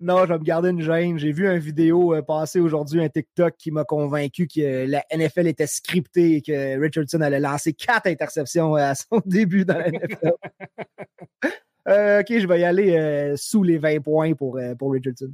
Non, 0.00 0.24
je 0.24 0.32
vais 0.32 0.38
me 0.38 0.44
garder 0.44 0.70
une 0.70 0.82
gêne. 0.82 1.16
J'ai 1.16 1.30
vu 1.30 1.48
une 1.48 1.60
vidéo 1.60 2.12
euh, 2.12 2.22
passer 2.22 2.58
aujourd'hui, 2.58 3.00
un 3.04 3.08
TikTok 3.08 3.54
qui 3.56 3.70
m'a 3.70 3.84
convaincu 3.84 4.48
que 4.48 4.84
la 4.84 5.04
NFL 5.14 5.46
était 5.46 5.68
scriptée 5.68 6.36
et 6.36 6.42
que 6.42 6.80
Richardson 6.80 7.20
allait 7.20 7.38
lancer 7.38 7.72
quatre 7.72 8.08
interceptions 8.08 8.74
à 8.74 8.96
son 8.96 9.22
début 9.26 9.64
dans 9.64 9.78
la 9.78 9.90
NFL. 9.92 10.32
Euh, 11.88 12.20
ok, 12.20 12.38
je 12.38 12.46
vais 12.46 12.60
y 12.60 12.64
aller 12.64 12.96
euh, 12.96 13.36
sous 13.36 13.62
les 13.62 13.78
20 13.78 14.00
points 14.00 14.34
pour, 14.34 14.56
euh, 14.56 14.74
pour 14.74 14.92
Richardson. 14.92 15.32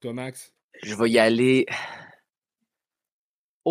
Toi, 0.00 0.12
Max? 0.12 0.52
Je 0.82 0.94
vais 0.94 1.10
y 1.10 1.18
aller 1.18 1.66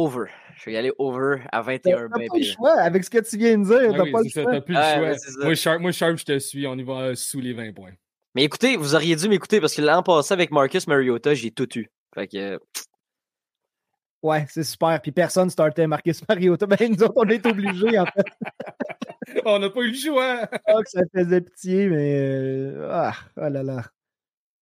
over. 0.04 0.26
Je 0.58 0.66
vais 0.66 0.74
y 0.74 0.78
aller 0.78 0.92
over 0.98 1.38
à 1.52 1.58
T'as 1.58 1.62
21 1.62 2.10
t'as 2.10 2.18
pas 2.28 2.38
le 2.38 2.44
choix. 2.44 2.80
Avec 2.82 3.04
ce 3.04 3.10
que 3.10 3.18
tu 3.20 3.38
viens 3.38 3.58
de 3.58 3.64
dire, 3.66 3.92
Ah 3.94 3.98
t'as 3.98 4.04
oui, 4.04 4.12
pas 4.12 4.22
le 4.22 4.30
ça, 4.30 4.42
choix. 4.44 4.52
t'as 4.52 4.62
plus 4.62 4.76
le 4.76 4.82
choix. 4.82 5.44
moi, 5.46 5.56
Sharp, 5.56 5.82
moi, 5.82 5.92
Sharp, 5.92 6.18
je 6.18 6.26
te 6.26 6.40
suis. 6.40 6.68
On 6.68 6.76
y 6.76 6.84
va 6.84 6.94
euh, 7.02 7.16
sous 7.16 7.40
les 7.40 7.54
20 7.54 7.74
points. 7.74 7.92
Mais 8.36 8.44
écoutez, 8.44 8.76
vous 8.78 8.96
auriez 8.96 9.16
dû 9.16 9.28
m'écouter 9.30 9.60
parce 9.62 9.74
que 9.74 9.82
l'an 9.82 10.04
passé 10.04 10.34
avec 10.34 10.52
Marcus 10.52 10.86
Mariota, 10.88 11.34
j'ai 11.34 11.52
tout 11.52 11.68
eu. 11.78 11.90
Fait 12.14 12.28
que 12.28 12.38
euh, 12.38 12.58
Ouais, 14.22 14.46
c'est 14.50 14.64
super. 14.66 15.00
Puis 15.02 15.12
personne 15.12 15.50
startait 15.50 15.88
Marcus 15.88 16.22
Mariota. 16.30 16.66
Ben, 16.66 16.78
nous 16.92 17.04
autres, 17.04 17.14
on 17.16 17.30
est 17.30 17.46
obligés, 17.46 17.98
en 18.00 18.06
fait. 18.06 18.26
On 19.46 19.60
n'a 19.60 19.70
pas 19.70 19.82
eu 19.82 19.90
le 19.92 19.94
choix. 19.98 20.50
oh, 20.70 20.82
que 20.84 20.90
ça 20.90 21.02
faisait 21.16 21.42
pitié, 21.42 21.88
mais. 21.88 22.74
Ah, 22.90 23.14
oh 23.38 23.48
là 23.48 23.62
là. 23.64 23.84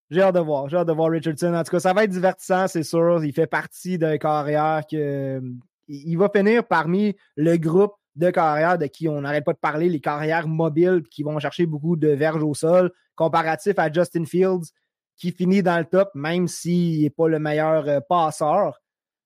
J'ai 0.09 0.21
hâte 0.21 0.35
de 0.35 0.39
voir. 0.39 0.69
J'ai 0.69 0.77
hâte 0.77 0.87
de 0.87 0.93
voir 0.93 1.11
Richardson. 1.11 1.53
En 1.53 1.63
tout 1.63 1.71
cas, 1.71 1.79
ça 1.79 1.93
va 1.93 2.03
être 2.03 2.11
divertissant, 2.11 2.67
c'est 2.67 2.83
sûr. 2.83 3.23
Il 3.23 3.33
fait 3.33 3.47
partie 3.47 3.97
d'un 3.97 4.17
carrière 4.17 4.83
que. 4.89 5.41
Il 5.89 6.17
va 6.17 6.29
finir 6.33 6.65
parmi 6.65 7.15
le 7.35 7.57
groupe 7.57 7.93
de 8.15 8.29
carrières 8.29 8.77
de 8.77 8.87
qui 8.87 9.07
on 9.07 9.21
n'arrête 9.21 9.45
pas 9.45 9.53
de 9.53 9.59
parler, 9.59 9.89
les 9.89 10.01
carrières 10.01 10.47
mobiles 10.47 11.03
qui 11.09 11.23
vont 11.23 11.39
chercher 11.39 11.65
beaucoup 11.65 11.95
de 11.95 12.09
verges 12.09 12.43
au 12.43 12.53
sol, 12.53 12.91
comparatif 13.15 13.79
à 13.79 13.91
Justin 13.91 14.25
Fields 14.25 14.73
qui 15.17 15.31
finit 15.31 15.63
dans 15.63 15.77
le 15.77 15.85
top, 15.85 16.09
même 16.13 16.47
s'il 16.47 17.01
n'est 17.01 17.09
pas 17.09 17.27
le 17.27 17.39
meilleur 17.39 17.87
euh, 17.87 17.99
passeur. 17.99 18.79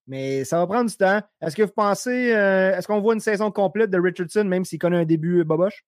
Mais 0.06 0.44
ça 0.44 0.58
va 0.58 0.66
prendre 0.66 0.90
du 0.90 0.96
temps. 0.96 1.20
Est-ce 1.40 1.54
que 1.54 1.62
vous 1.62 1.72
pensez, 1.72 2.34
euh, 2.34 2.76
est-ce 2.76 2.86
qu'on 2.86 3.00
voit 3.00 3.14
une 3.14 3.20
saison 3.20 3.50
complète 3.50 3.90
de 3.90 4.00
Richardson, 4.00 4.44
même 4.44 4.64
s'il 4.64 4.78
connaît 4.78 4.96
un 4.96 5.04
début 5.04 5.44
boboche? 5.44 5.84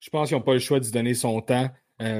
Je 0.00 0.10
pense 0.10 0.28
qu'ils 0.28 0.36
n'ont 0.36 0.44
pas 0.44 0.54
le 0.54 0.58
choix 0.58 0.80
de 0.80 0.88
donner 0.90 1.14
son 1.14 1.40
temps. 1.40 1.68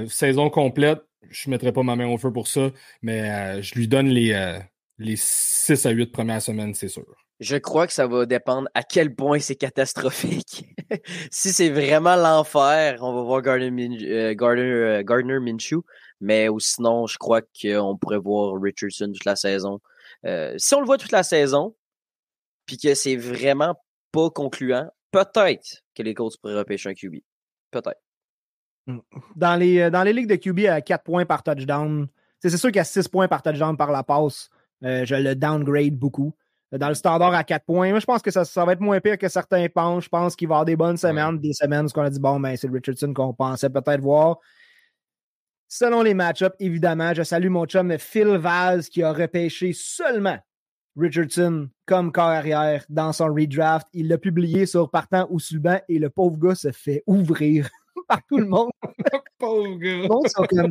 Saison 0.09 0.51
complète, 0.51 1.01
je 1.31 1.49
ne 1.49 1.53
mettrai 1.53 1.73
pas 1.73 1.83
ma 1.83 1.97
main 1.97 2.09
au 2.09 2.19
feu 2.19 2.33
pour 2.33 2.49
ça, 2.49 2.71
mais 3.03 3.63
je 3.63 3.75
lui 3.75 3.89
donne 3.89 4.09
les, 4.09 4.59
les 4.99 5.17
6 5.17 5.87
à 5.87 5.91
8 5.91 6.13
premières 6.13 6.43
semaines, 6.43 6.75
c'est 6.75 6.89
sûr. 6.89 7.05
Je 7.39 7.57
crois 7.57 7.87
que 7.87 7.93
ça 7.93 8.07
va 8.07 8.25
dépendre 8.25 8.69
à 8.75 8.83
quel 8.83 9.15
point 9.15 9.39
c'est 9.41 9.57
catastrophique. 9.57 10.65
si 11.31 11.53
c'est 11.53 11.69
vraiment 11.69 12.17
l'enfer, 12.17 12.99
on 13.03 13.13
va 13.15 13.23
voir 13.23 13.43
Gardner, 13.43 14.35
Gardner 14.35 15.39
Minshew. 15.41 15.83
Mais 16.21 16.49
ou 16.49 16.61
sinon, 16.61 17.07
je 17.07 17.19
crois 17.19 17.43
qu'on 17.43 17.97
pourrait 17.99 18.19
voir 18.19 18.61
Richardson 18.61 19.13
toute 19.13 19.25
la 19.25 19.37
saison. 19.37 19.81
Euh, 20.25 20.55
si 20.57 20.75
on 20.75 20.81
le 20.81 20.87
voit 20.87 20.99
toute 20.99 21.13
la 21.13 21.23
saison, 21.23 21.77
puis 22.65 22.79
que 22.79 22.95
c'est 22.95 23.17
vraiment 23.17 23.75
pas 24.13 24.31
concluant, 24.31 24.91
peut-être 25.11 25.83
que 25.95 26.03
les 26.03 26.15
Colts 26.15 26.37
pourraient 26.41 26.57
repêcher 26.57 26.89
un 26.89 26.95
QB. 26.95 27.17
Peut-être. 27.71 28.01
Dans 29.35 29.57
les, 29.57 29.81
euh, 29.81 29.91
dans 29.91 30.03
les 30.03 30.13
ligues 30.13 30.29
de 30.29 30.37
QB 30.37 30.67
à 30.67 30.81
4 30.81 31.03
points 31.03 31.25
par 31.25 31.43
touchdown, 31.43 32.07
c'est 32.41 32.57
sûr 32.57 32.71
qu'à 32.71 32.85
6 32.85 33.09
points 33.09 33.29
par 33.29 33.43
touchdown 33.43 33.77
par 33.77 33.91
la 33.91 34.03
passe, 34.03 34.51
euh, 34.85 35.05
je 35.05 35.15
le 35.15 35.35
downgrade 35.35 35.97
beaucoup. 35.97 36.35
Dans 36.73 36.89
le 36.89 36.95
standard 36.95 37.33
à 37.33 37.45
4 37.45 37.65
points, 37.65 37.91
moi, 37.91 38.01
je 38.01 38.07
pense 38.07 38.23
que 38.23 38.31
ça, 38.31 38.45
ça 38.45 38.65
va 38.65 38.73
être 38.73 38.81
moins 38.81 39.01
pire 39.01 39.19
que 39.19 39.29
certains 39.29 39.69
pensent. 39.69 40.05
Je 40.05 40.09
pense 40.09 40.37
qu'il 40.37 40.49
va 40.49 40.55
y 40.55 40.57
avoir 40.57 40.65
des 40.65 40.77
bonnes 40.77 40.97
semaines, 40.97 41.39
des 41.39 41.53
semaines 41.53 41.87
où 41.87 41.99
on 41.99 42.03
a 42.03 42.11
dit, 42.11 42.21
bon, 42.21 42.41
ben, 42.41 42.57
c'est 42.57 42.69
Richardson 42.69 43.13
qu'on 43.15 43.33
pensait 43.33 43.71
peut-être 43.71 44.01
voir. 44.01 44.39
Selon 45.69 46.03
les 46.03 46.15
match-ups, 46.15 46.55
évidemment, 46.61 47.13
je 47.15 47.23
salue 47.23 47.49
mon 47.49 47.67
chum 47.67 47.97
Phil 47.99 48.37
Vaz 48.37 48.89
qui 48.89 49.03
a 49.03 49.13
repêché 49.13 49.73
seulement 49.73 50.39
Richardson 50.97 51.69
comme 51.87 52.13
corps 52.13 52.25
arrière 52.27 52.85
dans 52.89 53.13
son 53.13 53.27
redraft. 53.27 53.87
Il 53.93 54.09
l'a 54.09 54.19
publié 54.19 54.67
sur 54.67 54.91
Partant 54.91 55.27
ou 55.31 55.41
Suban 55.41 55.79
et 55.89 55.99
le 55.99 56.09
pauvre 56.09 56.39
gars 56.39 56.55
se 56.55 56.73
fait 56.73 57.03
ouvrir 57.07 57.69
par 58.09 58.21
tout 58.29 58.39
le 58.39 58.47
monde. 58.47 58.71
pauvre 59.39 59.77
gars. 59.77 60.69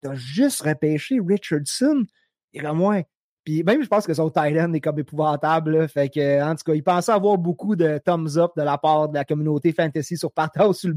t'as 0.00 0.14
juste 0.14 0.62
repêché 0.62 1.18
Richardson. 1.20 2.04
Et 2.52 2.60
là, 2.60 2.72
moi, 2.72 3.02
puis 3.44 3.62
même, 3.62 3.82
je 3.82 3.88
pense 3.88 4.06
que 4.06 4.14
son 4.14 4.30
Titan 4.30 4.72
est 4.72 4.80
comme 4.80 4.98
épouvantable. 4.98 5.86
Fait 5.88 6.08
que, 6.08 6.42
en 6.42 6.54
tout 6.54 6.64
cas, 6.64 6.74
il 6.74 6.82
pensait 6.82 7.12
avoir 7.12 7.36
beaucoup 7.36 7.76
de 7.76 7.98
thumbs 7.98 8.38
up 8.38 8.52
de 8.56 8.62
la 8.62 8.78
part 8.78 9.10
de 9.10 9.14
la 9.14 9.24
communauté 9.24 9.72
fantasy 9.72 10.16
sur 10.16 10.32
Partant 10.32 10.68
ou 10.68 10.72
sur 10.72 10.92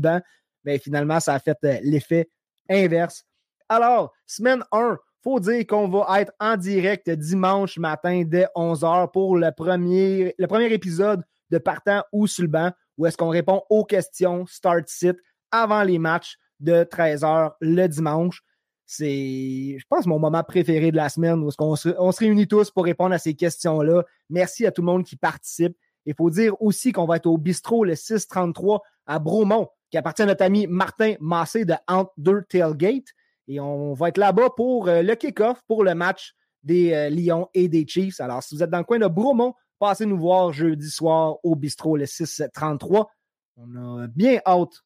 Mais 0.64 0.80
finalement, 0.80 1.20
ça 1.20 1.34
a 1.34 1.40
fait 1.40 1.58
euh, 1.66 1.78
l'effet 1.84 2.30
inverse. 2.70 3.26
Alors, 3.68 4.14
semaine 4.26 4.64
1, 4.72 4.98
faut 5.22 5.42
dire 5.42 5.68
qu'on 5.68 5.90
va 5.90 6.22
être 6.22 6.32
en 6.40 6.56
direct 6.56 7.10
dimanche 7.10 7.78
matin 7.78 8.24
dès 8.26 8.48
11h 8.56 9.12
pour 9.12 9.36
le 9.36 9.52
premier, 9.52 10.34
le 10.38 10.48
premier 10.48 10.72
épisode 10.72 11.24
de 11.50 11.58
Partant 11.58 12.04
ou 12.14 12.28
sur 12.28 12.44
le 12.44 12.50
banc, 12.50 12.72
où 12.98 13.06
est-ce 13.06 13.18
qu'on 13.18 13.30
répond 13.30 13.62
aux 13.70 13.84
questions 13.84 14.46
Start 14.46 14.88
Sit 14.88 15.18
avant 15.52 15.84
les 15.84 16.00
matchs 16.00 16.38
de 16.60 16.84
13h 16.84 17.54
le 17.62 17.88
dimanche. 17.88 18.42
C'est, 18.86 19.76
je 19.78 19.86
pense, 19.90 20.06
mon 20.06 20.18
moment 20.18 20.44
préféré 20.44 20.92
de 20.92 20.96
la 20.96 21.10
semaine 21.10 21.44
où 21.44 21.50
on 21.60 21.76
se, 21.76 21.90
se 21.90 22.20
réunit 22.20 22.48
tous 22.48 22.72
pour 22.72 22.86
répondre 22.86 23.14
à 23.14 23.18
ces 23.18 23.34
questions-là. 23.34 24.04
Merci 24.30 24.66
à 24.66 24.72
tout 24.72 24.82
le 24.82 24.86
monde 24.86 25.04
qui 25.04 25.18
participe. 25.18 25.76
Il 26.06 26.16
faut 26.16 26.30
dire 26.30 26.60
aussi 26.62 26.94
qu'on 26.94 27.06
va 27.06 27.18
être 27.18 27.26
au 27.26 27.38
bistrot 27.38 27.84
le 27.84 27.96
633 27.96 28.82
à 29.06 29.20
Bromont, 29.20 29.68
qui 29.92 29.98
appartient 29.98 30.22
à 30.22 30.26
notre 30.26 30.44
ami 30.44 30.66
Martin 30.68 31.16
Massé 31.20 31.66
de 31.66 31.74
Entre 31.88 32.14
2 32.18 32.44
Tailgate. 32.44 33.08
Et 33.50 33.60
on 33.60 33.94
va 33.94 34.10
être 34.10 34.18
là-bas 34.18 34.52
pour 34.56 34.88
euh, 34.88 35.02
le 35.02 35.16
kick-off, 35.16 35.62
pour 35.68 35.84
le 35.84 35.96
match 35.96 36.34
des 36.64 36.94
euh, 36.94 37.10
Lions 37.10 37.50
et 37.54 37.68
des 37.68 37.86
Chiefs. 37.86 38.22
Alors, 38.22 38.42
si 38.42 38.56
vous 38.56 38.64
êtes 38.64 38.70
dans 38.70 38.78
le 38.78 38.84
coin 38.86 39.00
de 39.00 39.08
Bromont, 39.08 39.54
passez 39.80 40.06
nous 40.06 40.18
voir 40.18 40.54
jeudi 40.54 40.90
soir 40.90 41.38
au 41.44 41.56
bistrot 41.56 41.98
le 41.98 42.06
633. 42.06 43.10
On 43.58 43.76
a 43.76 44.08
bien 44.08 44.40
hâte 44.46 44.84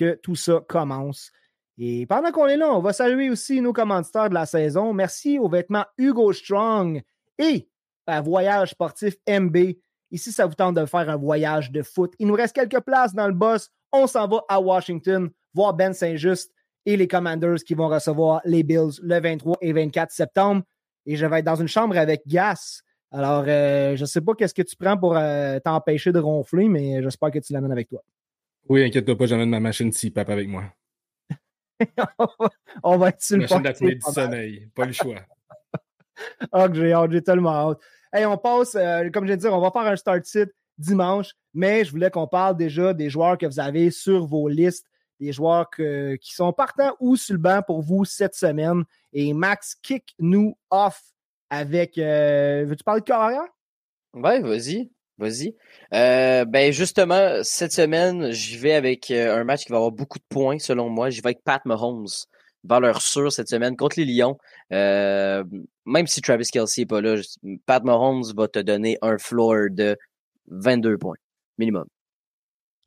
que 0.00 0.14
tout 0.22 0.34
ça 0.34 0.62
commence. 0.66 1.30
Et 1.76 2.06
pendant 2.06 2.32
qu'on 2.32 2.46
est 2.46 2.56
là, 2.56 2.72
on 2.72 2.80
va 2.80 2.92
saluer 2.92 3.28
aussi 3.28 3.60
nos 3.60 3.72
commanditaires 3.72 4.30
de 4.30 4.34
la 4.34 4.46
saison. 4.46 4.94
Merci 4.94 5.38
aux 5.38 5.48
vêtements 5.48 5.84
Hugo 5.98 6.32
Strong 6.32 7.02
et 7.38 7.68
à 8.06 8.20
Voyage 8.22 8.70
Sportif 8.70 9.16
MB. 9.28 9.56
Ici, 10.10 10.32
ça 10.32 10.46
vous 10.46 10.54
tente 10.54 10.74
de 10.74 10.86
faire 10.86 11.08
un 11.08 11.16
voyage 11.16 11.70
de 11.70 11.82
foot. 11.82 12.14
Il 12.18 12.26
nous 12.26 12.34
reste 12.34 12.54
quelques 12.54 12.80
places 12.80 13.14
dans 13.14 13.28
le 13.28 13.34
boss. 13.34 13.70
On 13.92 14.06
s'en 14.06 14.26
va 14.26 14.42
à 14.48 14.60
Washington 14.60 15.30
voir 15.54 15.74
Ben 15.74 15.92
Saint-Just 15.92 16.50
et 16.86 16.96
les 16.96 17.06
Commanders 17.06 17.62
qui 17.66 17.74
vont 17.74 17.88
recevoir 17.88 18.40
les 18.44 18.62
Bills 18.62 18.98
le 19.02 19.20
23 19.20 19.58
et 19.60 19.72
24 19.72 20.10
septembre. 20.10 20.62
Et 21.06 21.16
je 21.16 21.26
vais 21.26 21.40
être 21.40 21.44
dans 21.44 21.56
une 21.56 21.68
chambre 21.68 21.96
avec 21.96 22.26
Gas. 22.26 22.82
Alors, 23.12 23.44
euh, 23.46 23.96
je 23.96 24.00
ne 24.00 24.06
sais 24.06 24.20
pas 24.20 24.34
qu'est-ce 24.34 24.54
que 24.54 24.62
tu 24.62 24.76
prends 24.76 24.96
pour 24.96 25.16
euh, 25.16 25.58
t'empêcher 25.60 26.10
de 26.12 26.18
ronfler, 26.18 26.68
mais 26.68 27.02
j'espère 27.02 27.30
que 27.30 27.38
tu 27.38 27.52
l'amènes 27.52 27.72
avec 27.72 27.88
toi. 27.88 28.02
Oui, 28.70 28.84
inquiète-toi 28.84 29.18
pas, 29.18 29.26
j'amène 29.26 29.50
ma 29.50 29.58
machine 29.58 29.90
CPAP 29.90 30.30
avec 30.30 30.46
moi. 30.46 30.62
on 32.84 32.98
va 32.98 33.08
être 33.08 33.20
sur 33.20 33.36
le 33.36 33.42
machine 33.42 33.62
d'apnée 33.62 33.96
du 33.96 34.00
sommeil, 34.00 34.70
pas 34.76 34.84
le 34.84 34.92
choix. 34.92 35.16
oh, 36.52 36.66
j'ai 36.72 36.92
hâte, 36.92 37.10
j'ai 37.10 37.20
tellement 37.20 37.70
hâte. 37.70 37.78
Hey, 38.12 38.26
on 38.26 38.38
passe, 38.38 38.76
euh, 38.76 39.10
comme 39.10 39.24
je 39.24 39.30
viens 39.30 39.36
de 39.36 39.40
dire, 39.40 39.52
on 39.52 39.60
va 39.60 39.72
faire 39.72 39.90
un 39.90 39.96
start 39.96 40.24
sit 40.24 40.48
dimanche, 40.78 41.32
mais 41.52 41.84
je 41.84 41.90
voulais 41.90 42.12
qu'on 42.12 42.28
parle 42.28 42.56
déjà 42.56 42.94
des 42.94 43.10
joueurs 43.10 43.36
que 43.38 43.46
vous 43.46 43.58
avez 43.58 43.90
sur 43.90 44.24
vos 44.24 44.48
listes 44.48 44.86
des 45.18 45.32
joueurs 45.32 45.68
qui 45.68 46.32
sont 46.32 46.52
partants 46.52 46.94
ou 47.00 47.16
sur 47.16 47.34
le 47.34 47.40
banc 47.40 47.62
pour 47.66 47.82
vous 47.82 48.04
cette 48.04 48.36
semaine. 48.36 48.84
Et 49.12 49.34
Max, 49.34 49.74
kick 49.82 50.14
nous 50.20 50.56
off 50.70 51.02
avec. 51.50 51.98
Euh, 51.98 52.64
veux-tu 52.68 52.84
parler 52.84 53.00
de 53.00 53.06
carrière? 53.06 53.42
Ouais, 54.14 54.40
vas-y. 54.40 54.92
Vas-y. 55.20 55.54
Euh, 55.94 56.44
ben 56.44 56.72
justement, 56.72 57.42
cette 57.42 57.72
semaine, 57.72 58.32
j'y 58.32 58.56
vais 58.56 58.72
avec 58.72 59.10
euh, 59.10 59.36
un 59.36 59.44
match 59.44 59.64
qui 59.64 59.70
va 59.70 59.76
avoir 59.76 59.92
beaucoup 59.92 60.18
de 60.18 60.24
points, 60.28 60.58
selon 60.58 60.88
moi. 60.88 61.10
J'y 61.10 61.20
vais 61.20 61.28
avec 61.28 61.44
Pat 61.44 61.64
Mahomes. 61.66 62.08
Valeur 62.64 63.00
sûre 63.00 63.32
cette 63.32 63.48
semaine 63.48 63.76
contre 63.76 63.98
les 63.98 64.04
Lions. 64.04 64.36
même 64.70 66.06
si 66.06 66.20
Travis 66.20 66.46
Kelsey 66.46 66.82
n'est 66.82 66.86
pas 66.86 67.00
là, 67.00 67.16
Pat 67.64 67.82
Mahomes 67.84 68.24
va 68.36 68.48
te 68.48 68.58
donner 68.58 68.98
un 69.00 69.16
floor 69.16 69.70
de 69.70 69.96
22 70.48 70.98
points 70.98 71.16
minimum. 71.60 71.86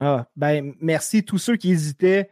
Ah, 0.02 0.28
ben, 0.36 0.74
merci. 0.82 1.24
Tous 1.24 1.38
ceux 1.38 1.56
qui 1.56 1.72
hésitaient 1.72 2.30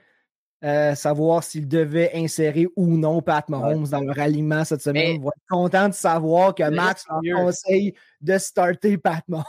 à 0.62 0.96
savoir 0.96 1.44
s'ils 1.44 1.68
devaient 1.68 2.12
insérer 2.14 2.68
ou 2.76 2.98
non 2.98 3.22
Pat 3.22 3.48
Mahomes 3.50 3.88
dans 3.88 4.02
leur 4.02 4.20
aliment 4.20 4.64
cette 4.64 4.82
semaine, 4.82 5.20
vont 5.20 5.30
être 5.30 5.48
contents 5.50 5.90
de 5.90 5.94
savoir 5.94 6.54
que 6.54 6.70
Max 6.70 7.06
leur 7.24 7.46
conseille 7.46 7.94
de 8.22 8.38
starter 8.38 8.98
Pat 8.98 9.24
Mahomes. 9.28 9.46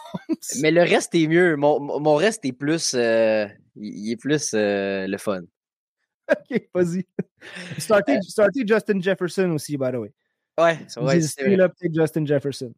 Mais 0.61 0.70
le 0.70 0.83
reste 0.83 1.14
est 1.14 1.27
mieux. 1.27 1.57
Mon, 1.57 2.01
mon 2.01 2.14
reste 2.14 2.44
est 2.44 2.53
plus, 2.53 2.94
euh, 2.94 3.46
il 3.77 4.12
est 4.12 4.16
plus 4.16 4.53
euh, 4.55 5.07
le 5.07 5.18
fun. 5.18 5.42
OK, 6.31 6.68
vas-y. 6.75 7.05
Starter, 7.79 8.16
euh, 8.16 8.64
Justin 8.66 9.01
Jefferson 9.01 9.51
aussi, 9.51 9.77
by 9.77 9.90
the 9.92 9.96
way. 9.96 10.12
Ouais, 10.59 10.79
c'est 10.88 11.94
Justin 11.94 12.27
Jefferson. 12.27 12.72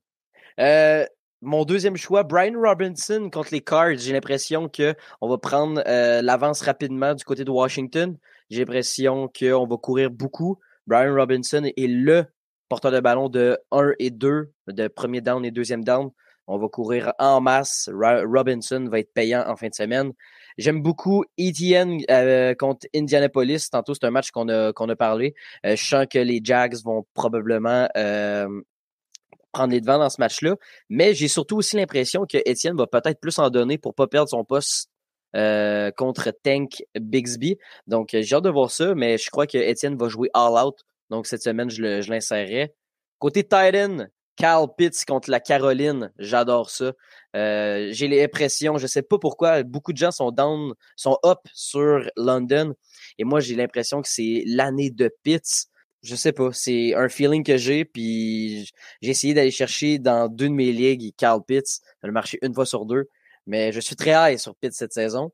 Euh, 0.61 1.05
mon 1.45 1.65
deuxième 1.65 1.97
choix, 1.97 2.23
Brian 2.23 2.59
Robinson 2.59 3.29
contre 3.31 3.51
les 3.53 3.61
Cards. 3.61 3.99
J'ai 3.99 4.13
l'impression 4.13 4.69
qu'on 4.69 5.29
va 5.29 5.39
prendre 5.39 5.83
euh, 5.87 6.23
l'avance 6.23 6.63
rapidement 6.63 7.15
du 7.15 7.25
côté 7.25 7.45
de 7.45 7.51
Washington. 7.51 8.17
J'ai 8.51 8.61
l'impression 8.61 9.29
qu'on 9.29 9.67
va 9.67 9.77
courir 9.77 10.11
beaucoup. 10.11 10.59
Brian 10.87 11.15
Robinson 11.15 11.65
est 11.65 11.87
le 11.87 12.25
porteur 12.69 12.91
de 12.91 13.01
ballon 13.01 13.29
de 13.29 13.59
1 13.71 13.93
et 13.99 14.11
2, 14.11 14.53
de 14.69 14.89
premier 14.89 15.21
down 15.21 15.45
et 15.45 15.51
deuxième 15.51 15.85
down. 15.85 16.11
On 16.47 16.59
va 16.59 16.69
courir 16.69 17.13
en 17.19 17.41
masse. 17.41 17.89
Robinson 17.93 18.87
va 18.91 18.99
être 18.99 19.13
payant 19.15 19.45
en 19.47 19.57
fin 19.57 19.69
de 19.69 19.75
semaine. 19.75 20.13
J'aime 20.59 20.83
beaucoup 20.83 21.25
Etienne 21.39 22.01
euh, 22.11 22.55
contre 22.55 22.87
Indianapolis. 22.95 23.71
Tantôt, 23.71 23.95
c'est 23.95 24.05
un 24.05 24.11
match 24.11 24.31
qu'on 24.31 24.49
a, 24.49 24.73
qu'on 24.73 24.89
a 24.89 24.97
parlé. 24.97 25.35
Euh, 25.65 25.77
je 25.77 25.85
sens 25.85 26.07
que 26.09 26.19
les 26.19 26.41
Jags 26.43 26.77
vont 26.85 27.07
probablement 27.15 27.89
prendre 29.55 29.73
les 29.73 29.81
devants 29.81 29.99
dans 29.99 30.11
ce 30.11 30.21
match-là. 30.21 30.57
Mais 30.91 31.15
j'ai 31.15 31.29
surtout 31.29 31.57
aussi 31.57 31.77
l'impression 31.77 32.27
que 32.27 32.39
Étienne 32.45 32.77
va 32.77 32.87
peut-être 32.87 33.21
plus 33.21 33.39
en 33.39 33.49
donner 33.49 33.79
pour 33.79 33.95
pas 33.95 34.07
perdre 34.07 34.29
son 34.29 34.45
poste 34.45 34.91
euh, 35.35 35.91
contre 35.93 36.31
Tank 36.43 36.85
Bixby. 36.99 37.57
Donc, 37.87 38.11
j'ai 38.13 38.35
hâte 38.35 38.45
de 38.45 38.51
voir 38.51 38.71
ça, 38.71 38.95
mais 38.95 39.17
je 39.17 39.31
crois 39.31 39.47
que 39.47 39.59
Étienne 39.59 39.97
va 39.97 40.09
jouer 40.09 40.29
all 40.35 40.63
out. 40.63 40.77
Donc, 41.11 41.27
cette 41.27 41.43
semaine, 41.43 41.71
je 41.71 42.09
l'insérerai. 42.11 42.75
Côté 43.19 43.43
Titan, 43.43 44.07
Carl 44.37 44.69
Pitts 44.77 45.05
contre 45.07 45.31
la 45.31 45.41
Caroline, 45.41 46.13
j'adore 46.19 46.71
ça. 46.71 46.93
Euh, 47.37 47.89
j'ai 47.93 48.09
l'impression, 48.09 48.79
je 48.79 48.87
sais 48.87 49.03
pas 49.03 49.19
pourquoi, 49.19 49.63
beaucoup 49.63 49.93
de 49.93 49.99
gens 49.99 50.11
sont 50.11 50.31
down, 50.31 50.75
sont 50.97 51.19
up 51.25 51.39
sur 51.53 52.09
London. 52.17 52.75
Et 53.19 53.25
moi, 53.25 53.41
j'ai 53.41 53.55
l'impression 53.55 54.03
que 54.03 54.09
c'est 54.09 54.43
l'année 54.47 54.91
de 54.91 55.11
Pitts. 55.23 55.67
Je 56.05 56.17
sais 56.17 56.33
pas, 56.33 56.51
c'est 56.53 56.95
un 56.95 57.09
feeling 57.09 57.43
que 57.43 57.57
j'ai. 57.57 57.87
Puis 57.87 58.71
j'ai 59.01 59.11
essayé 59.11 59.33
d'aller 59.33 59.51
chercher 59.51 59.99
dans 59.99 60.29
deux 60.29 60.49
de 60.49 60.55
mes 60.55 60.71
ligues 60.71 61.15
Carl 61.17 61.43
Pitts. 61.43 61.67
Ça 61.67 61.81
a 62.03 62.11
marché 62.11 62.39
une 62.43 62.55
fois 62.55 62.67
sur 62.67 62.85
deux. 62.85 63.09
Mais 63.47 63.73
je 63.73 63.81
suis 63.81 63.97
très 63.97 64.13
high 64.13 64.39
sur 64.39 64.55
Pitts 64.55 64.75
cette 64.75 64.93
saison. 64.93 65.33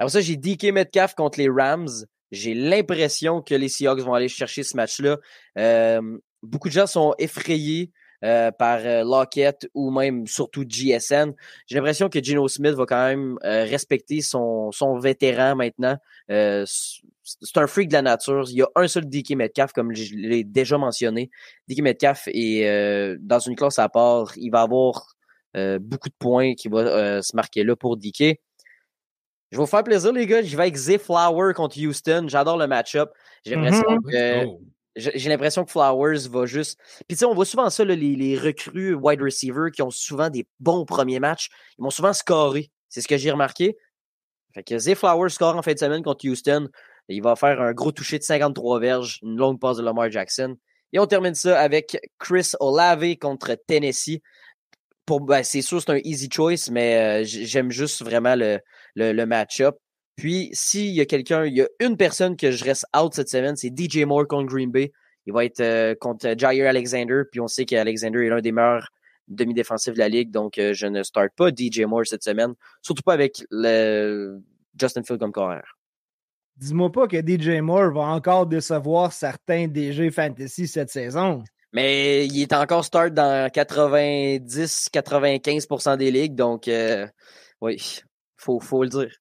Après 0.00 0.10
ça, 0.10 0.20
j'ai 0.20 0.36
DK 0.36 0.72
Metcalf 0.72 1.14
contre 1.14 1.38
les 1.38 1.48
Rams. 1.48 1.88
J'ai 2.32 2.54
l'impression 2.54 3.40
que 3.40 3.54
les 3.54 3.68
Seahawks 3.68 4.00
vont 4.00 4.14
aller 4.14 4.28
chercher 4.28 4.64
ce 4.64 4.76
match-là. 4.76 5.18
Euh, 5.58 6.18
beaucoup 6.42 6.68
de 6.68 6.72
gens 6.74 6.86
sont 6.88 7.14
effrayés 7.18 7.92
euh, 8.24 8.50
par 8.50 8.80
euh, 8.80 9.02
Lockett 9.02 9.68
ou 9.74 9.90
même 9.90 10.26
surtout 10.26 10.64
GSN. 10.66 11.32
J'ai 11.66 11.76
l'impression 11.76 12.08
que 12.08 12.22
Gino 12.22 12.46
Smith 12.48 12.74
va 12.74 12.86
quand 12.86 13.06
même 13.06 13.38
respecter 13.42 14.20
son, 14.20 14.70
son 14.72 14.98
vétéran 14.98 15.56
maintenant. 15.56 15.96
c'est 16.28 17.56
un 17.56 17.66
freak 17.66 17.88
de 17.88 17.94
la 17.94 18.02
nature. 18.02 18.44
Il 18.50 18.56
y 18.56 18.62
a 18.62 18.68
un 18.76 18.88
seul 18.88 19.08
DK 19.08 19.36
Metcalf, 19.36 19.72
comme 19.72 19.94
je 19.94 20.14
l'ai 20.14 20.44
déjà 20.44 20.78
mentionné. 20.78 21.30
DK 21.68 21.82
Metcalf 21.82 22.28
est 22.28 23.16
dans 23.20 23.38
une 23.38 23.56
classe 23.56 23.78
à 23.78 23.88
part. 23.88 24.32
Il 24.36 24.50
va 24.50 24.62
avoir 24.62 25.14
beaucoup 25.54 26.08
de 26.08 26.14
points 26.18 26.54
qui 26.54 26.68
vont 26.68 26.84
se 26.84 27.34
marquer 27.34 27.64
là 27.64 27.76
pour 27.76 27.96
DK. 27.96 28.38
Je 29.50 29.56
vais 29.56 29.62
vous 29.62 29.66
faire 29.66 29.82
plaisir, 29.82 30.12
les 30.12 30.26
gars. 30.26 30.42
Je 30.42 30.56
vais 30.56 30.62
avec 30.62 30.76
Zay 30.76 30.98
Flower 30.98 31.54
contre 31.54 31.76
Houston. 31.80 32.26
J'adore 32.28 32.56
le 32.56 32.68
match-up. 32.68 33.10
J'ai 33.44 33.56
l'impression 33.56 33.82
mm-hmm. 33.82 34.46
que. 34.46 34.79
J'ai 35.00 35.28
l'impression 35.28 35.64
que 35.64 35.70
Flowers 35.70 36.28
va 36.30 36.46
juste. 36.46 36.78
Puis 37.08 37.16
tu 37.16 37.16
sais, 37.16 37.24
on 37.24 37.34
voit 37.34 37.44
souvent 37.44 37.70
ça, 37.70 37.84
les, 37.84 38.38
recrues 38.38 38.94
wide 38.94 39.20
receiver 39.20 39.70
qui 39.72 39.82
ont 39.82 39.90
souvent 39.90 40.30
des 40.30 40.46
bons 40.58 40.84
premiers 40.84 41.20
matchs. 41.20 41.48
Ils 41.78 41.82
vont 41.82 41.90
souvent 41.90 42.12
scorer. 42.12 42.70
C'est 42.88 43.00
ce 43.00 43.08
que 43.08 43.16
j'ai 43.16 43.30
remarqué. 43.30 43.76
Fait 44.54 44.62
que 44.62 44.78
Zay 44.78 44.94
Flowers 44.94 45.30
score 45.30 45.56
en 45.56 45.62
fin 45.62 45.72
de 45.72 45.78
semaine 45.78 46.02
contre 46.02 46.28
Houston. 46.28 46.68
Il 47.08 47.22
va 47.22 47.36
faire 47.36 47.60
un 47.60 47.72
gros 47.72 47.92
toucher 47.92 48.18
de 48.18 48.24
53 48.24 48.80
verges, 48.80 49.18
une 49.22 49.36
longue 49.36 49.58
passe 49.58 49.78
de 49.78 49.82
Lamar 49.82 50.10
Jackson. 50.10 50.56
Et 50.92 50.98
on 50.98 51.06
termine 51.06 51.34
ça 51.34 51.58
avec 51.60 51.98
Chris 52.18 52.52
Olave 52.60 53.16
contre 53.16 53.56
Tennessee. 53.66 54.20
Ben, 55.18 55.42
c'est 55.42 55.62
sûr, 55.62 55.80
c'est 55.80 55.90
un 55.90 56.00
easy 56.04 56.28
choice, 56.32 56.70
mais 56.70 57.22
euh, 57.22 57.24
j'aime 57.24 57.70
juste 57.70 58.02
vraiment 58.04 58.36
le, 58.36 58.60
le, 58.94 59.24
match-up. 59.24 59.76
Puis, 60.20 60.50
s'il 60.52 60.90
y 60.90 61.00
a 61.00 61.06
quelqu'un, 61.06 61.46
il 61.46 61.54
y 61.54 61.62
a 61.62 61.68
une 61.80 61.96
personne 61.96 62.36
que 62.36 62.50
je 62.50 62.62
reste 62.62 62.84
out 62.94 63.14
cette 63.14 63.30
semaine, 63.30 63.56
c'est 63.56 63.72
DJ 63.74 64.04
Moore 64.04 64.28
contre 64.28 64.52
Green 64.52 64.70
Bay. 64.70 64.92
Il 65.24 65.32
va 65.32 65.46
être 65.46 65.60
euh, 65.60 65.94
contre 65.98 66.34
Jair 66.36 66.68
Alexander, 66.68 67.22
puis 67.32 67.40
on 67.40 67.48
sait 67.48 67.64
qu'Alexander 67.64 68.26
est 68.26 68.28
l'un 68.28 68.42
des 68.42 68.52
meilleurs 68.52 68.90
demi-défensifs 69.28 69.94
de 69.94 69.98
la 69.98 70.10
ligue, 70.10 70.30
donc 70.30 70.58
euh, 70.58 70.74
je 70.74 70.86
ne 70.86 71.02
start 71.02 71.30
pas 71.34 71.48
DJ 71.48 71.84
Moore 71.86 72.04
cette 72.04 72.22
semaine, 72.22 72.52
surtout 72.82 73.02
pas 73.02 73.14
avec 73.14 73.42
le 73.50 74.42
Justin 74.78 75.04
Field 75.04 75.20
comme 75.20 75.32
corner. 75.32 75.64
Dis-moi 76.58 76.92
pas 76.92 77.08
que 77.08 77.16
DJ 77.16 77.62
Moore 77.62 77.94
va 77.94 78.02
encore 78.02 78.46
décevoir 78.46 79.14
certains 79.14 79.68
DG 79.68 80.10
Fantasy 80.10 80.68
cette 80.68 80.90
saison. 80.90 81.42
Mais 81.72 82.26
il 82.26 82.42
est 82.42 82.52
encore 82.52 82.84
start 82.84 83.14
dans 83.14 83.48
90-95% 83.48 85.96
des 85.96 86.10
ligues, 86.10 86.34
donc 86.34 86.68
euh, 86.68 87.06
oui, 87.62 88.02
faut, 88.36 88.60
faut 88.60 88.82
le 88.82 88.90
dire. 88.90 89.16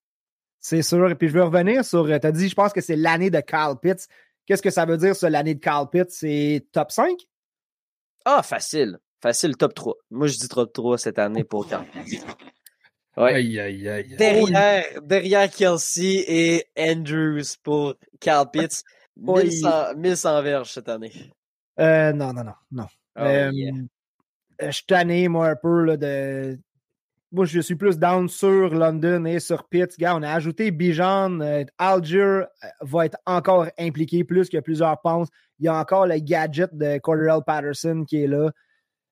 C'est 0.59 0.81
sûr. 0.81 1.09
Et 1.09 1.15
puis 1.15 1.29
je 1.29 1.33
veux 1.33 1.43
revenir 1.43 1.85
sur. 1.85 2.05
Tu 2.05 2.13
as 2.13 2.31
dit, 2.31 2.49
je 2.49 2.55
pense 2.55 2.73
que 2.73 2.81
c'est 2.81 2.95
l'année 2.95 3.29
de 3.29 3.39
Carl 3.39 3.79
Pitts. 3.79 4.07
Qu'est-ce 4.45 4.61
que 4.61 4.71
ça 4.71 4.85
veut 4.85 4.97
dire, 4.97 5.15
ça, 5.15 5.29
l'année 5.29 5.55
de 5.55 5.59
Carl 5.59 5.89
Pitts? 5.89 6.09
C'est 6.09 6.65
top 6.71 6.91
5? 6.91 7.11
Ah, 8.25 8.41
facile. 8.43 8.97
Facile, 9.21 9.55
top 9.57 9.73
3. 9.73 9.95
Moi, 10.11 10.27
je 10.27 10.37
dis 10.37 10.47
top 10.47 10.73
3 10.73 10.97
cette 10.97 11.19
année 11.19 11.43
pour 11.43 11.67
Carl 11.67 11.85
Pitts. 11.85 12.25
Ouais. 13.17 13.33
Aïe, 13.33 13.59
aïe, 13.59 13.89
aïe. 13.89 14.15
Derrière, 14.17 14.85
derrière 15.01 15.49
Kelsey 15.51 16.23
et 16.27 16.65
Andrews 16.77 17.43
pour 17.63 17.95
Carl 18.19 18.49
Pitts. 18.51 18.83
1100, 19.17 19.95
1100 19.97 20.41
verges 20.43 20.71
cette 20.71 20.89
année. 20.89 21.11
Euh, 21.79 22.13
non, 22.13 22.33
non, 22.33 22.43
non, 22.43 22.53
non. 22.71 22.87
Oh, 23.17 23.21
euh, 23.21 23.51
je 24.61 24.71
suis 24.71 24.85
tanné, 24.85 25.27
moi, 25.27 25.49
un 25.49 25.55
peu 25.55 25.83
là, 25.83 25.97
de. 25.97 26.57
Moi, 27.31 27.45
je 27.45 27.59
suis 27.59 27.75
plus 27.75 27.99
down 27.99 28.27
sur 28.27 28.73
London 28.73 29.23
et 29.25 29.39
sur 29.39 29.63
Pitt. 29.65 29.95
Gars, 29.99 30.15
on 30.15 30.23
a 30.23 30.31
ajouté 30.31 30.71
Bijan. 30.71 31.41
Euh, 31.41 31.63
Alger 31.77 32.17
euh, 32.19 32.45
va 32.81 33.05
être 33.05 33.19
encore 33.27 33.67
impliqué 33.77 34.23
plus 34.23 34.49
que 34.49 34.57
plusieurs 34.59 34.99
pensent. 35.01 35.29
Il 35.59 35.65
y 35.65 35.67
a 35.67 35.75
encore 35.75 36.07
le 36.07 36.17
gadget 36.17 36.75
de 36.75 36.97
Cordell 36.97 37.41
Patterson 37.45 38.03
qui 38.07 38.23
est 38.23 38.27
là. 38.27 38.49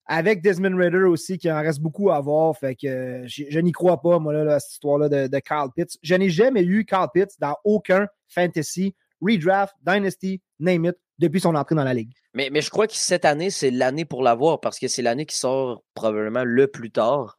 Avec 0.07 0.41
Desmond 0.41 0.75
Ritter 0.77 1.03
aussi, 1.03 1.37
qui 1.37 1.51
en 1.51 1.61
reste 1.61 1.79
beaucoup 1.79 2.09
à 2.09 2.19
voir. 2.19 2.57
Fait 2.57 2.73
que 2.73 3.23
je, 3.27 3.59
n'y 3.59 3.71
crois 3.71 4.01
pas, 4.01 4.17
moi, 4.17 4.33
là, 4.33 4.59
cette 4.59 4.71
histoire-là 4.71 5.09
de, 5.09 5.27
de 5.27 5.39
Carl 5.39 5.69
Pitts. 5.75 5.99
Je 6.01 6.15
n'ai 6.15 6.29
jamais 6.29 6.63
eu 6.63 6.85
Carl 6.85 7.09
Pitts 7.13 7.39
dans 7.39 7.55
aucun 7.65 8.07
fantasy, 8.29 8.95
redraft, 9.21 9.75
dynasty, 9.85 10.41
name 10.59 10.85
it, 10.85 10.95
depuis 11.19 11.41
son 11.41 11.53
entrée 11.53 11.75
dans 11.75 11.83
la 11.83 11.93
ligue. 11.93 12.13
Mais, 12.33 12.49
mais 12.51 12.61
je 12.61 12.71
crois 12.71 12.87
que 12.87 12.95
cette 12.95 13.25
année, 13.25 13.51
c'est 13.51 13.69
l'année 13.69 14.05
pour 14.05 14.23
l'avoir 14.23 14.59
parce 14.59 14.79
que 14.79 14.87
c'est 14.87 15.03
l'année 15.03 15.27
qui 15.27 15.37
sort 15.37 15.83
probablement 15.93 16.43
le 16.43 16.67
plus 16.67 16.89
tard. 16.89 17.37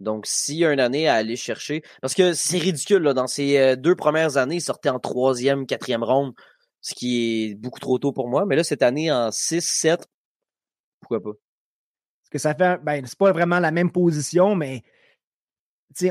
Donc, 0.00 0.26
s'il 0.26 0.56
y 0.56 0.64
a 0.64 0.72
une 0.72 0.80
année 0.80 1.08
à 1.08 1.14
aller 1.14 1.36
chercher, 1.36 1.82
parce 2.02 2.14
que 2.14 2.34
c'est 2.34 2.58
ridicule, 2.58 3.02
là, 3.02 3.14
dans 3.14 3.26
ces 3.26 3.58
euh, 3.58 3.76
deux 3.76 3.94
premières 3.94 4.36
années, 4.36 4.56
il 4.56 4.60
sortait 4.60 4.88
en 4.88 4.98
troisième, 4.98 5.66
quatrième 5.66 6.04
ronde, 6.04 6.34
ce 6.80 6.94
qui 6.94 7.50
est 7.50 7.54
beaucoup 7.54 7.80
trop 7.80 7.98
tôt 7.98 8.12
pour 8.12 8.28
moi. 8.28 8.44
Mais 8.46 8.56
là, 8.56 8.64
cette 8.64 8.82
année, 8.82 9.10
en 9.10 9.30
6, 9.30 9.60
7, 9.60 10.06
pourquoi 11.00 11.22
pas? 11.22 11.32
Parce 11.32 12.30
que 12.30 12.38
ça 12.38 12.54
fait, 12.54 12.82
ben, 12.82 13.04
c'est 13.06 13.18
pas 13.18 13.32
vraiment 13.32 13.60
la 13.60 13.70
même 13.70 13.90
position, 13.90 14.54
mais 14.54 14.82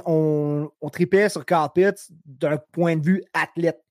on, 0.05 0.69
on 0.81 0.89
tripait 0.89 1.29
sur 1.29 1.45
Carl 1.45 1.69
Pitts 1.73 2.09
d'un 2.25 2.57
point 2.71 2.95
de 2.95 3.05
vue 3.05 3.23
athlète 3.33 3.85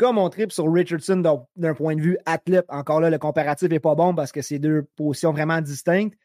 comme 0.00 0.16
on 0.16 0.30
tripe 0.30 0.50
sur 0.50 0.72
Richardson 0.72 1.22
d'un 1.56 1.74
point 1.74 1.94
de 1.94 2.00
vue 2.00 2.16
athlète. 2.24 2.64
Encore 2.70 3.02
là, 3.02 3.10
le 3.10 3.18
comparatif 3.18 3.68
n'est 3.68 3.80
pas 3.80 3.94
bon 3.94 4.14
parce 4.14 4.32
que 4.32 4.40
c'est 4.40 4.58
deux 4.58 4.84
positions 4.96 5.30
vraiment 5.30 5.60
distinctes. 5.60 6.16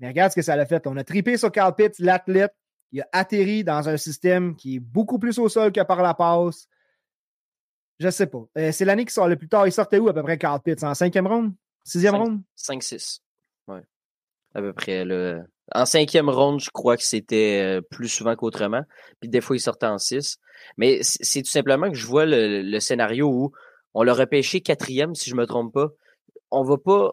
Mais 0.00 0.08
regarde 0.08 0.30
ce 0.32 0.36
que 0.36 0.42
ça 0.42 0.54
a 0.54 0.66
fait. 0.66 0.86
On 0.86 0.96
a 0.96 1.04
tripé 1.04 1.36
sur 1.36 1.52
Carl 1.52 1.74
Pitts, 1.74 1.98
l'athlète. 1.98 2.54
Il 2.92 3.00
a 3.00 3.08
atterri 3.12 3.64
dans 3.64 3.88
un 3.88 3.96
système 3.96 4.54
qui 4.54 4.76
est 4.76 4.80
beaucoup 4.80 5.18
plus 5.18 5.38
au 5.38 5.48
sol 5.48 5.72
que 5.72 5.82
par 5.82 6.02
la 6.02 6.14
passe. 6.14 6.68
Je 7.98 8.06
ne 8.06 8.10
sais 8.10 8.26
pas. 8.26 8.44
Euh, 8.58 8.72
c'est 8.72 8.84
l'année 8.84 9.04
qui 9.04 9.12
sort 9.12 9.28
le 9.28 9.36
plus 9.36 9.48
tard. 9.48 9.66
Il 9.66 9.72
sortait 9.72 9.98
où 9.98 10.08
à 10.08 10.14
peu 10.14 10.22
près 10.22 10.38
Carl 10.38 10.60
Pitts? 10.60 10.82
En 10.82 10.94
cinquième 10.94 11.26
ronde? 11.26 11.52
Sixième 11.84 12.14
ronde? 12.14 12.40
5-6. 12.56 13.20
Ouais. 13.68 13.82
À 14.54 14.60
peu 14.60 14.72
près. 14.72 15.04
Le... 15.04 15.42
En 15.72 15.86
cinquième 15.86 16.28
ronde, 16.28 16.60
je 16.60 16.70
crois 16.70 16.96
que 16.96 17.04
c'était 17.04 17.60
euh, 17.62 17.80
plus 17.80 18.08
souvent 18.08 18.36
qu'autrement. 18.36 18.82
Puis 19.20 19.28
des 19.28 19.40
fois, 19.40 19.56
il 19.56 19.60
sortait 19.60 19.86
en 19.86 19.98
6. 19.98 20.38
Mais 20.76 21.00
c'est 21.02 21.42
tout 21.42 21.50
simplement 21.50 21.90
que 21.90 21.96
je 21.96 22.06
vois 22.06 22.26
le, 22.26 22.78
scénario 22.80 23.28
où 23.28 23.52
on 23.92 24.02
l'a 24.02 24.14
repêché 24.14 24.60
quatrième, 24.60 25.14
si 25.14 25.30
je 25.30 25.36
me 25.36 25.46
trompe 25.46 25.72
pas. 25.72 25.88
On 26.50 26.62
va 26.62 26.78
pas. 26.78 27.12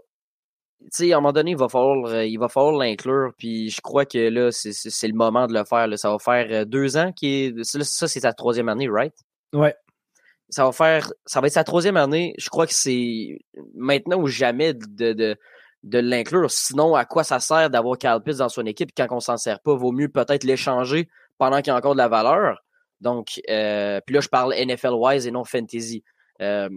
Tu 0.84 0.88
sais, 0.91 1.13
à 1.13 1.17
un 1.17 1.19
moment 1.19 1.34
donné, 1.34 1.51
il 1.51 1.57
va 1.57 1.69
falloir, 1.69 2.23
il 2.23 2.38
va 2.38 2.49
falloir 2.49 2.73
l'inclure. 2.73 3.32
Puis 3.38 3.69
je 3.69 3.82
crois 3.82 4.05
que 4.05 4.17
là, 4.17 4.51
c'est 4.51 5.07
le 5.07 5.13
moment 5.13 5.47
de 5.47 5.53
le 5.53 5.63
faire. 5.63 5.88
Là. 5.88 5.97
Ça 5.97 6.11
va 6.11 6.19
faire 6.19 6.47
euh, 6.49 6.65
deux 6.65 6.97
ans 6.97 7.11
qui. 7.11 7.53
Ça, 7.63 8.07
c'est 8.07 8.19
sa 8.19 8.34
troisième 8.34 8.69
année, 8.69 8.89
right? 8.89 9.13
Ouais. 9.53 9.75
Ça 10.49 10.65
va 10.65 10.71
faire. 10.71 11.11
Ça 11.25 11.39
va 11.39 11.47
être 11.47 11.53
sa 11.53 11.63
troisième 11.63 11.97
année. 11.97 12.34
Je 12.38 12.49
crois 12.49 12.67
que 12.67 12.73
c'est 12.73 13.39
maintenant 13.75 14.17
ou 14.17 14.27
jamais 14.27 14.73
de, 14.73 15.13
de, 15.13 15.38
de 15.84 15.99
l'inclure. 15.99 16.49
Sinon, 16.49 16.95
à 16.95 17.05
quoi 17.05 17.23
ça 17.23 17.39
sert 17.39 17.69
d'avoir 17.69 17.97
Carl 17.97 18.21
Pitts 18.21 18.38
dans 18.38 18.49
son 18.49 18.65
équipe 18.65 18.91
quand 18.95 19.07
on 19.11 19.19
s'en 19.19 19.38
sert 19.38 19.59
pas? 19.59 19.75
Vaut 19.75 19.91
mieux 19.91 20.09
peut-être 20.09 20.43
l'échanger 20.43 21.07
pendant 21.38 21.57
qu'il 21.57 21.67
y 21.67 21.71
a 21.71 21.75
encore 21.75 21.93
de 21.93 21.99
la 21.99 22.07
valeur. 22.07 22.63
Donc, 23.01 23.41
euh, 23.49 23.99
puis 24.05 24.13
là, 24.13 24.21
je 24.21 24.29
parle 24.29 24.53
NFL-wise 24.53 25.27
et 25.27 25.32
non 25.32 25.43
fantasy. 25.43 26.03
Euh, 26.41 26.69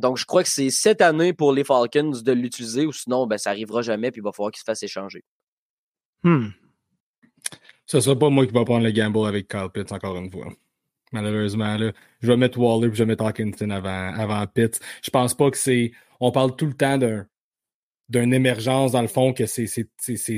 donc, 0.00 0.18
je 0.18 0.26
crois 0.26 0.42
que 0.42 0.48
c'est 0.48 0.70
cette 0.70 1.00
année 1.00 1.32
pour 1.32 1.52
les 1.52 1.64
Falcons 1.64 2.10
de 2.22 2.32
l'utiliser, 2.32 2.84
ou 2.86 2.92
sinon, 2.92 3.26
ben, 3.26 3.38
ça 3.38 3.50
n'arrivera 3.50 3.82
jamais, 3.82 4.10
puis 4.10 4.20
il 4.20 4.24
va 4.24 4.32
falloir 4.32 4.50
qu'il 4.50 4.58
se 4.58 4.64
fasse 4.64 4.82
échanger. 4.82 5.22
Hmm. 6.22 6.48
Ce 7.86 7.98
ne 7.98 8.02
sera 8.02 8.18
pas 8.18 8.30
moi 8.30 8.46
qui 8.46 8.52
va 8.52 8.64
prendre 8.64 8.84
le 8.84 8.90
gamble 8.90 9.26
avec 9.26 9.48
Kyle 9.48 9.68
Pitts, 9.72 9.92
encore 9.92 10.16
une 10.16 10.30
fois. 10.30 10.52
Malheureusement, 11.12 11.76
là, 11.76 11.92
je 12.20 12.26
vais 12.26 12.36
mettre 12.36 12.58
Waller 12.58 12.88
puis 12.88 12.96
je 12.96 13.04
vais 13.04 13.08
mettre 13.08 13.24
Hawkinson 13.24 13.70
avant, 13.70 14.12
avant 14.14 14.44
Pitts. 14.46 14.80
Je 15.02 15.10
pense 15.10 15.34
pas 15.34 15.50
que 15.50 15.56
c'est. 15.56 15.92
On 16.18 16.32
parle 16.32 16.56
tout 16.56 16.66
le 16.66 16.72
temps 16.72 16.98
d'un 16.98 17.26
d'une 18.08 18.34
émergence, 18.34 18.92
dans 18.92 19.02
le 19.02 19.08
fond, 19.08 19.32
que 19.32 19.46
ces, 19.46 19.66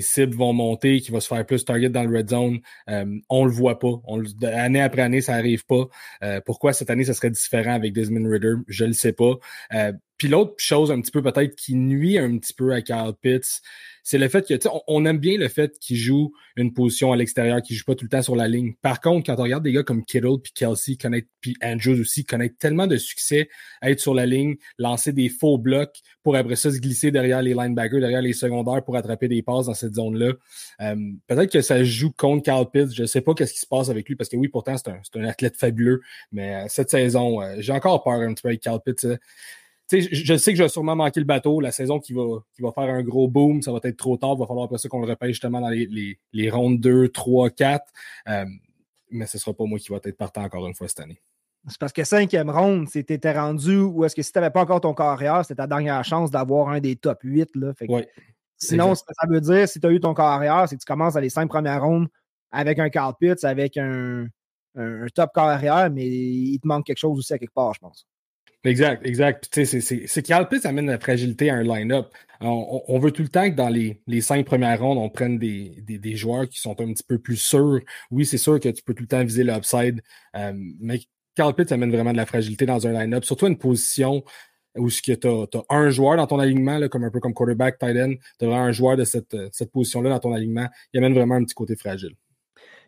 cibles 0.01 0.37
vont 0.37 0.53
monter, 0.53 1.01
qui 1.01 1.11
va 1.11 1.21
se 1.21 1.29
faire 1.29 1.45
plus 1.45 1.65
target 1.65 1.91
dans 1.91 2.05
le 2.05 2.17
red 2.17 2.31
zone. 2.31 2.61
Euh, 2.89 3.05
on 3.29 3.45
le 3.45 3.51
voit 3.51 3.79
pas. 3.79 4.01
On, 4.05 4.23
année 4.45 4.81
après 4.81 5.03
année, 5.03 5.21
ça 5.21 5.35
arrive 5.35 5.65
pas. 5.67 5.87
Euh, 6.23 6.41
pourquoi 6.45 6.73
cette 6.73 6.91
année, 6.91 7.05
ça 7.05 7.15
serait 7.15 7.31
différent 7.31 7.73
avec 7.73 7.93
Desmond 7.93 8.29
Ritter? 8.29 8.55
Je 8.69 8.85
le 8.85 8.93
sais 8.93 9.13
pas. 9.13 9.35
Euh, 9.75 9.93
puis 10.17 10.29
l'autre 10.29 10.55
chose 10.59 10.91
un 10.91 11.01
petit 11.01 11.11
peu 11.11 11.23
peut-être 11.23 11.55
qui 11.57 11.75
nuit 11.75 12.19
un 12.19 12.39
petit 12.39 12.55
peu 12.55 12.73
à 12.73 12.83
Carl 12.83 13.15
Pitts, 13.21 13.63
c'est 14.03 14.19
le 14.19 14.29
fait 14.29 14.47
que, 14.47 14.69
on, 14.69 14.83
on 14.87 15.05
aime 15.05 15.19
bien 15.19 15.37
le 15.37 15.49
fait 15.49 15.77
qu'il 15.81 15.97
joue 15.97 16.33
une 16.55 16.73
position 16.73 17.13
à 17.13 17.17
l'extérieur, 17.17 17.61
qu'il 17.61 17.77
joue 17.77 17.85
pas 17.85 17.97
tout 17.97 18.05
le 18.05 18.09
temps 18.09 18.23
sur 18.23 18.37
la 18.37 18.47
ligne. 18.47 18.75
Par 18.81 19.01
contre, 19.01 19.27
quand 19.27 19.41
on 19.41 19.43
regarde 19.43 19.65
des 19.65 19.73
gars 19.73 19.83
comme 19.83 20.05
Kittle 20.05 20.39
puis 20.41 20.53
Kelsey, 20.55 20.97
puis 21.41 21.57
Andrews 21.61 22.01
aussi, 22.01 22.25
connaissent 22.25 22.57
tellement 22.57 22.87
de 22.87 22.99
succès 22.99 23.49
à 23.81 23.91
être 23.91 23.99
sur 23.99 24.15
la 24.15 24.25
ligne, 24.25 24.55
lancer 24.79 25.13
des 25.13 25.29
faux 25.29 25.59
blocs 25.59 25.99
pour 26.23 26.37
après 26.37 26.55
ça 26.55 26.71
se 26.71 26.79
glisser 26.79 27.11
derrière 27.11 27.43
les 27.43 27.53
linebackers, 27.53 27.99
derrière 27.99 28.23
les 28.23 28.33
secondaires 28.33 28.85
pour 28.85 28.95
attraper 28.95 29.27
des 29.27 29.43
passes 29.43 29.67
dans 29.67 29.75
cette 29.75 29.97
zone-là. 29.97 30.35
Euh, 30.83 30.95
peut-être 31.27 31.51
que 31.51 31.61
ça 31.61 31.83
joue 31.83 32.13
contre 32.13 32.45
Carl 32.45 32.71
Pitts. 32.71 32.95
Je 32.95 33.07
sais 33.07 33.23
pas 33.23 33.35
qu'est-ce 33.35 33.55
qui 33.55 33.61
se 33.61 33.67
passe 33.67 33.91
avec 33.91 34.09
lui 34.09 34.15
parce 34.15 34.31
que 34.31 34.37
oui, 34.37 34.47
pourtant, 34.47 34.77
c'est 34.77 34.89
un, 34.89 35.01
un, 35.21 35.25
athlète 35.25 35.57
fabuleux, 35.57 36.01
mais 36.31 36.55
euh, 36.55 36.65
cette 36.69 36.91
saison, 36.91 37.43
euh, 37.43 37.57
j'ai 37.59 37.73
encore 37.73 38.05
peur 38.05 38.15
un 38.15 38.33
petit 38.35 38.43
peu 38.43 38.49
avec 38.51 38.61
Carl 38.61 38.81
Pitts 38.87 39.05
je 39.91 40.37
sais 40.37 40.53
que 40.53 40.59
je 40.59 40.63
vais 40.63 40.69
sûrement 40.69 40.97
manquer 40.97 41.21
le 41.21 41.27
bateau. 41.27 41.61
La 41.61 41.73
saison 41.73 42.01
qui 42.01 42.13
va, 42.13 42.23
qui 42.55 42.63
va 42.63 42.73
faire 42.73 42.85
un 42.85 43.03
gros 43.03 43.29
boom, 43.29 43.63
ça 43.63 43.73
va 43.73 43.81
être 43.83 43.97
trop 43.97 44.17
tard. 44.17 44.35
Il 44.37 44.41
va 44.41 44.47
falloir 44.47 44.65
après 44.67 44.79
ça 44.79 44.89
qu'on 44.89 45.01
le 45.01 45.09
repêche 45.09 45.33
justement 45.33 45.61
dans 45.61 45.69
les, 45.69 45.87
les, 45.87 46.19
les 46.33 46.51
rondes 46.51 46.81
2, 46.81 47.09
3, 47.09 47.51
4. 47.51 47.85
mais 49.11 49.27
ce 49.27 49.37
ne 49.37 49.41
sera 49.41 49.55
pas 49.55 49.65
moi 49.65 49.79
qui 49.79 49.91
va 49.91 49.99
être 50.03 50.17
partant 50.17 50.43
encore 50.43 50.67
une 50.67 50.75
fois 50.75 50.89
cette 50.89 51.01
année. 51.01 51.21
C'est 51.69 51.79
parce 51.79 51.93
que 51.93 52.05
cinquième 52.05 52.51
ronde, 52.51 52.89
si 52.89 53.05
tu 53.05 53.13
étais 53.13 53.33
rendu 53.33 53.79
ou 53.79 54.05
est-ce 54.05 54.15
que 54.15 54.23
si 54.23 54.31
tu 54.31 54.39
n'avais 54.39 54.51
pas 54.53 54.63
encore 54.63 54.81
ton 54.81 54.95
carrière, 54.95 55.45
c'était 55.45 55.57
ta 55.57 55.67
dernière 55.67 56.05
chance 56.05 56.31
d'avoir 56.31 56.69
un 56.69 56.81
des 56.81 56.95
top 56.95 57.19
8. 57.23 57.57
Là. 57.57 57.73
sinon, 58.57 58.95
ce 58.95 59.03
que 59.03 59.13
ça 59.21 59.27
veut 59.29 59.41
dire, 59.41 59.69
si 59.69 59.81
tu 59.81 59.87
as 59.87 59.91
eu 59.91 59.99
ton 59.99 60.15
carrière, 60.15 60.69
c'est 60.69 60.77
que 60.77 60.81
tu 60.81 60.87
commences 60.87 61.15
dans 61.15 61.21
les 61.21 61.31
cinq 61.31 61.49
premières 61.49 61.83
rondes 61.83 62.07
avec 62.53 62.79
un 62.79 62.89
Carl 62.89 63.15
Pitts, 63.19 63.45
avec 63.45 63.77
un, 63.77 64.29
un, 64.77 65.07
top 65.13 65.31
carrière, 65.35 65.91
mais 65.91 66.07
il 66.07 66.59
te 66.61 66.69
manque 66.69 66.87
quelque 66.87 66.99
chose 66.99 67.19
aussi 67.19 67.33
à 67.33 67.39
quelque 67.39 67.55
part, 67.55 67.75
je 67.75 67.81
pense. 67.81 68.07
Exact, 68.65 69.07
exact. 69.07 69.49
C'est 69.53 70.23
qu'Alpis 70.23 70.67
amène 70.67 70.87
la 70.87 70.99
fragilité 70.99 71.51
à 71.51 71.55
un 71.55 71.63
line-up. 71.63 72.13
On, 72.41 72.99
veut 72.99 73.13
tout 73.13 73.23
le 73.23 73.29
temps 73.29 73.49
que 73.49 73.55
dans 73.55 73.69
les, 73.69 74.01
les 74.07 74.21
cinq 74.21 74.45
premières 74.45 74.81
rondes, 74.81 74.99
on 74.99 75.09
prenne 75.09 75.39
des, 75.39 75.75
des, 75.83 75.99
des, 75.99 76.17
joueurs 76.17 76.49
qui 76.49 76.61
sont 76.61 76.79
un 76.81 76.93
petit 76.93 77.05
peu 77.05 77.19
plus 77.19 77.37
sûrs. 77.37 77.81
Oui, 78.11 78.27
c'est 78.27 78.39
sûr 78.39 78.61
que 78.61 78.69
tu 78.69 78.83
peux 78.83 78.93
tout 78.93 79.05
le 79.05 79.09
temps 79.09 79.25
viser 79.25 79.45
l'upside, 79.45 80.03
euh, 80.35 80.53
mais 80.81 81.01
Carl 81.35 81.55
Pitts 81.55 81.73
amène 81.73 81.91
vraiment 81.91 82.13
de 82.13 82.17
la 82.17 82.27
fragilité 82.27 82.67
dans 82.67 82.87
un 82.87 82.93
line-up, 82.93 83.25
surtout 83.25 83.47
une 83.47 83.57
position 83.57 84.25
où 84.77 84.91
tu 84.91 85.13
as, 85.13 85.47
un 85.71 85.91
joueur 85.91 86.17
dans 86.17 86.27
ton 86.27 86.39
alignement, 86.39 86.79
là, 86.79 86.89
comme 86.89 87.05
un 87.05 87.11
peu 87.11 87.21
comme 87.21 87.35
quarterback, 87.35 87.79
tight 87.79 87.97
end, 87.97 88.15
tu 88.39 88.47
as 88.47 88.57
un 88.57 88.73
joueur 88.73 88.97
de 88.97 89.05
cette, 89.05 89.37
cette 89.53 89.71
position-là 89.73 90.11
dans 90.11 90.19
ton 90.19 90.33
alignement. 90.35 90.69
Il 90.93 90.99
amène 90.99 91.15
vraiment 91.15 91.37
un 91.37 91.45
petit 91.45 91.55
côté 91.55 91.77
fragile. 91.77 92.15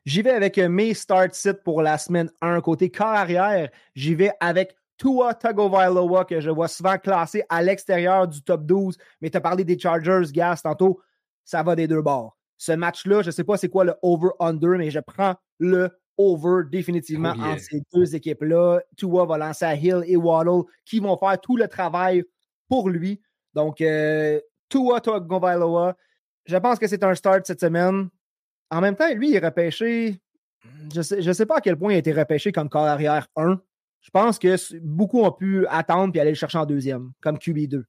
J'y 0.04 0.22
vais 0.22 0.30
avec 0.30 0.58
mes 0.58 0.94
start 0.94 1.34
sit 1.34 1.62
pour 1.64 1.82
la 1.82 1.98
semaine 1.98 2.30
1. 2.40 2.60
Côté 2.60 2.90
corps 2.90 3.08
arrière, 3.08 3.68
j'y 3.94 4.14
vais 4.14 4.30
avec 4.40 4.74
Tua 4.98 5.32
Tagovailoa, 5.32 6.24
que 6.24 6.40
je 6.40 6.50
vois 6.50 6.68
souvent 6.68 6.98
classé 6.98 7.44
à 7.48 7.62
l'extérieur 7.62 8.26
du 8.26 8.42
top 8.42 8.64
12. 8.66 8.98
Mais 9.20 9.30
tu 9.30 9.36
as 9.36 9.40
parlé 9.40 9.64
des 9.64 9.78
Chargers, 9.78 10.30
Gas, 10.32 10.60
tantôt. 10.64 11.00
Ça 11.44 11.62
va 11.62 11.76
des 11.76 11.86
deux 11.86 12.02
bords. 12.02 12.36
Ce 12.58 12.72
match-là, 12.72 13.22
je 13.22 13.28
ne 13.28 13.30
sais 13.30 13.44
pas 13.44 13.56
c'est 13.56 13.68
quoi 13.68 13.84
le 13.84 13.94
over-under, 14.02 14.76
mais 14.76 14.90
je 14.90 14.98
prends 14.98 15.36
le 15.58 15.90
over 16.18 16.64
définitivement 16.68 17.32
oh, 17.38 17.42
entre 17.42 17.60
ces 17.60 17.82
deux 17.94 18.16
équipes-là. 18.16 18.80
Tua 18.96 19.24
va 19.24 19.38
lancer 19.38 19.64
à 19.64 19.74
Hill 19.76 20.02
et 20.04 20.16
Waddle 20.16 20.64
qui 20.84 20.98
vont 20.98 21.16
faire 21.16 21.40
tout 21.40 21.56
le 21.56 21.68
travail 21.68 22.24
pour 22.68 22.90
lui. 22.90 23.22
Donc, 23.54 23.80
euh, 23.80 24.40
Tua 24.68 25.00
Tagovailoa, 25.00 25.96
je 26.44 26.56
pense 26.56 26.80
que 26.80 26.88
c'est 26.88 27.04
un 27.04 27.14
start 27.14 27.46
cette 27.46 27.60
semaine. 27.60 28.08
En 28.70 28.80
même 28.80 28.96
temps, 28.96 29.08
lui, 29.14 29.30
il 29.30 29.36
est 29.36 29.44
repêché. 29.44 30.20
Je 30.92 30.98
ne 30.98 31.02
sais, 31.02 31.22
je 31.22 31.32
sais 31.32 31.46
pas 31.46 31.58
à 31.58 31.60
quel 31.60 31.78
point 31.78 31.92
il 31.92 31.96
a 31.96 31.98
été 31.98 32.12
repêché 32.12 32.50
comme 32.50 32.68
corps 32.68 32.84
arrière 32.84 33.28
1 33.36 33.60
je 34.00 34.10
pense 34.10 34.38
que 34.38 34.78
beaucoup 34.80 35.22
ont 35.22 35.32
pu 35.32 35.66
attendre 35.66 36.16
et 36.16 36.20
aller 36.20 36.30
le 36.30 36.36
chercher 36.36 36.58
en 36.58 36.66
deuxième, 36.66 37.12
comme 37.20 37.36
QB2. 37.36 37.82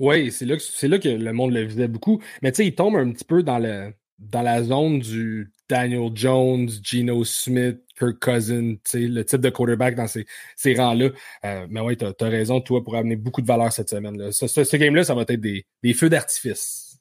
Oui, 0.00 0.30
c'est 0.30 0.44
là, 0.44 0.56
que, 0.56 0.86
là 0.86 0.98
que 0.98 1.08
le 1.08 1.32
monde 1.32 1.52
le 1.52 1.62
visait 1.62 1.88
beaucoup. 1.88 2.22
Mais 2.42 2.52
tu 2.52 2.56
sais, 2.56 2.66
il 2.66 2.74
tombe 2.74 2.96
un 2.96 3.10
petit 3.10 3.24
peu 3.24 3.42
dans, 3.42 3.58
le, 3.58 3.92
dans 4.18 4.42
la 4.42 4.62
zone 4.62 5.00
du 5.00 5.52
Daniel 5.68 6.10
Jones, 6.14 6.68
Geno 6.82 7.24
Smith, 7.24 7.80
Kirk 7.98 8.18
Cousin, 8.20 8.76
le 8.92 9.22
type 9.22 9.40
de 9.40 9.50
quarterback 9.50 9.96
dans 9.96 10.06
ces, 10.06 10.26
ces 10.56 10.74
rangs-là. 10.74 11.10
Euh, 11.44 11.66
mais 11.70 11.80
oui, 11.80 11.96
tu 11.96 12.04
as, 12.04 12.28
raison, 12.28 12.60
toi, 12.60 12.84
pour 12.84 12.96
amener 12.96 13.16
beaucoup 13.16 13.42
de 13.42 13.46
valeur 13.46 13.72
cette 13.72 13.88
semaine. 13.88 14.16
-là. 14.16 14.32
Ce, 14.32 14.76
game-là, 14.76 15.04
ça 15.04 15.14
va 15.14 15.22
être 15.22 15.40
des, 15.40 15.66
des 15.82 15.94
feux 15.94 16.08
d'artifice. 16.08 16.98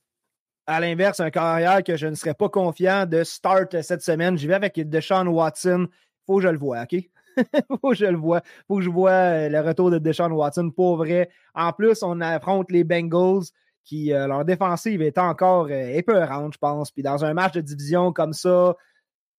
À 0.66 0.80
l'inverse, 0.80 1.20
un 1.20 1.30
carrière 1.30 1.84
que 1.84 1.98
je 1.98 2.08
ne 2.08 2.16
serais 2.16 2.34
pas 2.34 2.50
confiant 2.50 3.06
de 3.06 3.24
start 3.24 3.82
cette 3.82 4.02
semaine. 4.02 4.38
J'y 4.38 4.48
vais 4.48 4.54
avec 4.54 4.80
Deshaun 4.90 5.28
Watson. 5.28 5.88
Faut 6.26 6.38
que 6.38 6.44
je 6.44 6.48
le 6.48 6.58
vois, 6.58 6.84
OK? 6.84 6.96
faut 7.82 7.90
que 7.90 7.96
je 7.96 8.06
le 8.06 8.18
vois. 8.18 8.42
faut 8.68 8.78
que 8.78 8.82
je 8.82 8.90
vois 8.90 9.12
euh, 9.12 9.50
le 9.50 9.60
retour 9.62 9.92
de 9.92 10.00
Deshaun 10.00 10.32
Watson. 10.32 10.72
Pour 10.72 10.98
vrai. 10.98 11.30
En 11.54 11.72
plus, 11.74 12.04
on 12.04 12.22
affronte 12.22 12.72
les 12.72 12.84
Bengals 12.84 13.46
qui, 13.84 14.14
euh, 14.14 14.28
leur 14.28 14.46
défensive 14.46 15.02
est 15.02 15.18
encore 15.18 15.68
euh, 15.70 15.88
épeurante, 15.90 16.54
je 16.54 16.58
pense. 16.58 16.92
Puis 16.92 17.04
dans 17.04 17.26
un 17.26 17.34
match 17.34 17.54
de 17.54 17.62
division 17.62 18.14
comme 18.14 18.34
ça, 18.34 18.76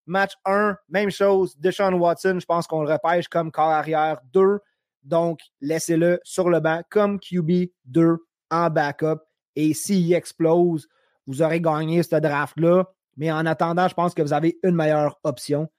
match 0.07 0.33
1, 0.45 0.77
même 0.89 1.11
chose. 1.11 1.57
Deshaun 1.59 1.95
Watson, 1.95 2.39
je 2.41 2.47
pense 2.47 2.67
qu'on 2.67 2.83
le 2.83 2.93
repêche 2.93 3.29
comme 3.29 3.51
corps 3.51 3.71
arrière 3.71 4.21
2. 4.33 4.59
Donc, 5.03 5.41
laissez-le 5.61 6.21
sur 6.25 6.49
le 6.49 6.61
banc 6.61 6.83
comme 6.91 7.19
QB 7.21 7.71
2 7.87 8.17
en 8.51 8.71
backup. 8.71 9.21
Et 9.57 9.75
s'il 9.75 10.13
explose, 10.13 10.89
vous 11.27 11.43
aurez 11.43 11.61
gagné 11.61 12.03
ce 12.03 12.17
draft-là. 12.17 12.85
Mais 13.17 13.31
en 13.31 13.47
attendant, 13.47 13.89
je 13.89 13.95
pense 13.95 14.15
que 14.15 14.23
vous 14.23 14.33
avez 14.33 14.59
une 14.63 14.75
meilleure 14.75 15.19
option. 15.23 15.71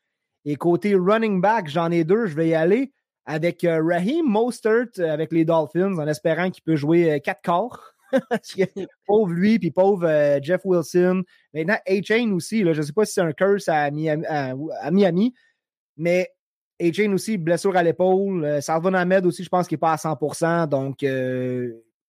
Et 0.46 0.56
côté 0.56 0.96
running 0.96 1.42
back, 1.42 1.68
j'en 1.68 1.92
ai 1.92 2.04
deux. 2.04 2.28
Je 2.28 2.36
vais 2.36 2.50
y 2.50 2.56
aller 2.56 2.92
avec 3.26 3.64
euh, 3.64 3.82
Raheem 3.84 4.26
Mostert 4.26 4.88
euh, 5.00 5.12
avec 5.12 5.32
les 5.32 5.46
Dolphins 5.46 5.98
en 5.98 6.08
espérant 6.08 6.52
qu'il 6.52 6.64
peut 6.64 6.76
jouer 6.76 7.12
euh, 7.12 7.20
quatre 7.20 7.42
quarts. 7.42 7.94
pauvre 9.08 9.34
lui, 9.34 9.58
puis 9.60 9.72
pauvre 9.72 10.40
Jeff 10.42 10.62
Wilson. 10.64 11.24
Maintenant, 11.54 11.78
A-Chain 11.88 12.32
aussi. 12.32 12.64
Là, 12.64 12.74
je 12.74 12.82
ne 12.82 12.86
sais 12.86 12.94
pas 12.94 13.06
si 13.06 13.14
c'est 13.14 13.22
un 13.22 13.34
curse 13.34 13.68
à 13.68 13.90
Miami, 13.92 15.34
mais 15.98 16.30
A-Chain 16.80 17.12
aussi, 17.14 17.38
blessure 17.38 17.76
à 17.76 17.84
l'épaule. 17.84 18.62
Salvon 18.62 18.94
Ahmed 18.94 19.26
aussi, 19.26 19.44
je 19.44 19.50
pense 19.50 19.68
qu'il 19.68 19.76
n'est 19.76 19.80
pas 19.80 19.94
à 19.94 19.96
100% 19.96 20.68
Donc, 20.70 20.98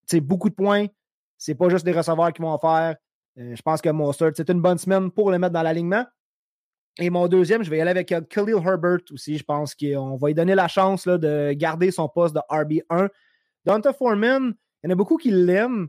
c'est 0.07 0.21
beaucoup 0.21 0.51
de 0.51 0.55
points. 0.55 0.87
C'est 1.39 1.55
pas 1.55 1.71
juste 1.71 1.85
des 1.85 1.93
receveurs 1.93 2.33
qui 2.33 2.43
vont 2.43 2.51
en 2.51 2.59
faire. 2.59 2.97
je 3.37 3.63
pense 3.63 3.81
que 3.81 3.89
Mostert, 3.89 4.33
c'est 4.37 4.51
une 4.51 4.61
bonne 4.61 4.79
semaine 4.79 5.11
pour 5.11 5.31
le 5.31 5.39
mettre 5.39 5.55
dans 5.55 5.63
l'alignement. 5.63 6.05
Et 6.99 7.11
mon 7.11 7.29
deuxième, 7.29 7.63
je 7.63 7.71
vais 7.71 7.79
y 7.79 7.81
aller 7.81 7.91
avec 7.91 8.15
Khalil 8.29 8.57
Herbert 8.65 9.01
aussi. 9.13 9.37
Je 9.37 9.45
pense 9.45 9.75
qu'on 9.75 10.17
va 10.17 10.29
lui 10.29 10.35
donner 10.35 10.55
la 10.55 10.69
chance 10.69 11.07
de 11.07 11.53
garder 11.53 11.91
son 11.91 12.09
poste 12.09 12.35
de 12.35 12.41
RB1. 12.51 13.09
Donta 13.67 13.93
Foreman, 13.93 14.55
il 14.83 14.87
y 14.87 14.89
en 14.89 14.93
a 14.93 14.97
beaucoup 14.97 15.19
qui 15.19 15.31
l'aiment 15.31 15.89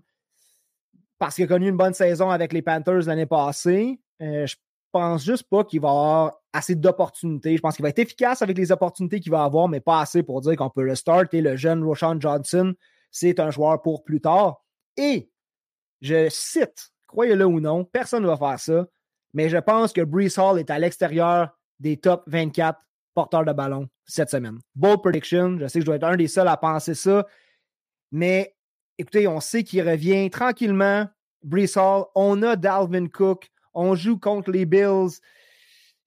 parce 1.17 1.35
qu'il 1.35 1.45
a 1.45 1.47
connu 1.47 1.69
une 1.69 1.77
bonne 1.77 1.93
saison 1.93 2.29
avec 2.29 2.51
les 2.51 2.61
Panthers 2.61 3.05
l'année 3.05 3.25
passée. 3.25 3.99
Euh, 4.21 4.45
je 4.45 4.55
pense 4.91 5.23
juste 5.23 5.43
pas 5.49 5.63
qu'il 5.63 5.79
va 5.79 5.89
avoir 5.89 6.41
assez 6.51 6.75
d'opportunités. 6.75 7.55
Je 7.55 7.61
pense 7.61 7.75
qu'il 7.75 7.83
va 7.83 7.89
être 7.89 7.99
efficace 7.99 8.41
avec 8.41 8.57
les 8.57 8.71
opportunités 8.71 9.19
qu'il 9.19 9.31
va 9.31 9.43
avoir, 9.43 9.69
mais 9.69 9.79
pas 9.79 10.01
assez 10.01 10.23
pour 10.23 10.41
dire 10.41 10.55
qu'on 10.57 10.69
peut 10.69 10.83
le 10.83 10.95
start. 10.95 11.33
Et 11.33 11.41
le 11.41 11.55
jeune 11.55 11.83
Roshan 11.83 12.19
Johnson, 12.19 12.73
c'est 13.11 13.39
un 13.39 13.49
joueur 13.49 13.81
pour 13.81 14.03
plus 14.03 14.19
tard. 14.19 14.63
Et 14.97 15.29
je 16.01 16.27
cite, 16.29 16.91
croyez-le 17.07 17.45
ou 17.45 17.59
non, 17.59 17.85
personne 17.85 18.23
ne 18.23 18.27
va 18.27 18.37
faire 18.37 18.59
ça 18.59 18.87
mais 19.37 19.49
je 19.49 19.57
pense 19.57 19.93
que 19.93 20.01
Brees 20.01 20.39
Hall 20.39 20.57
est 20.57 20.71
à 20.71 20.79
l'extérieur 20.79 21.55
des 21.79 21.97
top 21.97 22.23
24 22.25 22.79
porteurs 23.13 23.45
de 23.45 23.53
ballon 23.53 23.87
cette 24.03 24.31
semaine. 24.31 24.57
Bold 24.73 25.03
prediction, 25.03 25.59
je 25.59 25.67
sais 25.67 25.77
que 25.77 25.81
je 25.81 25.85
dois 25.85 25.97
être 25.97 26.05
un 26.05 26.15
des 26.15 26.27
seuls 26.27 26.47
à 26.47 26.57
penser 26.57 26.95
ça, 26.95 27.23
mais 28.11 28.55
écoutez, 28.97 29.27
on 29.27 29.39
sait 29.39 29.63
qu'il 29.63 29.87
revient 29.87 30.27
tranquillement. 30.31 31.07
Brees 31.43 31.77
Hall, 31.77 32.05
on 32.15 32.41
a 32.41 32.55
Dalvin 32.55 33.09
Cook, 33.09 33.51
on 33.75 33.93
joue 33.93 34.17
contre 34.17 34.49
les 34.49 34.65
Bills. 34.65 35.19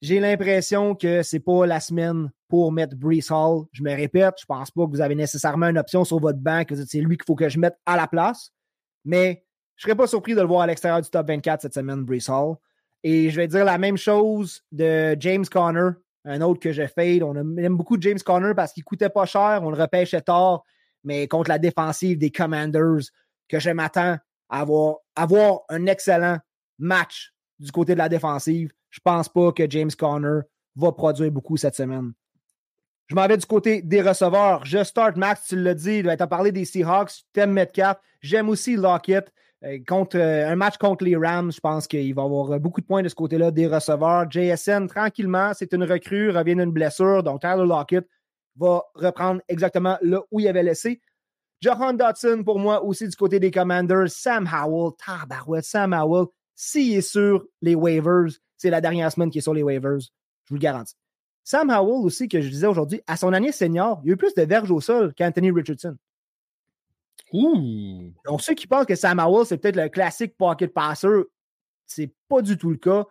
J'ai 0.02 0.18
l'impression 0.18 0.96
que 0.96 1.22
c'est 1.22 1.38
pas 1.38 1.66
la 1.66 1.78
semaine 1.78 2.32
pour 2.48 2.72
mettre 2.72 2.96
Brees 2.96 3.30
Hall. 3.30 3.66
Je 3.70 3.84
me 3.84 3.94
répète, 3.94 4.34
je 4.40 4.46
pense 4.46 4.72
pas 4.72 4.86
que 4.86 4.90
vous 4.90 5.02
avez 5.02 5.14
nécessairement 5.14 5.68
une 5.68 5.78
option 5.78 6.04
sur 6.04 6.18
votre 6.18 6.40
banc, 6.40 6.64
que 6.64 6.74
c'est 6.74 7.00
lui 7.00 7.16
qu'il 7.16 7.26
faut 7.26 7.36
que 7.36 7.48
je 7.48 7.60
mette 7.60 7.78
à 7.86 7.96
la 7.96 8.08
place. 8.08 8.50
Mais 9.04 9.44
je 9.76 9.84
serais 9.84 9.94
pas 9.94 10.08
surpris 10.08 10.34
de 10.34 10.40
le 10.40 10.48
voir 10.48 10.62
à 10.62 10.66
l'extérieur 10.66 11.00
du 11.00 11.08
top 11.08 11.28
24 11.28 11.62
cette 11.62 11.74
semaine, 11.74 12.02
Brees 12.02 12.28
Hall. 12.28 12.56
Et 13.02 13.30
je 13.30 13.36
vais 13.36 13.48
dire 13.48 13.64
la 13.64 13.78
même 13.78 13.96
chose 13.96 14.62
de 14.72 15.16
James 15.18 15.46
Conner, 15.46 15.90
un 16.24 16.40
autre 16.42 16.60
que 16.60 16.72
j'ai 16.72 16.88
fade. 16.88 17.22
On 17.22 17.34
aime 17.34 17.76
beaucoup 17.76 17.96
James 18.00 18.18
Conner 18.18 18.52
parce 18.54 18.72
qu'il 18.72 18.84
coûtait 18.84 19.08
pas 19.08 19.26
cher, 19.26 19.60
on 19.62 19.70
le 19.70 19.80
repêchait 19.80 20.20
tard, 20.20 20.64
mais 21.02 21.26
contre 21.28 21.48
la 21.48 21.58
défensive 21.58 22.18
des 22.18 22.30
Commanders, 22.30 23.10
que 23.48 23.58
je 23.58 23.70
m'attends 23.70 24.18
à 24.48 24.60
avoir, 25.16 25.60
un 25.68 25.86
excellent 25.86 26.38
match 26.78 27.32
du 27.58 27.70
côté 27.72 27.94
de 27.94 27.98
la 27.98 28.08
défensive. 28.08 28.72
Je 28.90 29.00
pense 29.02 29.28
pas 29.28 29.52
que 29.52 29.68
James 29.70 29.90
Conner 29.98 30.40
va 30.76 30.92
produire 30.92 31.30
beaucoup 31.30 31.56
cette 31.56 31.76
semaine. 31.76 32.12
Je 33.06 33.14
m'en 33.14 33.26
vais 33.26 33.36
du 33.36 33.46
côté 33.46 33.82
des 33.82 34.02
receveurs. 34.02 34.64
Je 34.64 34.84
start 34.84 35.16
Max, 35.16 35.48
tu 35.48 35.56
l'as 35.56 35.74
dit, 35.74 36.02
tu 36.02 36.08
as 36.08 36.26
parlé 36.26 36.52
des 36.52 36.64
Seahawks, 36.64 37.24
tu 37.32 37.40
aimes 37.40 37.52
Metcalf. 37.52 37.98
J'aime 38.20 38.48
aussi 38.48 38.76
Lockett. 38.76 39.32
Euh, 39.62 39.78
euh, 40.14 40.48
un 40.48 40.56
match 40.56 40.78
contre 40.78 41.04
les 41.04 41.16
Rams, 41.16 41.52
je 41.52 41.60
pense 41.60 41.86
qu'il 41.86 42.14
va 42.14 42.22
avoir 42.22 42.58
beaucoup 42.58 42.80
de 42.80 42.86
points 42.86 43.02
de 43.02 43.08
ce 43.08 43.14
côté-là 43.14 43.50
des 43.50 43.66
receveurs. 43.66 44.30
JSN, 44.30 44.86
tranquillement, 44.86 45.52
c'est 45.54 45.72
une 45.74 45.84
recrue, 45.84 46.30
revient 46.30 46.56
d'une 46.56 46.70
blessure. 46.70 47.22
Donc, 47.22 47.42
Tyler 47.42 47.66
Lockett 47.66 48.06
va 48.56 48.82
reprendre 48.94 49.42
exactement 49.48 49.98
là 50.00 50.22
où 50.30 50.40
il 50.40 50.48
avait 50.48 50.62
laissé. 50.62 51.00
Johan 51.60 51.92
Dotson, 51.92 52.42
pour 52.42 52.58
moi, 52.58 52.82
aussi 52.82 53.06
du 53.06 53.14
côté 53.14 53.38
des 53.38 53.50
Commanders. 53.50 54.08
Sam 54.08 54.48
Howell, 54.50 54.92
tabarouette, 54.96 55.64
Sam 55.64 55.92
Howell, 55.92 56.26
s'il 56.54 56.96
est 56.96 57.02
sur 57.02 57.44
les 57.60 57.74
waivers, 57.74 58.30
c'est 58.56 58.70
la 58.70 58.80
dernière 58.80 59.12
semaine 59.12 59.30
qui 59.30 59.38
est 59.38 59.42
sur 59.42 59.54
les 59.54 59.62
waivers. 59.62 60.00
Je 60.00 60.08
vous 60.48 60.54
le 60.54 60.60
garantis. 60.60 60.94
Sam 61.44 61.68
Howell 61.68 62.06
aussi, 62.06 62.28
que 62.28 62.40
je 62.40 62.48
disais 62.48 62.66
aujourd'hui, 62.66 63.02
à 63.06 63.16
son 63.16 63.32
année 63.34 63.52
senior, 63.52 64.00
il 64.04 64.08
y 64.08 64.10
a 64.10 64.14
eu 64.14 64.16
plus 64.16 64.34
de 64.34 64.42
verges 64.42 64.70
au 64.70 64.80
sol 64.80 65.12
qu'Anthony 65.14 65.50
Richardson. 65.50 65.96
Donc, 67.32 68.40
ceux 68.40 68.54
qui 68.54 68.66
pensent 68.66 68.86
que 68.86 68.94
Sam 68.94 69.18
Howell, 69.20 69.46
c'est 69.46 69.58
peut-être 69.58 69.76
le 69.76 69.88
classique 69.88 70.36
pocket 70.36 70.72
passer, 70.72 71.08
c'est 71.86 72.12
pas 72.28 72.42
du 72.42 72.56
tout 72.56 72.70
le 72.70 72.76
cas. 72.76 73.06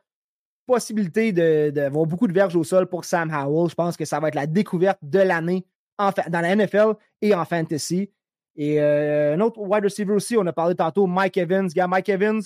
Possibilité 0.65 1.31
d'avoir 1.71 2.05
beaucoup 2.05 2.27
de 2.27 2.33
verges 2.33 2.55
au 2.55 2.63
sol 2.63 2.87
pour 2.87 3.05
Sam 3.05 3.31
Howell. 3.31 3.69
Je 3.69 3.75
pense 3.75 3.97
que 3.97 4.05
ça 4.05 4.19
va 4.19 4.27
être 4.27 4.35
la 4.35 4.47
découverte 4.47 4.99
de 5.01 5.19
l'année 5.19 5.65
dans 5.97 6.41
la 6.41 6.55
NFL 6.55 6.93
et 7.21 7.33
en 7.33 7.43
fantasy. 7.45 8.11
Et 8.55 8.81
euh, 8.81 9.35
un 9.35 9.39
autre 9.39 9.59
wide 9.59 9.83
receiver 9.83 10.13
aussi, 10.13 10.37
on 10.37 10.45
a 10.45 10.53
parlé 10.53 10.75
tantôt, 10.75 11.07
Mike 11.07 11.37
Evans. 11.37 11.67
Gars, 11.67 11.87
Mike 11.87 12.09
Evans, 12.09 12.41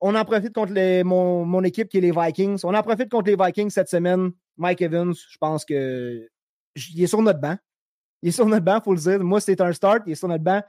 on 0.00 0.14
en 0.14 0.24
profite 0.24 0.52
contre 0.52 0.72
mon, 1.02 1.64
équipe 1.64 1.88
qui 1.88 1.98
est 1.98 2.00
les 2.00 2.12
Vikings. 2.12 2.60
On 2.64 2.74
en 2.74 2.82
profite 2.82 3.10
contre 3.10 3.30
les 3.30 3.36
Vikings 3.36 3.70
cette 3.70 3.88
semaine. 3.88 4.30
Mike 4.56 4.82
Evans, 4.82 5.14
je 5.14 5.38
pense 5.38 5.64
que 5.64 6.28
il 6.76 7.02
est 7.02 7.06
sur 7.06 7.20
notre 7.22 7.40
banc. 7.40 7.56
Il 8.22 8.30
est 8.30 8.32
sur 8.32 8.46
notre 8.46 8.64
banc, 8.64 8.78
il 8.78 8.84
faut 8.84 8.94
le 8.94 9.00
dire. 9.00 9.20
Moi, 9.20 9.40
c'est 9.40 9.60
un 9.60 9.72
start, 9.72 10.02
il 10.06 10.12
est 10.12 10.16
sur 10.16 10.28
notre 10.28 10.44
banc. 10.44 10.62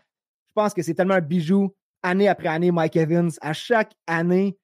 Je 0.47 0.53
pense 0.53 0.73
que 0.73 0.81
c'est 0.81 0.93
tellement 0.93 1.15
un 1.15 1.21
bijou 1.21 1.73
année 2.03 2.27
après 2.27 2.47
année, 2.47 2.71
Mike 2.71 2.95
Evans. 2.95 3.31
À 3.41 3.53
chaque 3.53 3.91
année, 4.07 4.57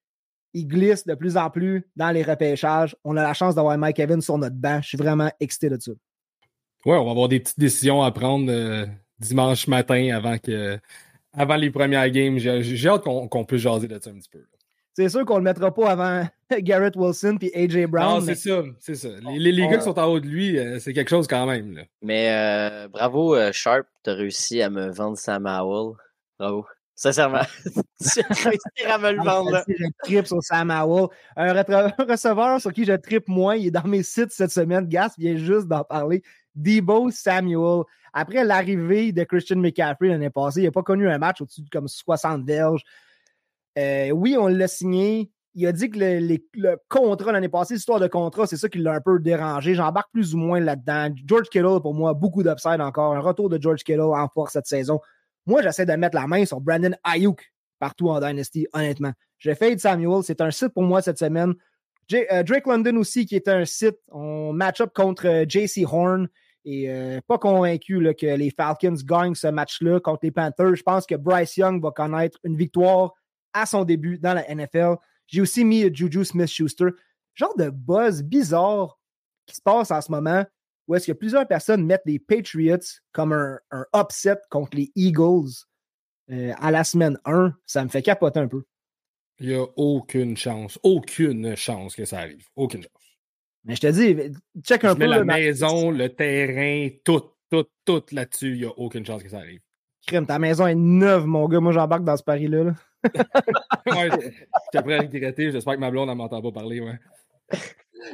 il 0.54 0.68
glisse 0.68 1.06
de 1.06 1.16
plus 1.16 1.38
en 1.38 1.50
plus 1.50 1.84
dans 1.96 2.12
les 2.12 2.24
repêchages. 2.24 2.96
On 3.04 3.18
a 3.18 3.24
la 3.24 3.34
chance 3.34 3.56
d'avoir 3.56 3.78
Mike 3.78 4.00
Evans 4.00 4.22
sur 4.22 4.38
notre 4.38 4.56
banc. 4.56 4.82
Je 4.82 4.90
suis 4.90 4.98
vraiment 4.98 5.30
excité 5.40 5.70
de 5.70 5.80
ça. 5.80 5.92
Ouais, 6.86 6.98
on 6.98 7.06
va 7.06 7.12
avoir 7.12 7.28
des 7.28 7.40
petites 7.40 7.60
décisions 7.60 8.04
à 8.04 8.12
prendre 8.12 8.52
euh, 8.52 8.86
dimanche 9.20 9.68
matin 9.68 10.16
avant 10.16 10.38
que 10.38 10.80
avant 11.34 11.56
les 11.56 11.72
premières 11.72 12.10
games. 12.10 12.38
J'ai 12.38 12.88
hâte 12.88 13.04
qu'on 13.04 13.46
puisse 13.46 13.62
jaser 13.62 13.88
de 13.88 14.00
ça 14.02 14.10
un 14.10 14.14
petit 14.14 14.30
peu. 14.30 14.46
C'est 14.96 15.10
sûr 15.10 15.26
qu'on 15.26 15.36
ne 15.36 15.40
le 15.40 15.44
mettra 15.44 15.74
pas 15.74 15.92
avant 15.92 16.26
Garrett 16.60 16.96
Wilson 16.96 17.36
puis 17.38 17.52
AJ 17.54 17.86
Brown. 17.88 18.20
Non, 18.20 18.22
c'est 18.22 18.36
ça, 18.36 18.64
c'est 18.80 18.96
ça. 18.96 19.10
Les, 19.38 19.52
les, 19.52 19.68
gars 19.68 19.78
qui 19.78 19.84
sont 19.84 20.00
en 20.00 20.06
haut 20.06 20.22
de 20.22 20.28
lui, 20.28 20.58
euh, 20.58 20.80
c'est 20.80 20.94
quelque 20.94 21.10
chose 21.10 21.28
quand 21.28 21.46
même. 21.46 21.74
Là. 21.74 21.82
Mais 22.02 22.32
euh, 22.32 22.88
bravo, 22.88 23.36
Sharp, 23.52 23.86
tu 24.04 24.10
as 24.10 24.14
réussi 24.14 24.62
à 24.62 24.70
me 24.70 24.90
vendre 24.90 25.18
Sam 25.18 25.46
Howell. 25.46 25.98
Bravo. 26.40 26.66
Sincèrement, 26.98 27.42
tu 27.66 28.22
as 28.22 28.34
réussi 28.34 28.86
à 28.90 28.98
me 28.98 29.12
le 29.12 29.22
vendre. 29.22 29.52
Là. 29.52 29.66
Je 29.68 29.86
tripe 30.04 30.28
sur 30.28 30.42
Sam 30.42 30.72
Howell. 30.72 31.10
Un, 31.36 31.52
receveur 31.52 32.62
sur 32.62 32.72
qui 32.72 32.86
je 32.86 32.94
tripe 32.94 33.28
moins, 33.28 33.58
il 33.58 33.68
est 33.68 33.72
dans 33.72 33.84
mes 33.84 34.02
sites 34.02 34.32
cette 34.32 34.52
semaine. 34.52 34.88
Gas 34.88 35.14
vient 35.18 35.36
juste 35.36 35.68
d'en 35.68 35.84
parler. 35.84 36.24
Debo 36.56 37.12
Samuel. 37.12 37.84
Après 38.14 38.46
l'arrivée 38.46 39.12
de 39.12 39.26
Christian 39.26 39.58
McCaffrey 39.58 40.08
l'année 40.08 40.30
passée, 40.30 40.62
il 40.62 40.66
n'a 40.66 40.72
pas 40.72 40.84
connu 40.84 41.10
un 41.10 41.18
match 41.18 41.42
au-dessus 41.42 41.64
de 41.64 41.70
comme 41.70 41.90
60 41.90 42.46
verges. 42.46 42.82
Euh, 43.78 44.12
oui, 44.12 44.36
on 44.38 44.48
l'a 44.48 44.68
signé. 44.68 45.32
Il 45.54 45.66
a 45.68 45.72
dit 45.72 45.90
que 45.90 45.98
le, 45.98 46.78
contrat 46.90 47.32
l'année 47.32 47.48
passée, 47.48 47.76
l'histoire 47.76 48.00
de 48.00 48.08
contrat, 48.08 48.46
c'est 48.46 48.58
ça 48.58 48.68
qui 48.68 48.80
l'a 48.80 48.94
un 48.94 49.02
peu 49.02 49.20
dérangé. 49.20 49.74
J'embarque 49.74 50.12
plus 50.12 50.36
ou 50.36 50.38
moins 50.38 50.60
là-dedans. 50.60 51.16
George 51.26 51.48
Kittle, 51.50 51.80
pour 51.82 51.94
moi, 51.94 52.14
beaucoup 52.14 52.44
d'upside 52.44 52.82
encore. 52.82 53.14
Un 53.14 53.22
retour 53.22 53.50
de 53.50 53.62
George 53.62 53.84
Kittle 53.84 54.02
en 54.02 54.28
force 54.28 54.54
cette 54.54 54.68
saison. 54.68 55.00
Moi, 55.46 55.62
j'essaie 55.62 55.86
de 55.86 55.94
mettre 55.94 56.16
la 56.16 56.28
main 56.28 56.46
sur 56.46 56.60
Brandon 56.60 56.94
Ayuk 57.04 57.54
partout 57.80 58.10
en 58.10 58.20
Dynasty, 58.20 58.68
honnêtement. 58.74 59.14
J'ai 59.38 59.56
fait 59.56 59.80
Samuel. 59.80 60.24
C'est 60.24 60.42
un 60.42 60.52
site 60.52 60.70
pour 60.70 60.84
moi 60.84 61.02
cette 61.02 61.20
semaine. 61.20 61.54
Euh, 62.14 62.44
Drake 62.44 62.68
London 62.68 62.98
aussi, 62.98 63.26
qui 63.26 63.36
est 63.36 63.48
un 63.48 63.64
site. 63.64 63.98
On 64.12 64.52
match-up 64.52 64.92
contre 64.94 65.28
euh, 65.28 65.46
JC 65.48 65.86
Horn. 65.86 66.28
Et 66.68 66.90
pas 67.28 67.38
convaincu 67.38 68.00
que 68.20 68.26
les 68.26 68.50
Falcons 68.50 68.98
gagnent 69.06 69.36
ce 69.36 69.46
match-là 69.46 70.00
contre 70.00 70.22
les 70.24 70.32
Panthers. 70.32 70.74
Je 70.74 70.82
pense 70.82 71.06
que 71.06 71.14
Bryce 71.14 71.58
Young 71.58 71.80
va 71.80 71.92
connaître 71.92 72.40
une 72.44 72.58
victoire 72.58 73.14
à 73.56 73.66
son 73.66 73.86
début 73.86 74.20
dans 74.20 74.34
la 74.34 74.54
NFL. 74.54 74.96
J'ai 75.28 75.42
aussi 75.42 75.64
mis 75.64 75.94
Juju 75.94 76.26
Smith-Schuster. 76.26 76.90
Genre 77.34 77.56
de 77.58 77.70
buzz 77.70 78.22
bizarre 78.22 79.00
qui 79.46 79.56
se 79.56 79.62
passe 79.62 79.92
en 79.92 80.02
ce 80.02 80.12
moment 80.12 80.46
où 80.88 80.96
est-ce 80.96 81.08
que 81.08 81.14
plusieurs 81.14 81.48
personnes 81.48 81.86
mettent 81.86 82.06
les 82.06 82.20
Patriots 82.20 82.78
comme 83.12 83.34
un, 83.34 83.60
upset 83.96 84.38
contre 84.52 84.78
les 84.78 84.92
Eagles 84.96 85.66
euh, 86.32 86.54
à 86.58 86.72
la 86.72 86.84
semaine 86.84 87.18
1. 87.26 87.54
Ça 87.66 87.84
me 87.84 87.90
fait 87.90 88.02
capoter 88.04 88.40
un 88.40 88.48
peu. 88.48 88.64
Il 89.40 89.50
n'y 89.50 89.56
a 89.56 89.66
aucune 89.76 90.38
chance, 90.38 90.80
aucune 90.84 91.56
chance 91.56 91.96
que 91.96 92.06
ça 92.06 92.20
arrive. 92.20 92.48
Aucune 92.56 92.84
chance. 92.84 92.92
Mais 93.64 93.76
je 93.76 93.82
te 93.82 93.88
dis, 93.88 94.34
check 94.62 94.84
un 94.84 94.96
peu. 94.96 95.06
la 95.06 95.24
maison, 95.24 95.90
le 95.90 96.10
terrain, 96.10 96.90
tout, 97.04 97.24
tout, 97.50 97.66
tout 97.84 98.04
là-dessus, 98.12 98.54
il 98.54 98.60
n'y 98.60 98.66
a 98.66 98.78
aucune 98.78 99.06
chance 99.06 99.24
que 99.24 99.30
ça 99.30 99.40
arrive. 99.40 99.62
Ta 100.06 100.40
maison 100.40 100.68
est 100.68 100.76
neuve, 100.76 101.26
mon 101.26 101.48
gars. 101.48 101.60
Moi, 101.60 101.72
j'embarque 101.72 102.04
dans 102.04 102.18
ce 102.18 102.24
pari-là. 102.24 102.64
Là. 102.64 102.74
ouais, 103.88 104.10
je 104.74 104.78
à 104.78 104.82
regretter. 104.82 105.52
J'espère 105.52 105.76
que 105.76 105.80
ma 105.80 105.92
blonde 105.92 106.10
ne 106.10 106.14
m'entend 106.14 106.42
pas 106.42 106.52
parler. 106.52 106.80
Ouais. 106.80 107.00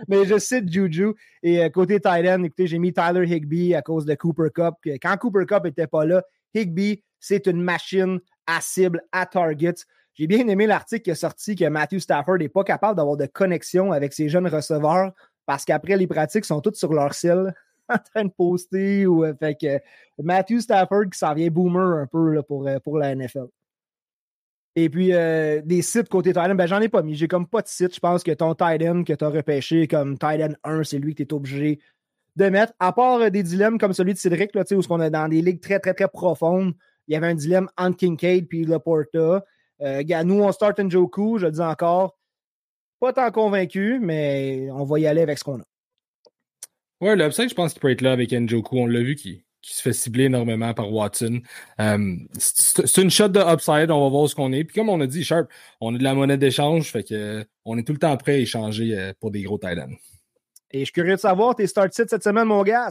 Mais 0.07 0.25
je 0.25 0.37
cite 0.37 0.71
Juju. 0.71 1.13
Et 1.43 1.63
euh, 1.63 1.69
côté 1.69 1.99
Thailand, 1.99 2.43
écoutez, 2.43 2.67
j'ai 2.67 2.79
mis 2.79 2.93
Tyler 2.93 3.27
Higby 3.27 3.75
à 3.75 3.81
cause 3.81 4.05
de 4.05 4.15
Cooper 4.15 4.49
Cup. 4.53 4.75
Quand 5.01 5.17
Cooper 5.17 5.45
Cup 5.45 5.65
n'était 5.65 5.87
pas 5.87 6.05
là, 6.05 6.23
Higby, 6.53 7.03
c'est 7.19 7.47
une 7.47 7.61
machine 7.61 8.19
à 8.47 8.61
cible, 8.61 9.03
à 9.11 9.25
target. 9.25 9.75
J'ai 10.13 10.27
bien 10.27 10.47
aimé 10.47 10.67
l'article 10.67 11.03
qui 11.03 11.09
est 11.09 11.15
sorti 11.15 11.55
que 11.55 11.65
Matthew 11.65 11.99
Stafford 11.99 12.37
n'est 12.37 12.49
pas 12.49 12.63
capable 12.63 12.95
d'avoir 12.95 13.17
de 13.17 13.25
connexion 13.25 13.91
avec 13.91 14.13
ses 14.13 14.29
jeunes 14.29 14.47
receveurs 14.47 15.11
parce 15.45 15.65
qu'après, 15.65 15.97
les 15.97 16.07
pratiques 16.07 16.45
sont 16.45 16.61
toutes 16.61 16.75
sur 16.75 16.93
leur 16.93 17.13
cell 17.13 17.53
en 17.91 17.97
train 17.97 18.25
de 18.25 18.31
poster. 18.31 19.05
Ou, 19.07 19.23
euh, 19.23 19.33
fait 19.35 19.55
que 19.55 19.79
Matthew 20.21 20.59
Stafford 20.59 21.09
qui 21.11 21.19
s'en 21.19 21.33
vient 21.33 21.49
boomer 21.49 22.01
un 22.01 22.07
peu 22.07 22.41
pour, 22.43 22.67
euh, 22.67 22.79
pour 22.79 22.97
la 22.97 23.15
NFL. 23.15 23.47
Et 24.75 24.89
puis, 24.89 25.13
euh, 25.13 25.61
des 25.63 25.81
sites 25.81 26.07
côté 26.07 26.29
Titan, 26.29 26.55
ben, 26.55 26.65
j'en 26.65 26.79
ai 26.79 26.87
pas 26.87 27.01
mis. 27.01 27.15
J'ai 27.15 27.27
comme 27.27 27.47
pas 27.47 27.61
de 27.61 27.67
site. 27.67 27.93
Je 27.93 27.99
pense 27.99 28.23
que 28.23 28.31
ton 28.31 28.53
Titan 28.53 29.03
que 29.03 29.13
tu 29.13 29.23
as 29.23 29.29
repêché 29.29 29.87
comme 29.87 30.13
Titan 30.17 30.53
1, 30.63 30.83
c'est 30.83 30.97
lui 30.97 31.13
que 31.13 31.23
tu 31.23 31.29
es 31.29 31.33
obligé 31.33 31.79
de 32.37 32.45
mettre. 32.49 32.73
À 32.79 32.93
part 32.93 33.29
des 33.29 33.43
dilemmes 33.43 33.77
comme 33.77 33.93
celui 33.93 34.13
de 34.13 34.17
Cédric, 34.17 34.55
là, 34.55 34.63
où 34.71 34.81
on 34.89 35.01
est 35.01 35.09
dans 35.09 35.27
des 35.27 35.41
ligues 35.41 35.61
très, 35.61 35.79
très, 35.79 35.93
très 35.93 36.07
profondes, 36.07 36.73
il 37.07 37.13
y 37.13 37.17
avait 37.17 37.27
un 37.27 37.35
dilemme 37.35 37.67
entre 37.77 37.97
Kincaid 37.97 38.47
puis 38.47 38.65
Laporta. 38.65 39.43
Euh, 39.81 40.23
nous, 40.23 40.41
on 40.41 40.51
start 40.51 40.79
Joku, 40.89 41.39
je 41.39 41.47
le 41.47 41.51
dis 41.51 41.59
encore. 41.59 42.17
Pas 42.99 43.13
tant 43.13 43.31
convaincu, 43.31 43.99
mais 44.01 44.69
on 44.71 44.83
va 44.85 44.99
y 44.99 45.07
aller 45.07 45.21
avec 45.21 45.37
ce 45.37 45.43
qu'on 45.43 45.59
a. 45.59 45.70
Ouais, 47.01 47.15
l'upside, 47.15 47.49
je 47.49 47.55
pense 47.55 47.73
qu'il 47.73 47.81
peut 47.81 47.91
être 47.91 48.01
là 48.01 48.11
avec 48.11 48.31
Njoku. 48.31 48.77
On 48.77 48.85
l'a 48.85 49.01
vu 49.01 49.15
qui, 49.15 49.43
qui 49.61 49.75
se 49.75 49.81
fait 49.81 49.93
cibler 49.93 50.25
énormément 50.25 50.73
par 50.73 50.91
Watson. 50.91 51.41
Euh, 51.79 52.15
c'est 52.37 53.01
une 53.01 53.09
shot 53.09 53.29
de 53.29 53.39
upside, 53.39 53.91
on 53.91 54.03
va 54.03 54.09
voir 54.09 54.29
ce 54.29 54.35
qu'on 54.35 54.51
est. 54.53 54.63
Puis 54.63 54.75
comme 54.75 54.89
on 54.89 55.01
a 55.01 55.07
dit, 55.07 55.23
Sharp, 55.23 55.47
on 55.79 55.95
a 55.95 55.97
de 55.97 56.03
la 56.03 56.13
monnaie 56.13 56.37
d'échange, 56.37 56.91
fait 56.91 57.03
que 57.03 57.45
on 57.65 57.77
est 57.77 57.83
tout 57.83 57.93
le 57.93 57.99
temps 57.99 58.15
prêt 58.17 58.33
à 58.33 58.37
échanger 58.37 58.97
euh, 58.97 59.13
pour 59.19 59.31
des 59.31 59.41
gros 59.43 59.57
Titans. 59.57 59.95
Et 60.73 60.79
je 60.79 60.85
suis 60.85 60.93
curieux 60.93 61.15
de 61.15 61.19
savoir 61.19 61.55
tes 61.55 61.67
start 61.67 61.93
sits 61.93 62.03
cette 62.07 62.23
semaine, 62.23 62.45
mon 62.45 62.63
gars. 62.63 62.89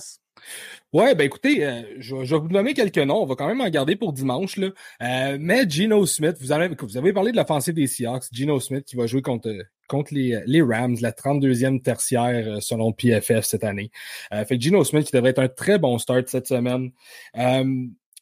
Ouais, 0.92 1.14
ben 1.14 1.24
écoutez, 1.24 1.64
euh, 1.64 1.82
je, 1.98 2.14
vais 2.16 2.38
vous 2.38 2.48
nommer 2.48 2.74
quelques 2.74 2.98
noms. 2.98 3.22
On 3.22 3.26
va 3.26 3.34
quand 3.36 3.48
même 3.48 3.60
en 3.60 3.68
garder 3.68 3.96
pour 3.96 4.12
dimanche. 4.12 4.56
Là. 4.56 4.68
Euh, 5.02 5.38
mais 5.40 5.68
Geno 5.68 6.04
Smith, 6.04 6.36
vous 6.40 6.52
avez, 6.52 6.68
vous 6.68 6.96
avez 6.96 7.12
parlé 7.12 7.32
de 7.32 7.36
l'offensive 7.36 7.74
des 7.74 7.86
Seahawks. 7.86 8.24
Geno 8.32 8.60
Smith 8.60 8.84
qui 8.84 8.96
va 8.96 9.06
jouer 9.06 9.22
contre, 9.22 9.50
contre 9.90 10.14
les, 10.14 10.40
les 10.46 10.62
Rams, 10.62 10.96
la 11.00 11.12
32e 11.12 11.82
tertiaire 11.82 12.44
euh, 12.46 12.60
selon 12.60 12.92
PFF 12.92 13.44
cette 13.44 13.64
année. 13.64 13.90
fait 14.30 14.56
que 14.56 14.60
Geno 14.60 14.84
Smith 14.84 15.06
qui 15.06 15.12
devrait 15.12 15.30
être 15.30 15.40
un 15.40 15.48
très 15.48 15.78
bon 15.78 15.98
start 15.98 16.28
cette 16.28 16.46
semaine. 16.46 16.92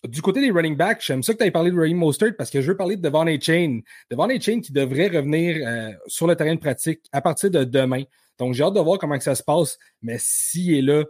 du 0.04 0.22
côté 0.22 0.40
des 0.40 0.50
running 0.50 0.76
backs, 0.76 1.04
j'aime 1.04 1.22
ça 1.22 1.34
que 1.34 1.38
tu 1.38 1.44
aies 1.44 1.50
parlé 1.50 1.70
de 1.70 1.76
Raheem 1.76 1.96
Mostert 1.98 2.36
parce 2.36 2.50
que 2.50 2.60
je 2.60 2.68
veux 2.68 2.76
parler 2.76 2.96
de 2.96 3.02
Devon 3.02 3.26
A. 3.26 3.38
Chain. 3.38 3.80
Devon 4.10 4.30
A. 4.30 4.40
Chain 4.40 4.60
qui 4.60 4.72
devrait 4.72 5.08
revenir 5.08 5.56
sur 6.06 6.26
le 6.26 6.34
terrain 6.34 6.54
de 6.54 6.60
pratique 6.60 7.00
à 7.12 7.20
partir 7.20 7.50
de 7.50 7.64
demain. 7.64 8.04
Donc, 8.38 8.54
j'ai 8.54 8.62
hâte 8.62 8.74
de 8.74 8.80
voir 8.80 8.98
comment 8.98 9.18
ça 9.20 9.34
se 9.34 9.42
passe. 9.42 9.78
Mais 10.00 10.16
s'il 10.18 10.74
est 10.74 10.82
là, 10.82 11.04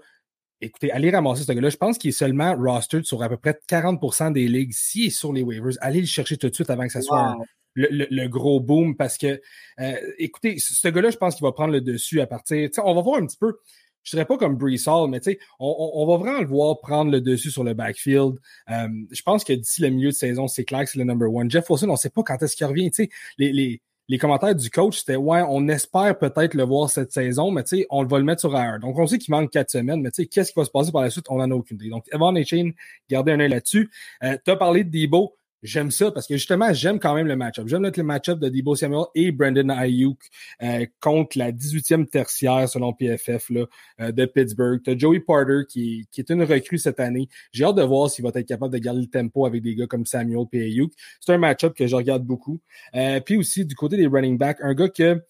écoutez, 0.60 0.90
allez 0.90 1.10
ramasser 1.10 1.44
ce 1.44 1.52
gars-là. 1.52 1.68
Je 1.68 1.76
pense 1.76 1.98
qu'il 1.98 2.08
est 2.08 2.12
seulement 2.12 2.54
rostered 2.56 3.04
sur 3.04 3.22
à 3.22 3.28
peu 3.28 3.36
près 3.36 3.58
40% 3.68 4.32
des 4.32 4.48
ligues. 4.48 4.72
S'il 4.72 5.06
est 5.06 5.10
sur 5.10 5.32
les 5.32 5.42
waivers, 5.42 5.74
allez 5.80 6.00
le 6.00 6.06
chercher 6.06 6.36
tout 6.36 6.48
de 6.48 6.54
suite 6.54 6.70
avant 6.70 6.86
que 6.86 6.92
ça 6.92 7.02
soit 7.02 7.36
le, 7.78 8.26
gros 8.28 8.60
boom 8.60 8.96
parce 8.96 9.18
que, 9.18 9.40
euh, 9.80 9.92
écoutez, 10.18 10.58
ce 10.58 10.88
gars-là, 10.88 11.10
je 11.10 11.16
pense 11.16 11.34
qu'il 11.36 11.44
va 11.44 11.52
prendre 11.52 11.72
le 11.72 11.80
dessus 11.80 12.20
à 12.20 12.26
partir. 12.26 12.68
On 12.84 12.94
va 12.94 13.00
voir 13.00 13.20
un 13.20 13.26
petit 13.26 13.36
peu. 13.36 13.58
Je 14.02 14.16
ne 14.16 14.20
serais 14.20 14.26
pas 14.26 14.38
comme 14.38 14.56
Brees 14.56 14.86
Hall, 14.86 15.10
mais 15.10 15.20
on, 15.58 15.90
on, 15.94 16.06
va 16.06 16.16
vraiment 16.16 16.40
le 16.40 16.46
voir 16.46 16.80
prendre 16.80 17.10
le 17.10 17.20
dessus 17.20 17.50
sur 17.50 17.62
le 17.62 17.74
backfield. 17.74 18.38
Euh, 18.70 18.88
je 19.10 19.22
pense 19.22 19.44
que 19.44 19.52
d'ici 19.52 19.82
le 19.82 19.90
milieu 19.90 20.08
de 20.08 20.14
saison, 20.14 20.48
c'est 20.48 20.64
clair 20.64 20.84
que 20.84 20.90
c'est 20.90 20.98
le 20.98 21.04
number 21.04 21.32
one. 21.32 21.50
Jeff 21.50 21.68
Wilson, 21.68 21.88
on 21.88 21.92
ne 21.92 21.96
sait 21.96 22.08
pas 22.08 22.22
quand 22.22 22.42
est-ce 22.42 22.56
qu'il 22.56 22.66
revient. 22.66 22.90
Les, 23.36 23.52
les, 23.52 23.82
les 24.08 24.16
commentaires 24.16 24.54
du 24.54 24.70
coach, 24.70 25.00
c'était 25.00 25.16
ouais, 25.16 25.42
on 25.46 25.68
espère 25.68 26.18
peut-être 26.18 26.54
le 26.54 26.62
voir 26.62 26.88
cette 26.88 27.12
saison, 27.12 27.50
mais 27.50 27.62
on 27.90 28.04
va 28.04 28.18
le 28.18 28.24
mettre 28.24 28.40
sur 28.40 28.56
air. 28.56 28.78
Donc, 28.80 28.98
on 28.98 29.06
sait 29.06 29.18
qu'il 29.18 29.32
manque 29.32 29.50
quatre 29.50 29.70
semaines, 29.70 30.00
mais 30.00 30.10
qu'est-ce 30.10 30.52
qui 30.52 30.58
va 30.58 30.64
se 30.64 30.70
passer 30.70 30.90
par 30.90 31.02
la 31.02 31.10
suite? 31.10 31.26
On 31.28 31.36
n'en 31.36 31.50
a 31.50 31.54
aucune 31.54 31.76
idée. 31.76 31.90
Donc, 31.90 32.06
Evan 32.10 32.42
Chain, 32.44 32.70
gardez 33.10 33.32
un 33.32 33.40
œil 33.40 33.50
là-dessus. 33.50 33.90
Euh, 34.22 34.38
tu 34.42 34.50
as 34.50 34.56
parlé 34.56 34.84
de 34.84 34.90
Debo. 34.90 35.37
J'aime 35.62 35.90
ça 35.90 36.10
parce 36.10 36.26
que 36.26 36.34
justement, 36.34 36.72
j'aime 36.72 36.98
quand 36.98 37.14
même 37.14 37.26
le 37.26 37.36
match-up. 37.36 37.66
J'aime 37.68 37.82
le 37.82 38.02
match-up 38.02 38.38
de 38.38 38.48
Debo 38.48 38.74
Samuel 38.76 39.04
et 39.14 39.32
Brandon 39.32 39.68
Ayuk 39.70 40.18
euh, 40.62 40.86
contre 41.00 41.38
la 41.38 41.52
18e 41.52 42.06
tertiaire 42.06 42.68
selon 42.68 42.92
PFF 42.92 43.50
là, 43.50 43.64
euh, 44.00 44.12
de 44.12 44.26
Pittsburgh. 44.26 44.80
T'as 44.84 44.96
Joey 44.96 45.20
Porter 45.20 45.62
qui, 45.68 46.06
qui, 46.10 46.20
est 46.20 46.30
une 46.30 46.42
recrue 46.42 46.78
cette 46.78 47.00
année. 47.00 47.28
J'ai 47.52 47.64
hâte 47.64 47.76
de 47.76 47.82
voir 47.82 48.10
s'il 48.10 48.24
va 48.24 48.30
être 48.34 48.46
capable 48.46 48.72
de 48.72 48.78
garder 48.78 49.00
le 49.00 49.06
tempo 49.08 49.46
avec 49.46 49.62
des 49.62 49.74
gars 49.74 49.86
comme 49.86 50.06
Samuel 50.06 50.46
et 50.52 50.62
Ayuk. 50.62 50.92
C'est 51.20 51.32
un 51.32 51.38
match-up 51.38 51.74
que 51.74 51.86
je 51.86 51.96
regarde 51.96 52.24
beaucoup. 52.24 52.60
Euh, 52.94 53.20
puis 53.20 53.36
aussi, 53.36 53.64
du 53.64 53.74
côté 53.74 53.96
des 53.96 54.06
running 54.06 54.38
backs, 54.38 54.58
un 54.62 54.74
gars 54.74 54.88
que 54.88 55.22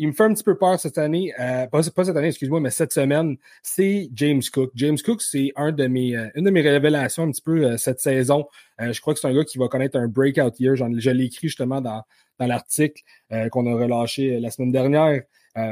il 0.00 0.08
me 0.08 0.12
fait 0.12 0.24
un 0.24 0.32
petit 0.32 0.42
peu 0.42 0.56
peur 0.56 0.80
cette 0.80 0.96
année, 0.96 1.34
euh, 1.38 1.66
pas, 1.66 1.82
cette 1.82 1.98
année, 2.16 2.28
excuse-moi, 2.28 2.58
mais 2.58 2.70
cette 2.70 2.94
semaine, 2.94 3.36
c'est 3.62 4.08
James 4.14 4.40
Cook. 4.50 4.70
James 4.74 4.96
Cook, 4.96 5.20
c'est 5.20 5.52
un 5.56 5.72
de 5.72 5.86
mes, 5.88 6.16
euh, 6.16 6.26
une 6.34 6.44
de 6.44 6.50
mes 6.50 6.62
révélations 6.62 7.24
un 7.24 7.30
petit 7.30 7.42
peu 7.42 7.66
euh, 7.66 7.76
cette 7.76 8.00
saison. 8.00 8.46
je 8.78 8.98
crois 8.98 9.12
que 9.12 9.20
c'est 9.20 9.28
un 9.28 9.34
gars 9.34 9.44
qui 9.44 9.58
va 9.58 9.68
connaître 9.68 9.98
un 9.98 10.08
breakout 10.08 10.58
year. 10.58 10.74
je 10.74 11.10
l'ai 11.10 11.24
écrit 11.24 11.48
justement 11.48 11.82
dans, 11.82 12.02
dans 12.38 12.46
l'article 12.46 13.02
qu'on 13.50 13.66
a 13.66 13.74
relâché 13.78 14.40
la 14.40 14.50
semaine 14.50 14.72
dernière. 14.72 15.20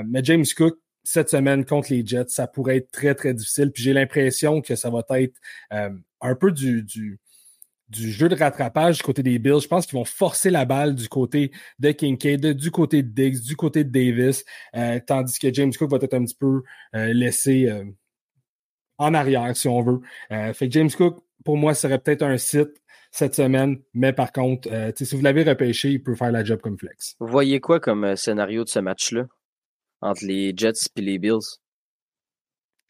mais 0.05 0.23
James 0.23 0.45
Cook, 0.55 0.77
cette 1.05 1.31
semaine 1.31 1.65
contre 1.65 1.91
les 1.91 2.05
Jets, 2.05 2.29
ça 2.29 2.47
pourrait 2.47 2.77
être 2.77 2.91
très, 2.91 3.15
très 3.15 3.33
difficile. 3.33 3.73
Puis 3.73 3.83
j'ai 3.83 3.95
l'impression 3.95 4.61
que 4.61 4.77
ça 4.77 4.91
va 4.91 5.03
être 5.21 5.41
un 5.71 6.35
peu 6.35 6.53
du, 6.53 6.83
du 6.83 7.19
du 7.89 8.11
jeu 8.11 8.29
de 8.29 8.35
rattrapage 8.35 8.99
du 8.99 9.03
côté 9.03 9.23
des 9.23 9.39
Bills. 9.39 9.61
Je 9.63 9.69
pense 9.69 9.87
qu'ils 9.87 9.99
vont 9.99 10.05
forcer 10.05 10.51
la 10.51 10.65
balle 10.65 10.95
du 10.95 11.09
côté 11.09 11.53
de 11.79 11.91
Kincaid, 11.91 12.55
du 12.55 12.71
côté 12.71 13.03
de 13.03 13.09
Diggs, 13.09 13.41
du 13.43 13.57
côté 13.57 13.85
de 13.85 13.91
Davis, 13.91 14.45
euh, 14.77 15.01
tandis 15.07 15.39
que 15.39 15.53
James 15.53 15.73
Cook 15.73 15.91
va 15.91 15.99
être 16.01 16.15
un 16.15 16.25
petit 16.25 16.37
peu 16.37 16.63
euh, 16.95 17.13
laissé 17.13 17.69
euh, 17.69 17.85
en 18.99 19.15
arrière, 19.15 19.57
si 19.57 19.69
on 19.69 19.81
veut. 19.81 20.01
fait 20.55 20.69
que 20.69 20.73
James 20.73 20.91
Cook, 20.91 21.23
pour 21.45 21.57
moi, 21.57 21.75
serait 21.75 21.99
peut-être 21.99 22.23
un 22.23 22.37
site 22.37 22.83
cette 23.11 23.35
semaine, 23.35 23.79
mais 23.95 24.13
par 24.13 24.33
contre, 24.33 24.69
si 24.97 25.17
vous 25.17 25.23
l'avez 25.23 25.45
repêché, 25.45 25.91
il 25.91 26.03
peut 26.03 26.17
faire 26.17 26.33
la 26.33 26.43
job 26.43 26.61
comme 26.61 26.77
flex. 26.77 27.15
Vous 27.21 27.29
voyez 27.29 27.61
quoi 27.61 27.79
comme 27.79 28.17
scénario 28.17 28.65
de 28.65 28.69
ce 28.69 28.81
match-là? 28.81 29.27
Entre 30.01 30.25
les 30.25 30.53
Jets 30.55 30.89
et 30.97 31.01
les 31.01 31.19
Bills? 31.19 31.61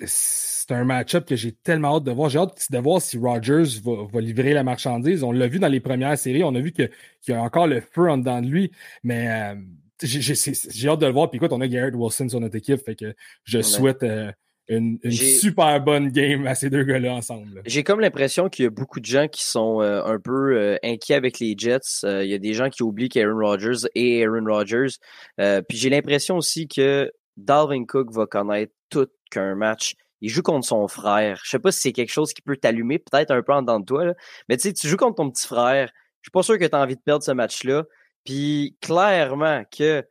C'est 0.07 0.73
un 0.73 0.85
match-up 0.85 1.27
que 1.27 1.37
j'ai 1.37 1.53
tellement 1.53 1.97
hâte 1.97 2.05
de 2.05 2.13
voir. 2.13 2.29
J'ai 2.29 2.39
hâte 2.39 2.71
de 2.71 2.79
voir 2.79 3.03
si 3.03 3.19
Rogers 3.19 3.81
va, 3.85 4.21
livrer 4.21 4.53
la 4.53 4.63
marchandise. 4.63 5.25
On 5.25 5.33
l'a 5.33 5.49
vu 5.49 5.59
dans 5.59 5.69
les 5.69 5.81
premières 5.81 6.17
séries. 6.17 6.45
On 6.45 6.55
a 6.55 6.61
vu 6.61 6.73
qu'il 6.73 6.91
y 7.29 7.33
a 7.33 7.43
encore 7.43 7.67
le 7.67 7.81
feu 7.81 8.09
en 8.09 8.19
dedans 8.19 8.41
de 8.41 8.47
lui. 8.47 8.71
Mais 9.03 9.29
euh, 9.29 9.55
j'ai 10.03 10.89
hâte 10.89 11.01
de 11.01 11.07
le 11.07 11.13
voir. 11.13 11.31
Puis 11.31 11.39
écoute, 11.39 11.53
on 11.53 11.61
a 11.61 11.69
Garrett 11.69 11.95
Wilson 11.95 12.29
sur 12.29 12.41
notre 12.41 12.57
équipe. 12.57 12.81
Fait 12.85 12.95
que 12.95 13.13
je 13.43 13.61
souhaite 13.61 14.05
euh, 14.05 14.31
une, 14.69 15.01
super 15.11 15.81
bonne 15.81 16.11
game 16.11 16.47
à 16.47 16.55
ces 16.55 16.71
deux 16.71 16.85
gars-là 16.85 17.15
ensemble. 17.15 17.63
J'ai 17.67 17.83
comme 17.83 17.99
l'impression 17.99 18.49
qu'il 18.49 18.65
y 18.65 18.67
a 18.67 18.71
beaucoup 18.71 19.01
de 19.01 19.07
gens 19.07 19.27
qui 19.27 19.43
sont 19.43 19.83
euh, 19.83 20.05
un 20.05 20.21
peu 20.21 20.79
inquiets 20.85 21.15
avec 21.15 21.41
les 21.41 21.57
Jets. 21.59 22.05
il 22.05 22.29
y 22.29 22.35
a 22.35 22.39
des 22.39 22.55
gens 22.55 22.71
qui 22.71 22.85
oublient 22.85 23.09
qu'Aaron 23.09 23.39
Rodgers 23.39 23.89
est 23.97 24.25
Aaron 24.25 24.45
Rodgers. 24.45 24.95
puis 25.37 25.77
j'ai 25.77 25.91
l'impression 25.91 26.37
aussi 26.37 26.69
que 26.69 27.11
Dalvin 27.37 27.85
Cook 27.85 28.13
va 28.13 28.27
connaître 28.27 28.73
tout 28.91 29.09
qu'un 29.29 29.55
match. 29.55 29.95
Il 30.21 30.31
joue 30.31 30.43
contre 30.43 30.67
son 30.67 30.89
frère. 30.89 31.41
Je 31.45 31.51
sais 31.51 31.59
pas 31.59 31.73
si 31.73 31.81
c'est 31.81 31.93
quelque 31.93 32.11
chose 32.11 32.33
qui 32.33 32.43
peut 32.43 32.57
t'allumer, 32.57 32.99
peut-être 32.99 33.31
un 33.31 33.43
peu 33.43 33.53
en 33.53 33.63
dedans 33.63 33.81
de 33.81 33.85
toi, 33.85 34.05
mais 34.49 34.57
tu 34.57 34.69
sais, 34.69 34.73
tu 34.73 34.89
joues 34.89 34.97
contre 34.97 35.17
ton 35.17 35.31
petit 35.31 35.47
frère. 35.47 35.91
Je 36.23 36.29
suis 36.29 36.33
pas 36.33 36.43
sûr 36.43 36.59
que 36.59 36.65
tu 36.65 36.75
as 36.75 36.81
envie 36.81 36.97
de 36.97 37.01
perdre 37.01 37.25
ce 37.25 37.31
match-là. 37.33 37.85
Puis 38.25 38.77
clairement 38.81 39.65
que 39.71 40.05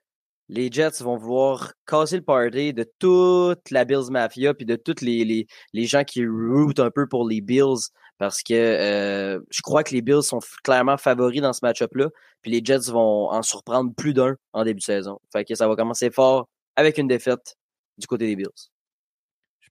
les 0.49 0.71
Jets 0.71 1.01
vont 1.03 1.17
vouloir 1.17 1.73
casser 1.85 2.15
le 2.15 2.23
party 2.23 2.73
de 2.73 2.89
toute 2.99 3.69
la 3.69 3.85
Bills 3.85 4.09
Mafia 4.09 4.53
puis 4.53 4.65
de 4.65 4.75
tous 4.75 5.01
les, 5.01 5.25
les, 5.25 5.47
les, 5.73 5.85
gens 5.85 6.03
qui 6.03 6.25
rootent 6.25 6.79
un 6.79 6.89
peu 6.89 7.07
pour 7.07 7.27
les 7.27 7.41
Bills 7.41 7.91
parce 8.17 8.41
que 8.41 8.53
euh, 8.53 9.39
je 9.49 9.61
crois 9.61 9.83
que 9.83 9.93
les 9.93 10.01
Bills 10.01 10.23
sont 10.23 10.39
clairement 10.63 10.97
favoris 10.97 11.41
dans 11.41 11.53
ce 11.53 11.59
match-up-là. 11.63 12.09
Puis 12.41 12.51
les 12.51 12.61
Jets 12.63 12.91
vont 12.91 13.29
en 13.31 13.41
surprendre 13.41 13.93
plus 13.95 14.13
d'un 14.13 14.35
en 14.53 14.63
début 14.63 14.79
de 14.79 14.85
saison. 14.85 15.19
Fait 15.31 15.45
que 15.45 15.53
ça 15.55 15.67
va 15.67 15.75
commencer 15.75 16.09
fort 16.09 16.47
avec 16.75 16.97
une 16.97 17.07
défaite 17.07 17.55
du 17.97 18.07
côté 18.07 18.27
des 18.27 18.35
Bills. 18.35 18.69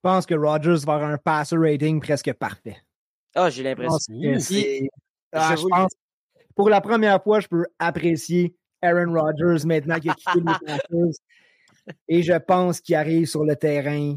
Je 0.07 0.13
pense 0.13 0.25
que 0.25 0.35
Rodgers 0.35 0.85
va 0.85 0.93
avoir 0.93 1.09
un 1.09 1.17
passer 1.17 1.57
rating 1.57 1.99
presque 1.99 2.31
parfait. 2.31 2.77
Ah, 3.35 3.49
j'ai 3.49 3.61
l'impression. 3.61 3.97
Ah, 5.33 5.53
pour 6.55 6.69
la 6.69 6.79
première 6.79 7.21
fois, 7.21 7.41
je 7.41 7.49
peux 7.49 7.65
apprécier 7.77 8.55
Aaron 8.81 9.11
Rodgers 9.11 9.65
maintenant 9.65 9.99
qu'il 9.99 10.11
a 10.11 10.13
quitté 10.13 10.39
les 10.39 10.43
Panthers. 10.65 11.13
Et 12.07 12.23
je 12.23 12.33
pense 12.35 12.79
qu'il 12.79 12.95
arrive 12.95 13.25
sur 13.25 13.43
le 13.43 13.57
terrain. 13.57 14.15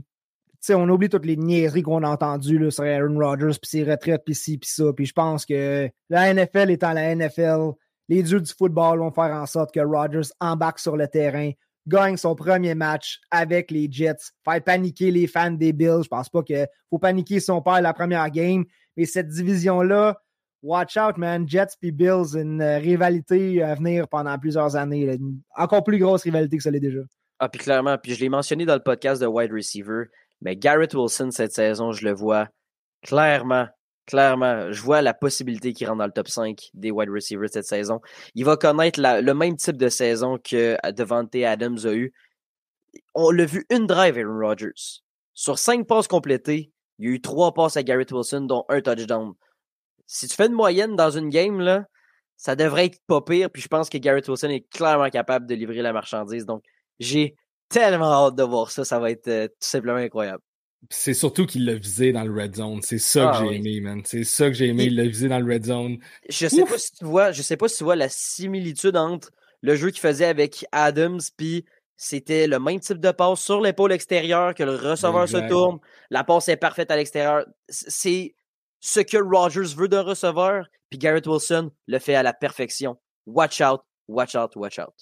sais, 0.60 0.74
on 0.74 0.88
oublie 0.88 1.08
toutes 1.08 1.26
les 1.26 1.36
niaiseries 1.36 1.82
qu'on 1.82 2.04
a 2.04 2.08
entendues 2.08 2.60
là, 2.60 2.70
sur 2.70 2.84
Aaron 2.84 3.18
Rodgers, 3.18 3.58
puis 3.60 3.68
ses 3.68 3.82
retraites, 3.82 4.22
puis 4.24 4.36
ci, 4.36 4.58
puis 4.58 4.70
ça. 4.70 4.92
Puis 4.94 5.06
je 5.06 5.12
pense 5.12 5.44
que 5.44 5.90
la 6.08 6.32
NFL 6.32 6.70
étant 6.70 6.92
la 6.92 7.16
NFL, 7.16 7.72
les 8.08 8.22
dieux 8.22 8.40
du 8.40 8.52
football 8.56 9.00
vont 9.00 9.10
faire 9.10 9.34
en 9.34 9.46
sorte 9.46 9.74
que 9.74 9.80
Rodgers 9.80 10.30
embarque 10.38 10.78
sur 10.78 10.96
le 10.96 11.08
terrain, 11.08 11.50
gagne 11.86 12.16
son 12.16 12.34
premier 12.34 12.74
match 12.74 13.20
avec 13.30 13.70
les 13.70 13.88
Jets, 13.90 14.32
faire 14.44 14.62
paniquer 14.62 15.10
les 15.10 15.26
fans 15.26 15.50
des 15.50 15.72
Bills. 15.72 16.02
Je 16.04 16.08
pense 16.08 16.28
pas 16.28 16.42
qu'il 16.42 16.66
faut 16.88 16.98
paniquer 16.98 17.40
son 17.40 17.62
père 17.62 17.80
la 17.80 17.92
première 17.92 18.30
game, 18.30 18.64
mais 18.96 19.06
cette 19.06 19.28
division-là, 19.28 20.20
watch 20.62 20.96
out, 20.96 21.16
man. 21.16 21.48
Jets 21.48 21.76
puis 21.80 21.92
Bills, 21.92 22.36
une 22.36 22.62
rivalité 22.62 23.62
à 23.62 23.74
venir 23.74 24.08
pendant 24.08 24.38
plusieurs 24.38 24.76
années. 24.76 25.12
Une 25.14 25.40
encore 25.56 25.84
plus 25.84 25.98
grosse 25.98 26.22
rivalité 26.22 26.56
que 26.56 26.62
ça 26.62 26.70
l'est 26.70 26.80
déjà. 26.80 27.00
Ah, 27.38 27.48
puis 27.48 27.60
clairement, 27.60 27.96
puis 27.96 28.14
je 28.14 28.20
l'ai 28.20 28.28
mentionné 28.28 28.66
dans 28.66 28.74
le 28.74 28.82
podcast 28.82 29.22
de 29.22 29.26
wide 29.26 29.52
receiver, 29.52 30.04
mais 30.42 30.56
Garrett 30.56 30.92
Wilson, 30.92 31.30
cette 31.30 31.52
saison, 31.52 31.92
je 31.92 32.04
le 32.04 32.12
vois 32.12 32.48
clairement 33.02 33.66
Clairement, 34.06 34.72
je 34.72 34.82
vois 34.82 35.02
la 35.02 35.14
possibilité 35.14 35.72
qu'il 35.72 35.86
rentre 35.86 35.98
dans 35.98 36.06
le 36.06 36.12
top 36.12 36.28
5 36.28 36.70
des 36.74 36.90
wide 36.90 37.10
receivers 37.10 37.48
cette 37.50 37.66
saison. 37.66 38.00
Il 38.34 38.44
va 38.44 38.56
connaître 38.56 39.00
le 39.00 39.32
même 39.32 39.56
type 39.56 39.76
de 39.76 39.88
saison 39.88 40.38
que 40.38 40.76
Devante 40.92 41.34
Adams 41.36 41.78
a 41.84 41.92
eu. 41.92 42.12
On 43.14 43.30
l'a 43.30 43.44
vu 43.44 43.66
une 43.70 43.86
drive, 43.86 44.18
Aaron 44.18 44.40
Rodgers. 44.40 45.02
Sur 45.34 45.58
cinq 45.58 45.86
passes 45.86 46.08
complétées, 46.08 46.72
il 46.98 47.06
y 47.06 47.08
a 47.08 47.14
eu 47.14 47.20
trois 47.20 47.54
passes 47.54 47.76
à 47.76 47.82
Garrett 47.82 48.10
Wilson, 48.10 48.42
dont 48.42 48.64
un 48.68 48.80
touchdown. 48.80 49.32
Si 50.06 50.26
tu 50.26 50.34
fais 50.34 50.46
une 50.46 50.52
moyenne 50.52 50.96
dans 50.96 51.10
une 51.10 51.28
game, 51.28 51.60
là, 51.60 51.86
ça 52.36 52.56
devrait 52.56 52.86
être 52.86 52.98
pas 53.06 53.20
pire. 53.20 53.50
Puis 53.50 53.62
je 53.62 53.68
pense 53.68 53.88
que 53.88 53.98
Garrett 53.98 54.26
Wilson 54.28 54.48
est 54.48 54.68
clairement 54.70 55.08
capable 55.08 55.46
de 55.46 55.54
livrer 55.54 55.82
la 55.82 55.92
marchandise. 55.92 56.46
Donc, 56.46 56.64
j'ai 56.98 57.36
tellement 57.68 58.26
hâte 58.26 58.34
de 58.34 58.42
voir 58.42 58.70
ça. 58.70 58.84
Ça 58.84 58.98
va 58.98 59.10
être 59.10 59.28
euh, 59.28 59.46
tout 59.46 59.54
simplement 59.60 59.98
incroyable. 59.98 60.42
C'est 60.88 61.14
surtout 61.14 61.46
qu'il 61.46 61.66
l'a 61.66 61.74
visé 61.74 62.12
dans 62.12 62.24
le 62.24 62.32
red 62.32 62.56
zone. 62.56 62.80
C'est 62.82 62.98
ça 62.98 63.26
que 63.26 63.36
ah 63.36 63.44
j'ai 63.44 63.56
aimé, 63.56 63.80
man. 63.80 64.02
C'est 64.04 64.24
ça 64.24 64.46
que 64.46 64.54
j'ai 64.54 64.68
aimé. 64.68 64.84
Il 64.84 64.96
l'a 64.96 65.04
visé 65.04 65.28
dans 65.28 65.38
le 65.38 65.52
red 65.52 65.66
zone. 65.66 65.98
Je 66.28 66.48
sais 66.48 66.64
pas 66.64 66.78
si 66.78 66.92
tu 66.92 67.04
vois, 67.04 67.32
je 67.32 67.42
sais 67.42 67.56
pas 67.56 67.68
si 67.68 67.78
tu 67.78 67.84
vois 67.84 67.96
la 67.96 68.08
similitude 68.08 68.96
entre 68.96 69.30
le 69.60 69.76
jeu 69.76 69.90
qu'il 69.90 70.00
faisait 70.00 70.24
avec 70.24 70.64
Adams, 70.72 71.20
puis 71.36 71.66
c'était 71.96 72.46
le 72.46 72.58
même 72.58 72.80
type 72.80 72.98
de 72.98 73.10
passe 73.10 73.40
sur 73.40 73.60
l'épaule 73.60 73.92
extérieure 73.92 74.54
que 74.54 74.62
le 74.62 74.74
receveur 74.74 75.28
se 75.28 75.36
tourne. 75.48 75.80
La 76.08 76.24
passe 76.24 76.48
est 76.48 76.56
parfaite 76.56 76.90
à 76.90 76.96
l'extérieur. 76.96 77.44
C'est 77.68 78.34
ce 78.80 79.00
que 79.00 79.18
Rogers 79.18 79.74
veut 79.76 79.88
d'un 79.88 80.02
receveur, 80.02 80.66
puis 80.88 80.98
Garrett 80.98 81.26
Wilson 81.26 81.70
le 81.86 81.98
fait 81.98 82.14
à 82.14 82.22
la 82.22 82.32
perfection. 82.32 82.96
Watch 83.26 83.60
out, 83.60 83.82
watch 84.08 84.34
out, 84.34 84.56
watch 84.56 84.78
out. 84.78 84.94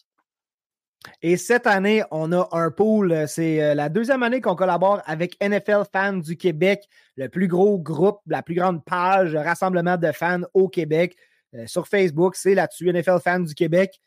Et 1.23 1.37
cette 1.37 1.67
année, 1.67 2.03
on 2.11 2.33
a 2.33 2.49
un 2.53 2.71
pool. 2.71 3.13
Euh, 3.13 3.27
c'est 3.27 3.63
euh, 3.63 3.75
la 3.75 3.89
deuxième 3.89 4.23
année 4.23 4.41
qu'on 4.41 4.55
collabore 4.55 5.03
avec 5.07 5.37
NFL 5.43 5.83
Fans 5.93 6.15
du 6.15 6.37
Québec, 6.37 6.89
le 7.17 7.29
plus 7.29 7.49
gros 7.49 7.79
groupe, 7.79 8.21
la 8.27 8.43
plus 8.43 8.55
grande 8.55 8.85
page 8.85 9.35
rassemblement 9.35 9.97
de 9.97 10.13
fans 10.13 10.43
au 10.55 10.69
Québec. 10.69 11.17
Euh, 11.55 11.67
sur 11.67 11.87
Facebook, 11.89 12.37
c'est 12.37 12.55
là-dessus, 12.55 12.93
NFL 12.93 13.21
Fans 13.23 13.41
du 13.41 13.55
Québec. 13.55 14.01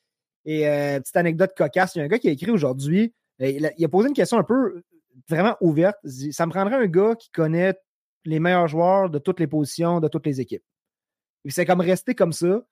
Et 0.44 0.64
petite 0.64 1.18
anecdote 1.18 1.52
cocasse, 1.56 1.94
il 1.94 2.00
y 2.00 2.02
a 2.02 2.06
un 2.06 2.08
gars 2.08 2.18
qui 2.18 2.28
a 2.28 2.32
écrit 2.32 2.50
aujourd'hui. 2.50 3.14
Il, 3.38 3.64
a 3.64 3.90
posé 3.90 4.08
une 4.08 4.16
question 4.16 4.40
un 4.40 4.44
peu 4.44 4.82
vraiment 5.30 5.56
ouverte. 5.62 5.98
Ça 6.32 6.48
me 6.48 6.52
prendrait 6.52 6.78
un 6.78 6.88
gars 6.88 7.14
qui 7.14 7.30
connaît 7.30 7.76
les 8.26 8.40
meilleurs 8.40 8.68
joueurs 8.68 9.12
de 9.12 9.20
toutes 9.20 9.40
les 9.40 9.46
positions, 9.46 10.00
de 10.00 10.08
toutes 10.08 10.26
les 10.26 10.42
équipes. 10.42 10.64
C'est 11.48 11.68
comme 11.68 11.80
resté 11.80 12.16
comme 12.16 12.34
ça. 12.34 12.64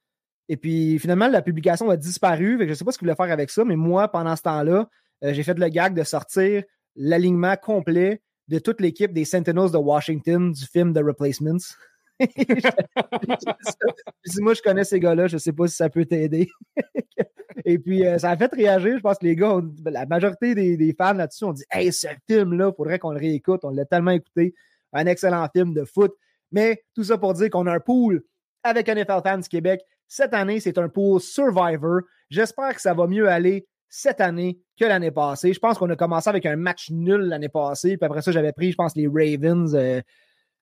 Et 0.49 0.57
puis 0.57 0.99
finalement, 0.99 1.27
la 1.27 1.43
publication 1.43 1.89
a 1.89 1.95
disparu. 1.95 2.57
je 2.59 2.65
ne 2.65 2.73
sais 2.73 2.83
pas 2.83 2.91
ce 2.91 2.97
qu'il 2.97 3.05
voulait 3.05 3.15
faire 3.15 3.31
avec 3.31 3.51
ça, 3.51 3.63
mais 3.63 3.75
moi, 3.75 4.09
pendant 4.09 4.35
ce 4.35 4.41
temps-là, 4.41 4.89
euh, 5.23 5.33
j'ai 5.33 5.43
fait 5.43 5.57
le 5.57 5.69
gag 5.69 5.93
de 5.93 6.03
sortir 6.03 6.63
l'alignement 6.95 7.55
complet 7.55 8.21
de 8.47 8.57
toute 8.57 8.81
l'équipe 8.81 9.13
des 9.13 9.25
Sentinels 9.25 9.71
de 9.71 9.77
Washington 9.77 10.51
du 10.51 10.65
film 10.65 10.93
The 10.93 11.03
Replacements. 11.05 11.75
moi, 14.39 14.53
je 14.55 14.61
connais 14.61 14.83
ces 14.83 14.99
gars-là, 14.99 15.27
je 15.27 15.35
ne 15.35 15.39
sais 15.39 15.53
pas 15.53 15.67
si 15.67 15.75
ça 15.75 15.89
peut 15.89 16.05
t'aider. 16.05 16.49
Et 17.65 17.77
puis, 17.77 18.05
euh, 18.05 18.17
ça 18.17 18.31
a 18.31 18.37
fait 18.37 18.51
réagir. 18.51 18.97
Je 18.97 19.01
pense 19.01 19.19
que 19.19 19.25
les 19.25 19.35
gars, 19.35 19.61
la 19.85 20.07
majorité 20.07 20.55
des, 20.55 20.95
fans 20.97 21.13
là-dessus 21.13 21.43
ont 21.43 21.53
dit 21.53 21.63
Hey, 21.71 21.93
ce 21.93 22.07
film-là, 22.27 22.71
il 22.73 22.75
faudrait 22.75 22.97
qu'on 22.97 23.11
le 23.11 23.19
réécoute. 23.19 23.61
On 23.63 23.69
l'a 23.69 23.85
tellement 23.85 24.11
écouté. 24.11 24.55
Un 24.93 25.05
excellent 25.05 25.47
film 25.55 25.75
de 25.75 25.85
foot. 25.85 26.13
Mais 26.51 26.83
tout 26.95 27.03
ça 27.03 27.19
pour 27.19 27.33
dire 27.33 27.51
qu'on 27.51 27.67
a 27.67 27.73
un 27.73 27.79
pool 27.79 28.23
avec 28.63 28.87
NFL 28.87 29.21
Fans 29.23 29.41
Québec 29.41 29.81
cette 30.09 30.33
année, 30.33 30.59
c'est 30.59 30.77
un 30.77 30.89
pool 30.89 31.21
Survivor. 31.21 32.01
J'espère 32.29 32.73
que 32.73 32.81
ça 32.81 32.93
va 32.93 33.07
mieux 33.07 33.29
aller 33.29 33.67
cette 33.89 34.19
année 34.19 34.59
que 34.77 34.83
l'année 34.83 35.11
passée. 35.11 35.53
Je 35.53 35.59
pense 35.59 35.77
qu'on 35.77 35.89
a 35.89 35.95
commencé 35.95 36.27
avec 36.29 36.45
un 36.47 36.55
match 36.55 36.89
nul 36.89 37.21
l'année 37.21 37.47
passée. 37.47 37.95
Puis 37.95 38.05
après 38.05 38.23
ça, 38.23 38.31
j'avais 38.31 38.51
pris, 38.51 38.71
je 38.71 38.75
pense, 38.75 38.95
les 38.95 39.07
Ravens 39.07 39.73
euh, 39.75 40.01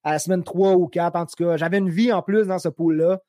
à 0.04 0.12
la 0.12 0.20
semaine 0.20 0.44
3 0.44 0.74
ou 0.76 0.88
4. 0.88 1.16
En 1.16 1.26
tout 1.26 1.36
cas, 1.38 1.56
j'avais 1.56 1.78
une 1.78 1.90
vie 1.90 2.12
en 2.12 2.22
plus 2.22 2.46
dans 2.46 2.60
ce 2.60 2.68
pool-là. 2.68 3.20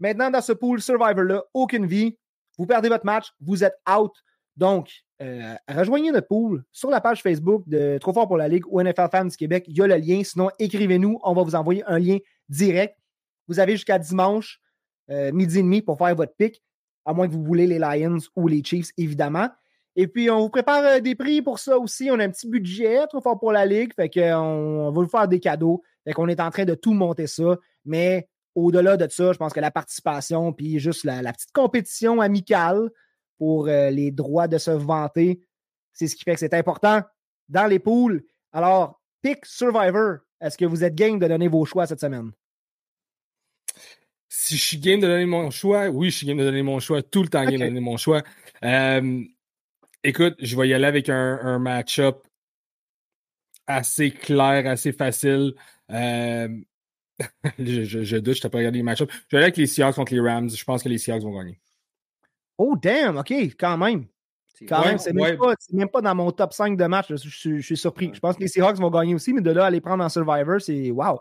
Maintenant, 0.00 0.30
dans 0.30 0.40
ce 0.40 0.52
pool 0.52 0.80
Survivor-là, 0.80 1.44
aucune 1.52 1.86
vie. 1.86 2.18
Vous 2.58 2.66
perdez 2.66 2.88
votre 2.88 3.04
match, 3.04 3.32
vous 3.40 3.62
êtes 3.62 3.76
out. 3.90 4.12
Donc, 4.56 4.90
euh, 5.20 5.54
rejoignez 5.68 6.10
notre 6.10 6.28
pool 6.28 6.64
sur 6.72 6.88
la 6.88 7.02
page 7.02 7.22
Facebook 7.22 7.64
de 7.66 7.98
Trop 7.98 8.14
fort 8.14 8.28
pour 8.28 8.38
la 8.38 8.48
Ligue 8.48 8.64
ou 8.68 8.80
NFL 8.80 9.08
Fans 9.10 9.24
du 9.26 9.36
Québec. 9.36 9.64
Il 9.68 9.76
y 9.76 9.82
a 9.82 9.86
le 9.86 9.96
lien. 9.96 10.22
Sinon, 10.24 10.48
écrivez-nous. 10.58 11.18
On 11.22 11.34
va 11.34 11.42
vous 11.42 11.54
envoyer 11.54 11.84
un 11.86 11.98
lien 11.98 12.16
direct. 12.48 12.96
Vous 13.46 13.60
avez 13.60 13.72
jusqu'à 13.72 13.98
dimanche, 13.98 14.58
euh, 15.10 15.32
midi 15.32 15.58
et 15.58 15.62
demi, 15.62 15.82
pour 15.82 15.98
faire 15.98 16.14
votre 16.14 16.34
pick, 16.34 16.62
à 17.04 17.12
moins 17.12 17.28
que 17.28 17.32
vous 17.32 17.44
voulez 17.44 17.66
les 17.66 17.78
Lions 17.78 18.18
ou 18.34 18.48
les 18.48 18.62
Chiefs, 18.62 18.90
évidemment. 18.96 19.48
Et 19.98 20.08
puis, 20.08 20.30
on 20.30 20.40
vous 20.40 20.50
prépare 20.50 20.84
euh, 20.84 21.00
des 21.00 21.14
prix 21.14 21.40
pour 21.40 21.58
ça 21.58 21.78
aussi. 21.78 22.10
On 22.10 22.18
a 22.18 22.24
un 22.24 22.30
petit 22.30 22.48
budget 22.48 23.06
trop 23.06 23.22
fort 23.22 23.38
pour 23.38 23.52
la 23.52 23.64
Ligue. 23.64 23.94
Fait 23.94 24.10
qu'on 24.10 24.20
on 24.20 24.90
va 24.90 25.02
vous 25.02 25.08
faire 25.08 25.26
des 25.26 25.40
cadeaux. 25.40 25.82
Fait 26.04 26.12
qu'on 26.12 26.28
est 26.28 26.40
en 26.40 26.50
train 26.50 26.66
de 26.66 26.74
tout 26.74 26.92
monter 26.92 27.26
ça. 27.26 27.56
Mais 27.86 28.28
au-delà 28.54 28.98
de 28.98 29.08
ça, 29.08 29.32
je 29.32 29.38
pense 29.38 29.54
que 29.54 29.60
la 29.60 29.70
participation, 29.70 30.52
puis 30.52 30.78
juste 30.78 31.04
la, 31.04 31.32
petite 31.32 31.52
compétition 31.52 32.20
amicale 32.20 32.90
pour 33.38 33.68
euh, 33.68 33.90
les 33.90 34.10
droits 34.10 34.48
de 34.48 34.58
se 34.58 34.70
vanter, 34.70 35.40
c'est 35.92 36.08
ce 36.08 36.16
qui 36.16 36.24
fait 36.24 36.34
que 36.34 36.40
c'est 36.40 36.54
important 36.54 37.00
dans 37.48 37.66
les 37.66 37.78
poules. 37.78 38.22
Alors, 38.52 39.00
pick 39.22 39.46
Survivor. 39.46 40.18
Est-ce 40.40 40.58
que 40.58 40.66
vous 40.66 40.84
êtes 40.84 40.94
game 40.94 41.18
de 41.18 41.26
donner 41.26 41.48
vos 41.48 41.64
choix 41.64 41.86
cette 41.86 42.00
semaine? 42.00 42.32
Si 44.38 44.58
je 44.58 44.62
suis 44.62 44.76
game 44.76 45.00
de 45.00 45.06
donner 45.06 45.24
mon 45.24 45.50
choix, 45.50 45.88
oui, 45.88 46.10
je 46.10 46.18
suis 46.18 46.26
game 46.26 46.36
de 46.36 46.44
donner 46.44 46.62
mon 46.62 46.78
choix, 46.78 47.02
tout 47.02 47.22
le 47.22 47.28
temps 47.28 47.42
game 47.42 47.58
de 47.58 47.64
donner 47.64 47.80
mon 47.80 47.96
choix. 47.96 48.22
Euh, 48.62 49.24
écoute, 50.04 50.36
je 50.38 50.56
vais 50.56 50.68
y 50.68 50.74
aller 50.74 50.84
avec 50.84 51.08
un, 51.08 51.58
match-up 51.58 52.22
assez 53.66 54.10
clair, 54.10 54.66
assez 54.66 54.92
facile. 54.92 55.54
Euh, 55.90 56.48
je, 57.58 57.84
je, 57.84 58.04
je, 58.04 58.16
doute, 58.18 58.36
je 58.36 58.42
t'ai 58.42 58.50
pas 58.50 58.58
regardé 58.58 58.76
les 58.78 58.82
match-ups. 58.82 59.10
Je 59.10 59.36
vais 59.36 59.38
aller 59.38 59.44
avec 59.44 59.56
les 59.56 59.66
Seahawks 59.66 59.94
contre 59.94 60.12
les 60.12 60.20
Rams. 60.20 60.50
Je 60.50 60.64
pense 60.64 60.82
que 60.82 60.90
les 60.90 60.98
Seahawks 60.98 61.22
vont 61.22 61.34
gagner. 61.34 61.58
Oh, 62.58 62.76
damn, 62.76 63.16
OK, 63.16 63.32
quand 63.58 63.78
même. 63.78 64.06
Quand 64.68 64.84
même, 64.84 64.98
c'est 64.98 65.12
même, 65.12 65.36
même, 65.72 65.88
pas 65.88 66.00
dans 66.00 66.14
mon 66.14 66.30
top 66.30 66.52
5 66.52 66.78
de 66.78 66.84
match. 66.86 67.06
Je, 67.10 67.60
suis 67.60 67.76
surpris. 67.76 68.10
Je 68.14 68.20
pense 68.20 68.36
que 68.36 68.40
les 68.40 68.48
Seahawks 68.48 68.78
vont 68.78 68.90
gagner 68.90 69.14
aussi, 69.14 69.32
mais 69.34 69.42
de 69.42 69.50
là 69.50 69.66
à 69.66 69.70
les 69.70 69.82
prendre 69.82 70.02
en 70.02 70.08
Survivor, 70.08 70.60
c'est 70.60 70.90
wow. 70.90 71.20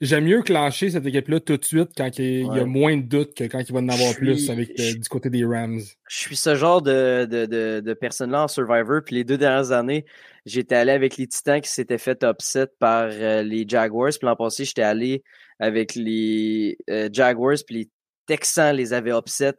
J'aime 0.00 0.24
mieux 0.24 0.42
clencher 0.42 0.90
cette 0.90 1.04
équipe-là 1.04 1.40
tout 1.40 1.56
de 1.56 1.64
suite 1.64 1.90
quand 1.96 2.18
il 2.18 2.46
y 2.46 2.58
a 2.58 2.64
moins 2.64 2.96
de 2.96 3.02
doutes 3.02 3.34
que 3.34 3.44
quand 3.44 3.60
il 3.60 3.72
va 3.72 3.80
en 3.80 3.88
avoir 3.88 4.14
plus 4.14 4.48
avec 4.50 4.70
euh, 4.80 4.94
du 4.94 5.08
côté 5.08 5.28
des 5.28 5.44
Rams. 5.44 5.80
Je 6.08 6.16
suis 6.16 6.36
ce 6.36 6.54
genre 6.54 6.80
de, 6.80 7.26
de, 7.26 7.46
de, 7.46 7.80
de 7.84 7.94
personne-là 7.94 8.44
en 8.44 8.48
Survivor. 8.48 9.02
Puis 9.04 9.16
les 9.16 9.24
deux 9.24 9.36
dernières 9.36 9.72
années, 9.72 10.06
j'étais 10.46 10.76
allé 10.76 10.92
avec 10.92 11.16
les 11.18 11.26
Titans 11.26 11.60
qui 11.60 11.70
s'étaient 11.70 11.98
fait 11.98 12.22
upset 12.24 12.68
par 12.78 13.08
euh, 13.10 13.42
les 13.42 13.66
Jaguars. 13.68 14.10
Puis 14.10 14.26
l'an 14.26 14.36
passé, 14.36 14.64
j'étais 14.64 14.82
allé 14.82 15.22
avec 15.58 15.94
les 15.94 16.78
euh, 16.88 17.08
Jaguars. 17.12 17.58
Puis 17.66 17.76
les 17.76 17.90
Texans 18.26 18.74
les 18.74 18.92
avaient 18.92 19.16
upset. 19.16 19.56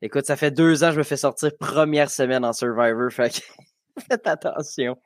Écoute, 0.00 0.26
ça 0.26 0.36
fait 0.36 0.50
deux 0.50 0.84
ans 0.84 0.88
que 0.88 0.94
je 0.94 0.98
me 0.98 1.04
fais 1.04 1.16
sortir 1.16 1.50
première 1.58 2.10
semaine 2.10 2.44
en 2.44 2.52
Survivor. 2.52 3.10
Fait 3.10 3.42
faites 4.08 4.26
attention. 4.26 4.96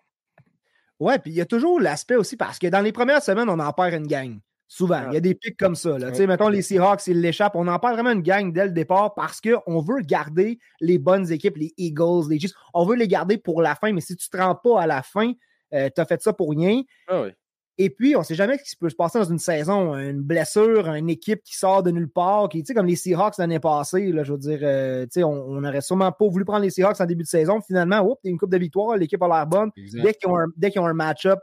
Ouais, 1.01 1.19
puis 1.19 1.33
il 1.33 1.37
y 1.37 1.41
a 1.41 1.47
toujours 1.47 1.81
l'aspect 1.81 2.17
aussi, 2.17 2.37
parce 2.37 2.59
que 2.59 2.67
dans 2.67 2.81
les 2.81 2.93
premières 2.93 3.23
semaines, 3.23 3.49
on 3.49 3.59
en 3.59 3.73
perd 3.73 3.95
une 3.95 4.07
gang. 4.07 4.39
Souvent. 4.69 5.09
Il 5.09 5.15
y 5.15 5.17
a 5.19 5.21
des 5.21 5.35
pics 5.35 5.59
comme 5.59 5.75
ça. 5.75 5.99
Là. 5.99 6.15
sais, 6.15 6.27
Mettons 6.27 6.49
les 6.49 6.63
Seahawks, 6.63 7.07
ils 7.07 7.21
l'échappent. 7.21 7.57
On 7.57 7.69
en 7.69 7.79
perd 7.79 7.95
vraiment 7.95 8.13
une 8.13 8.23
gang 8.23 8.53
dès 8.53 8.65
le 8.65 8.71
départ 8.71 9.13
parce 9.15 9.39
qu'on 9.41 9.81
veut 9.81 10.01
garder 10.01 10.59
les 10.81 10.97
bonnes 10.99 11.31
équipes, 11.31 11.59
les 11.59 11.75
Eagles, 11.77 12.31
les 12.31 12.41
Chiefs. 12.41 12.55
On 12.73 12.87
veut 12.87 12.97
les 12.97 13.09
garder 13.09 13.37
pour 13.37 13.61
la 13.61 13.75
fin, 13.75 13.93
mais 13.93 14.01
si 14.01 14.17
tu 14.17 14.29
ne 14.33 14.39
te 14.39 14.43
rends 14.43 14.55
pas 14.55 14.81
à 14.81 14.87
la 14.87 15.03
fin, 15.03 15.33
euh, 15.75 15.91
tu 15.95 16.01
as 16.01 16.07
fait 16.07 16.23
ça 16.23 16.33
pour 16.33 16.51
rien. 16.51 16.83
Ah 17.09 17.23
oui. 17.23 17.33
Et 17.79 17.89
puis, 17.89 18.15
on 18.17 18.21
ne 18.21 18.25
sait 18.25 18.35
jamais 18.35 18.59
ce 18.59 18.65
qui 18.65 18.77
peut 18.77 18.91
se 18.91 18.95
passer 18.95 19.19
dans 19.19 19.25
une 19.25 19.39
saison. 19.39 19.95
Une 19.97 20.21
blessure, 20.21 20.89
une 20.89 21.09
équipe 21.09 21.43
qui 21.43 21.57
sort 21.57 21.83
de 21.83 21.91
nulle 21.91 22.11
part, 22.11 22.49
qui, 22.51 22.63
comme 22.63 22.87
les 22.87 22.97
Seahawks 22.97 23.39
l'année 23.39 23.61
passée, 23.61 24.13
là, 24.13 24.25
je 24.25 24.33
veux 24.33 24.39
dire, 24.39 24.59
euh, 24.63 25.07
on 25.17 25.61
n'aurait 25.61 25.81
sûrement 25.81 26.13
pas 26.13 26.29
voulu 26.29 26.45
prendre 26.45 26.63
les 26.63 26.71
Seahawks 26.71 27.01
en 27.01 27.07
début 27.07 27.23
de 27.23 27.29
saison. 27.29 27.61
Finalement, 27.63 28.01
oups, 28.01 28.21
une 28.25 28.39
coupe 28.39 28.51
de 28.51 28.59
victoire, 28.59 28.97
l'équipe 28.97 29.23
a 29.23 29.29
l'air 29.29 29.47
bonne. 29.47 29.71
Dès 29.77 30.15
qu'ils 30.15 30.29
ont 30.81 30.87
un, 30.87 30.91
un 30.91 30.95
match-up 30.95 31.41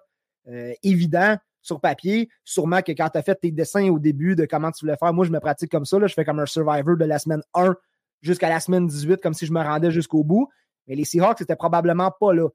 euh, 0.48 0.74
évident 0.84 1.36
sur 1.62 1.82
papier, 1.82 2.30
sûrement 2.44 2.82
que 2.82 2.92
quand 2.92 3.10
tu 3.10 3.18
as 3.18 3.24
fait 3.24 3.36
tes 3.36 3.52
dessins 3.52 3.90
au 3.90 4.00
début 4.00 4.36
de 4.36 4.46
comment 4.46 4.72
tu 4.72 4.86
voulais 4.86 4.98
faire, 4.98 5.14
moi, 5.14 5.26
je 5.26 5.32
me 5.32 5.40
pratique 5.40 5.72
comme 5.72 5.86
ça. 5.86 5.98
Là, 5.98 6.08
je 6.08 6.14
fais 6.14 6.26
comme 6.26 6.40
un 6.40 6.46
survivor 6.46 6.96
de 6.96 7.06
la 7.06 7.18
semaine 7.18 7.42
1 7.56 7.76
jusqu'à 8.22 8.50
la 8.50 8.60
semaine 8.60 8.86
18, 8.86 9.22
comme 9.22 9.34
si 9.34 9.46
je 9.48 9.52
me 9.52 9.62
rendais 9.62 9.92
jusqu'au 9.92 10.24
bout. 10.24 10.48
Mais 10.88 10.96
les 10.96 11.06
Seahawks, 11.06 11.40
c'était 11.40 11.56
probablement 11.56 12.12
pas 12.20 12.34
là. 12.34 12.50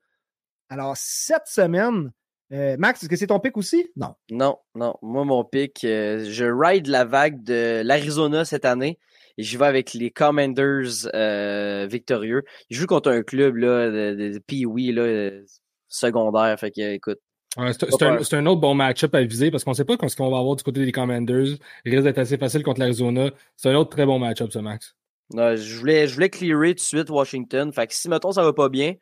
Alors, 0.68 0.94
cette 0.96 1.46
semaine, 1.46 2.12
euh, 2.52 2.76
Max, 2.78 3.02
est-ce 3.02 3.08
que 3.08 3.16
c'est 3.16 3.28
ton 3.28 3.40
pic 3.40 3.56
aussi? 3.56 3.88
Non. 3.96 4.14
Non, 4.30 4.58
non. 4.74 4.94
Moi, 5.02 5.24
mon 5.24 5.44
pic, 5.44 5.84
euh, 5.84 6.24
je 6.28 6.44
ride 6.44 6.86
la 6.86 7.04
vague 7.04 7.42
de 7.42 7.82
l'Arizona 7.84 8.44
cette 8.44 8.64
année 8.64 8.98
et 9.38 9.42
je 9.42 9.58
vais 9.58 9.66
avec 9.66 9.94
les 9.94 10.10
Commanders 10.10 11.08
euh, 11.14 11.86
victorieux. 11.90 12.44
Ils 12.70 12.76
jouent 12.76 12.86
contre 12.86 13.10
un 13.10 13.22
club 13.22 13.56
là, 13.56 13.90
de, 13.90 14.14
de, 14.14 14.38
de 14.38 15.44
secondaire. 15.88 16.58
Fait 16.60 16.70
que, 16.70 16.94
écoute. 16.94 17.18
c'est 17.56 18.34
un, 18.34 18.46
autre 18.46 18.60
bon 18.60 18.74
match-up 18.74 19.14
à 19.14 19.22
viser 19.22 19.50
parce 19.50 19.64
qu'on 19.64 19.72
ne 19.72 19.76
sait 19.76 19.84
pas 19.84 19.96
ce 20.06 20.16
qu'on 20.16 20.30
va 20.30 20.38
avoir 20.38 20.54
du 20.54 20.62
côté 20.62 20.84
des 20.84 20.92
Commanders. 20.92 21.56
Il 21.84 21.92
risque 21.92 22.04
d'être 22.04 22.18
assez 22.18 22.36
facile 22.36 22.62
contre 22.62 22.80
l'Arizona. 22.80 23.30
C'est 23.56 23.70
un 23.70 23.74
autre 23.74 23.90
très 23.90 24.04
bon 24.04 24.18
match-up, 24.18 24.52
ce 24.52 24.58
Max. 24.58 24.94
je, 25.32 25.78
voulais, 25.78 26.06
je 26.06 26.14
voulais 26.14 26.30
clearer 26.30 26.74
tout 26.74 26.74
de 26.74 26.80
suite 26.80 27.10
Washington. 27.10 27.72
Fait 27.72 27.86
que 27.86 27.94
si, 27.94 28.08
mettons, 28.08 28.32
ça 28.32 28.42
va 28.42 28.52
pas 28.52 28.68
bien, 28.68 28.94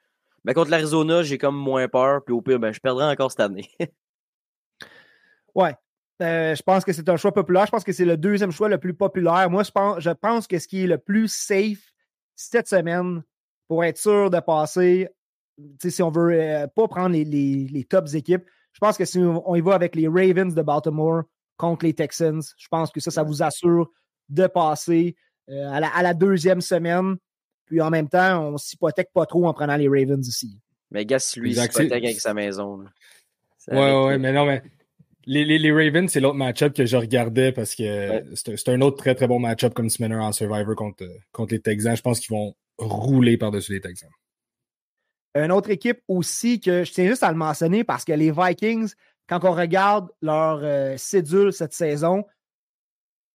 mais 0.44 0.54
contre 0.54 0.70
l'Arizona, 0.70 1.22
j'ai 1.22 1.38
comme 1.38 1.56
moins 1.56 1.88
peur. 1.88 2.24
Puis 2.24 2.34
au 2.34 2.40
pire, 2.40 2.58
ben, 2.58 2.72
je 2.72 2.80
perdrai 2.80 3.04
encore 3.04 3.30
cette 3.30 3.40
année. 3.40 3.70
ouais. 5.54 5.74
Euh, 6.20 6.54
je 6.54 6.62
pense 6.62 6.84
que 6.84 6.92
c'est 6.92 7.08
un 7.08 7.16
choix 7.16 7.32
populaire. 7.32 7.66
Je 7.66 7.70
pense 7.70 7.84
que 7.84 7.92
c'est 7.92 8.04
le 8.04 8.16
deuxième 8.16 8.52
choix 8.52 8.68
le 8.68 8.78
plus 8.78 8.94
populaire. 8.94 9.48
Moi, 9.50 9.62
je 9.62 9.70
pense, 9.70 10.00
je 10.00 10.10
pense 10.10 10.46
que 10.46 10.58
ce 10.58 10.68
qui 10.68 10.84
est 10.84 10.86
le 10.86 10.98
plus 10.98 11.28
safe 11.28 11.92
cette 12.34 12.68
semaine 12.68 13.22
pour 13.68 13.84
être 13.84 13.98
sûr 13.98 14.30
de 14.30 14.40
passer, 14.40 15.08
si 15.80 16.02
on 16.02 16.10
veut 16.10 16.32
euh, 16.32 16.66
pas 16.66 16.88
prendre 16.88 17.14
les, 17.14 17.24
les, 17.24 17.84
tops 17.84 18.14
équipes, 18.14 18.44
je 18.72 18.78
pense 18.78 18.96
que 18.96 19.04
si 19.04 19.18
on 19.18 19.54
y 19.54 19.60
va 19.60 19.74
avec 19.74 19.94
les 19.94 20.08
Ravens 20.08 20.54
de 20.54 20.62
Baltimore 20.62 21.22
contre 21.56 21.84
les 21.84 21.94
Texans, 21.94 22.42
je 22.56 22.68
pense 22.68 22.90
que 22.90 23.00
ça, 23.00 23.10
ça 23.10 23.22
vous 23.22 23.42
assure 23.42 23.90
de 24.28 24.46
passer 24.46 25.16
euh, 25.50 25.70
à, 25.70 25.80
la, 25.80 25.88
à, 25.88 26.02
la, 26.02 26.14
deuxième 26.14 26.60
semaine. 26.60 27.16
Puis 27.72 27.80
en 27.80 27.88
même 27.88 28.06
temps, 28.06 28.48
on 28.48 28.58
s'hypothèque 28.58 29.14
pas 29.14 29.24
trop 29.24 29.46
en 29.46 29.54
prenant 29.54 29.76
les 29.76 29.88
Ravens 29.88 30.28
ici. 30.28 30.58
Mais 30.90 31.06
Gas, 31.06 31.32
lui, 31.38 31.54
s'hypothèque 31.54 32.04
avec 32.04 32.20
sa 32.20 32.34
maison. 32.34 32.84
Ouais, 33.68 34.04
ouais, 34.04 34.18
mais 34.18 34.30
non, 34.30 34.44
mais 34.44 34.62
les, 35.24 35.46
les, 35.46 35.58
les 35.58 35.72
Ravens, 35.72 36.06
c'est 36.10 36.20
l'autre 36.20 36.36
match-up 36.36 36.74
que 36.74 36.84
je 36.84 36.98
regardais 36.98 37.50
parce 37.50 37.74
que 37.74 38.24
c'est 38.34 38.68
un 38.68 38.82
autre 38.82 38.98
très, 38.98 39.14
très 39.14 39.26
bon 39.26 39.38
match-up 39.38 39.72
comme 39.72 39.88
Sminner 39.88 40.16
en 40.16 40.32
Survivor 40.32 40.76
contre, 40.76 41.06
contre 41.32 41.54
les 41.54 41.60
Texans. 41.60 41.96
Je 41.96 42.02
pense 42.02 42.20
qu'ils 42.20 42.36
vont 42.36 42.54
rouler 42.76 43.38
par-dessus 43.38 43.72
les 43.72 43.80
Texans. 43.80 44.10
Une 45.34 45.50
autre 45.50 45.70
équipe 45.70 46.00
aussi 46.08 46.60
que 46.60 46.84
je 46.84 46.92
tiens 46.92 47.06
juste 47.06 47.22
à 47.22 47.30
le 47.30 47.38
mentionner 47.38 47.84
parce 47.84 48.04
que 48.04 48.12
les 48.12 48.30
Vikings, 48.30 48.92
quand 49.26 49.42
on 49.46 49.52
regarde 49.52 50.10
leur 50.20 50.60
euh, 50.62 50.98
cédule 50.98 51.54
cette 51.54 51.72
saison, 51.72 52.26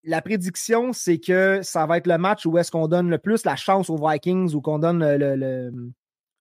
la 0.04 0.22
prédiction, 0.22 0.92
c'est 0.92 1.18
que 1.18 1.60
ça 1.62 1.86
va 1.86 1.98
être 1.98 2.06
le 2.06 2.18
match 2.18 2.46
où 2.46 2.56
est-ce 2.58 2.70
qu'on 2.70 2.88
donne 2.88 3.10
le 3.10 3.18
plus 3.18 3.44
la 3.44 3.56
chance 3.56 3.90
aux 3.90 3.96
Vikings 3.96 4.54
ou 4.54 4.60
qu'on 4.60 4.78
donne 4.78 5.04
le, 5.04 5.36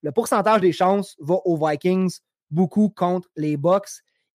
le, 0.02 0.12
pourcentage 0.12 0.62
des 0.62 0.72
chances 0.72 1.16
va 1.20 1.36
aux 1.46 1.58
Vikings 1.58 2.20
beaucoup 2.50 2.90
contre 2.90 3.28
les 3.36 3.58
Bucks. 3.58 3.90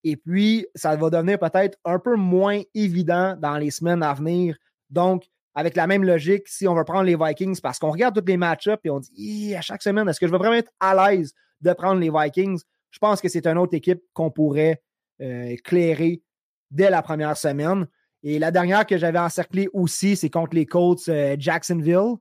Et 0.04 0.16
puis, 0.16 0.66
ça 0.74 0.96
va 0.96 1.08
devenir 1.08 1.38
peut-être 1.38 1.78
un 1.84 1.98
peu 1.98 2.16
moins 2.16 2.60
évident 2.74 3.36
dans 3.38 3.56
les 3.56 3.70
semaines 3.70 4.02
à 4.02 4.12
venir. 4.12 4.56
Donc, 4.90 5.24
avec 5.54 5.76
la 5.76 5.86
même 5.86 6.04
logique, 6.04 6.48
si 6.48 6.66
on 6.66 6.74
veut 6.74 6.84
prendre 6.84 7.04
les 7.04 7.16
Vikings, 7.16 7.60
parce 7.60 7.78
qu'on 7.78 7.90
regarde 7.90 8.18
tous 8.18 8.26
les 8.26 8.36
match-ups 8.36 8.80
et 8.84 8.90
on 8.90 9.00
dit 9.00 9.54
à 9.54 9.60
chaque 9.60 9.82
semaine, 9.82 10.08
est-ce 10.08 10.18
que 10.18 10.26
je 10.26 10.32
vais 10.32 10.38
vraiment 10.38 10.56
être 10.56 10.72
à 10.80 10.94
l'aise 10.94 11.32
de 11.60 11.72
prendre 11.72 12.00
les 12.00 12.10
Vikings? 12.10 12.60
Je 12.90 12.98
pense 12.98 13.20
que 13.20 13.28
c'est 13.28 13.46
une 13.46 13.58
autre 13.58 13.74
équipe 13.74 14.02
qu'on 14.12 14.30
pourrait 14.30 14.82
euh, 15.20 15.44
éclairer 15.44 16.22
dès 16.70 16.90
la 16.90 17.02
première 17.02 17.36
semaine. 17.36 17.86
Et 18.22 18.38
la 18.38 18.50
dernière 18.50 18.86
que 18.86 18.96
j'avais 18.96 19.18
encerclée 19.18 19.68
aussi, 19.72 20.16
c'est 20.16 20.30
contre 20.30 20.54
les 20.54 20.66
Colts 20.66 21.08
euh, 21.08 21.36
Jacksonville. 21.38 22.14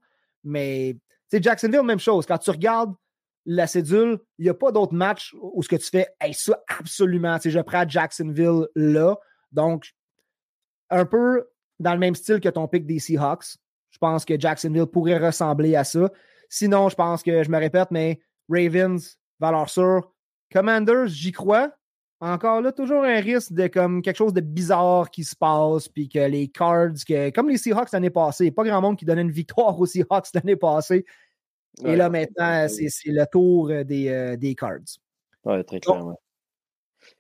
Mais 0.44 0.98
c'est 1.28 1.44
Jacksonville, 1.44 1.84
même 1.84 2.00
chose. 2.00 2.26
Quand 2.26 2.38
tu 2.38 2.50
regardes 2.50 2.94
la 3.46 3.68
cédule, 3.68 4.20
il 4.38 4.44
n'y 4.44 4.50
a 4.50 4.54
pas 4.54 4.72
d'autres 4.72 4.94
matchs 4.94 5.36
où 5.40 5.62
ce 5.62 5.70
que 5.70 5.76
tu 5.76 5.90
fais, 5.90 6.08
hey, 6.20 6.34
ça, 6.34 6.60
absolument. 6.68 7.38
je 7.44 7.60
prends 7.60 7.88
Jacksonville 7.88 8.68
là. 8.76 9.16
Donc, 9.52 9.94
un 10.90 11.06
peu 11.06 11.48
dans 11.80 11.94
le 11.94 12.00
même 12.00 12.16
style 12.16 12.40
que 12.40 12.50
ton 12.50 12.68
pick 12.68 12.86
des 12.86 13.00
Seahawks. 13.00 13.58
Je 13.90 13.98
pense 13.98 14.26
que 14.26 14.40
Jacksonville 14.40 14.86
pourrait 14.86 15.18
ressembler 15.18 15.76
à 15.76 15.84
ça. 15.84 16.10
Sinon, 16.50 16.90
je 16.90 16.96
pense 16.96 17.24
que 17.24 17.44
je 17.44 17.50
me 17.50 17.58
répète, 17.58 17.90
mais 17.92 18.20
Ravens, 18.50 19.18
valeur 19.40 19.70
sûre. 19.70 20.12
Commanders, 20.52 21.08
j'y 21.08 21.32
crois 21.32 21.72
encore 22.22 22.62
là, 22.62 22.72
toujours 22.72 23.04
un 23.04 23.20
risque 23.20 23.52
de 23.52 23.68
comme 23.68 24.02
quelque 24.02 24.18
chose 24.18 24.34
de 24.34 24.42
bizarre 24.42 25.10
qui 25.10 25.24
se 25.24 25.36
passe, 25.36 25.88
puis 25.88 26.08
que 26.08 26.20
les 26.20 26.48
Cards, 26.48 26.94
que, 27.08 27.32
comme 27.32 27.50
les 27.50 27.58
Seahawks 27.58 27.92
l'année 27.92 28.12
passée, 28.12 28.46
il 28.46 28.48
n'y 28.48 28.52
a 28.52 28.54
pas 28.54 28.64
grand 28.64 28.82
monde 28.82 28.98
qui 28.98 29.06
donnait 29.06 29.24
une 29.24 29.32
victoire 29.32 29.80
aux 29.80 29.86
Seahawks 29.88 30.28
l'année 30.36 30.56
passée. 30.56 31.06
Et 31.84 31.96
là, 31.96 32.10
maintenant, 32.10 32.68
c'est 32.68 32.90
le 33.06 33.26
tour 33.26 33.70
euh, 33.70 33.84
des, 33.84 34.10
euh, 34.10 34.38
des 34.38 34.54
Cards. 34.56 35.00
Oui, 35.46 35.66
très 35.66 35.80
clairement. 35.80 36.20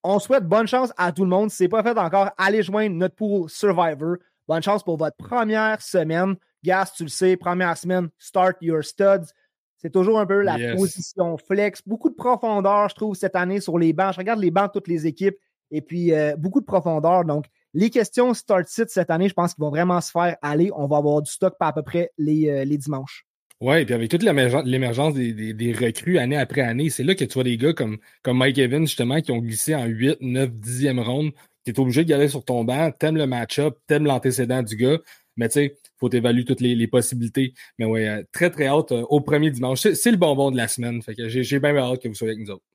On 0.04 0.20
souhaite 0.20 0.45
bonne 0.45 0.68
chance 0.68 0.93
à 0.97 1.12
tout 1.12 1.24
le 1.24 1.30
monde. 1.30 1.49
Si 1.49 1.58
ce 1.58 1.64
n'est 1.64 1.70
pas 1.70 1.82
fait 1.82 1.97
encore, 1.97 2.30
allez 2.38 2.62
joindre 2.62 2.95
notre 2.95 3.16
pool 3.16 3.49
Survivor. 3.49 4.18
Bonne 4.47 4.62
chance 4.62 4.84
pour 4.84 4.97
votre 4.97 5.18
première 5.18 5.82
semaine. 5.82 6.36
Gas, 6.64 6.93
tu 6.95 7.04
le 7.04 7.10
sais, 7.10 7.38
première 7.38 7.76
semaine, 7.76 8.10
start 8.20 8.58
your 8.62 8.84
studs. 8.84 9.34
C'est 9.82 9.90
toujours 9.90 10.20
un 10.20 10.28
peu 10.28 10.42
la 10.42 10.76
position 10.76 11.38
flex. 11.38 11.82
Beaucoup 11.88 12.10
de 12.10 12.16
profondeur, 12.16 12.88
je 12.90 12.96
trouve, 12.96 13.16
cette 13.16 13.36
année 13.36 13.60
sur 13.60 13.80
les 13.80 13.94
bancs. 13.94 14.14
Je 14.14 14.20
regarde 14.20 14.40
les 14.40 14.52
bancs 14.52 14.68
de 14.68 14.74
toutes 14.74 14.88
les 14.88 15.08
équipes 15.08 15.38
et 15.72 15.82
puis 15.82 16.14
euh, 16.14 16.36
beaucoup 16.36 16.62
de 16.62 16.66
profondeur. 16.66 17.26
Donc, 17.26 17.46
les 17.74 17.90
questions 17.90 18.34
start 18.36 18.68
sit 18.68 18.90
cette 18.90 19.10
année, 19.10 19.28
je 19.28 19.34
pense 19.34 19.56
qu'ils 19.56 19.64
vont 19.64 19.72
vraiment 19.72 20.00
se 20.00 20.12
faire 20.12 20.38
aller. 20.44 20.70
On 20.76 20.86
va 20.86 20.98
avoir 20.98 21.24
du 21.24 21.32
stock 21.32 21.56
par 21.58 21.70
à 21.70 21.74
peu 21.74 21.82
près 21.82 22.12
les, 22.20 22.48
euh, 22.50 22.64
les 22.64 22.78
dimanches. 22.78 23.26
Oui, 23.60 23.86
puis 23.86 23.94
avec 23.94 24.10
toute 24.10 24.24
l'émergence 24.24 25.14
des, 25.14 25.54
des, 25.54 25.74
recrues 25.74 26.18
année 26.18 26.38
après 26.38 26.62
année, 26.62 26.90
c'est 26.90 27.04
là 27.04 27.14
que 27.14 27.24
tu 27.24 27.34
vois 27.36 27.44
des 27.44 27.58
gars 27.58 27.74
comme, 27.74 27.98
comme 28.24 28.38
Mike 28.38 28.58
Evans, 28.58 28.86
justement, 28.86 29.22
qui 29.22 29.32
ont 29.32 29.38
glissé 29.38 29.76
en 29.76 29.86
8, 29.86 30.18
9, 30.22 30.50
10e 30.50 31.00
ronde. 31.00 31.32
Tu 31.64 31.72
es 31.72 31.80
obligé 31.80 32.04
de 32.04 32.10
garder 32.10 32.28
sur 32.28 32.44
ton 32.44 32.64
banc, 32.64 32.92
t'aimes 32.92 33.18
le 33.18 33.28
match-up, 33.28 33.78
t'aimes 33.86 34.06
l'antécédent 34.06 34.64
du 34.64 34.76
gars, 34.76 34.98
mais 35.38 35.48
tu 35.48 35.54
sais, 35.54 35.78
faut 36.02 36.10
évaluer 36.10 36.43
toutes 36.43 36.62
les, 36.62 36.88
possibilités. 36.88 37.54
Mais 37.78 37.86
ouais, 37.86 38.10
euh, 38.10 38.24
très, 38.34 38.49
très 38.49 38.68
hâte 38.68 38.91
euh, 38.91 39.04
au 39.10 39.22
premier 39.22 39.52
dimanche. 39.52 39.80
C'est 39.80 40.12
le 40.12 40.18
bonbon 40.18 40.52
de 40.52 40.58
la 40.58 40.68
semaine. 40.68 41.02
Fait 41.02 41.16
que 41.16 41.30
j'ai 41.30 41.60
bien 41.60 41.78
hâte 41.78 42.02
que 42.02 42.08
vous 42.08 42.16
soyez 42.16 42.34
avec 42.34 42.45
nous 42.45 42.54
autres. 42.54 42.66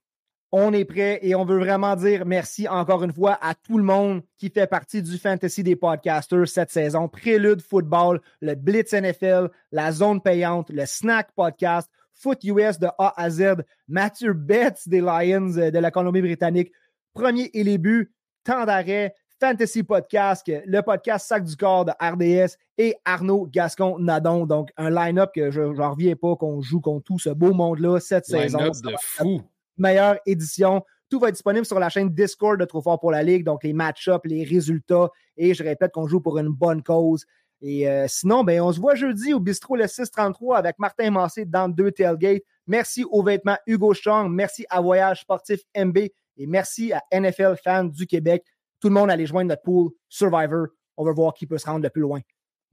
On 0.52 0.72
est 0.72 0.84
prêt 0.84 1.18
et 1.22 1.34
on 1.34 1.44
veut 1.44 1.58
vraiment 1.58 1.96
dire 1.96 2.24
merci 2.24 2.68
encore 2.68 3.02
une 3.02 3.12
fois 3.12 3.36
à 3.42 3.54
tout 3.54 3.78
le 3.78 3.84
monde 3.84 4.22
qui 4.38 4.48
fait 4.48 4.68
partie 4.68 5.02
du 5.02 5.18
fantasy 5.18 5.64
des 5.64 5.74
podcasters 5.74 6.46
cette 6.46 6.70
saison. 6.70 7.08
Prélude 7.08 7.60
Football, 7.60 8.20
le 8.40 8.54
Blitz 8.54 8.92
NFL, 8.92 9.50
la 9.72 9.90
zone 9.90 10.22
payante, 10.22 10.70
le 10.70 10.86
Snack 10.86 11.32
Podcast, 11.34 11.90
Foot 12.14 12.44
US 12.44 12.78
de 12.78 12.86
A 12.96 13.20
à 13.20 13.28
Z, 13.28 13.56
Mathieu 13.88 14.34
Betts 14.34 14.88
des 14.88 15.00
Lions 15.00 15.50
de 15.50 15.78
la 15.78 15.90
Colombie-Britannique, 15.90 16.72
Premier 17.12 17.50
et 17.52 17.64
les 17.64 17.76
buts, 17.76 18.12
Temps 18.44 18.64
d'arrêt, 18.64 19.12
Fantasy 19.40 19.82
Podcast, 19.82 20.44
le 20.46 20.80
podcast 20.80 21.26
Sac 21.26 21.44
du 21.44 21.56
corps 21.56 21.84
de 21.84 21.92
RDS 22.00 22.56
et 22.78 22.94
Arnaud 23.04 23.46
Gascon-Nadon. 23.50 24.46
Donc, 24.46 24.70
un 24.76 24.90
line-up 24.90 25.30
que 25.34 25.50
je 25.50 25.60
n'en 25.60 25.92
reviens 25.92 26.16
pas 26.16 26.36
qu'on 26.36 26.60
joue 26.62 26.80
contre 26.80 27.04
tout 27.04 27.18
ce 27.18 27.30
beau 27.30 27.52
monde-là 27.52 28.00
cette 28.00 28.26
saison. 28.26 28.58
De 28.58 28.94
fou 29.00 29.42
meilleure 29.78 30.18
édition. 30.26 30.84
Tout 31.08 31.20
va 31.20 31.28
être 31.28 31.34
disponible 31.34 31.66
sur 31.66 31.78
la 31.78 31.88
chaîne 31.88 32.10
Discord 32.10 32.58
de 32.58 32.64
Trop 32.64 32.82
Fort 32.82 32.98
pour 32.98 33.12
la 33.12 33.22
Ligue, 33.22 33.44
donc 33.44 33.62
les 33.62 33.72
match-ups, 33.72 34.24
les 34.24 34.44
résultats. 34.44 35.10
Et 35.36 35.54
je 35.54 35.62
répète 35.62 35.92
qu'on 35.92 36.06
joue 36.06 36.20
pour 36.20 36.38
une 36.38 36.48
bonne 36.48 36.82
cause. 36.82 37.24
Et 37.62 37.88
euh, 37.88 38.06
sinon, 38.08 38.44
ben, 38.44 38.60
on 38.60 38.72
se 38.72 38.80
voit 38.80 38.94
jeudi 38.94 39.32
au 39.32 39.40
bistrot 39.40 39.76
le 39.76 39.86
633 39.86 40.58
avec 40.58 40.78
Martin 40.78 41.10
Massé 41.10 41.44
dans 41.44 41.68
deux 41.68 41.92
tailgates. 41.92 42.42
Merci 42.66 43.04
aux 43.10 43.22
vêtements 43.22 43.56
Hugo 43.66 43.94
Strong. 43.94 44.30
Merci 44.32 44.66
à 44.68 44.80
Voyage 44.80 45.20
Sportif 45.20 45.60
MB. 45.76 45.98
Et 46.38 46.46
merci 46.46 46.92
à 46.92 47.02
NFL 47.12 47.54
Fans 47.62 47.84
du 47.84 48.06
Québec. 48.06 48.44
Tout 48.80 48.88
le 48.88 48.94
monde 48.94 49.10
allait 49.10 49.26
joindre 49.26 49.48
notre 49.48 49.62
pool 49.62 49.90
Survivor. 50.08 50.66
On 50.96 51.04
va 51.04 51.12
voir 51.12 51.34
qui 51.34 51.46
peut 51.46 51.58
se 51.58 51.66
rendre 51.66 51.82
le 51.82 51.90
plus 51.90 52.02
loin. 52.02 52.20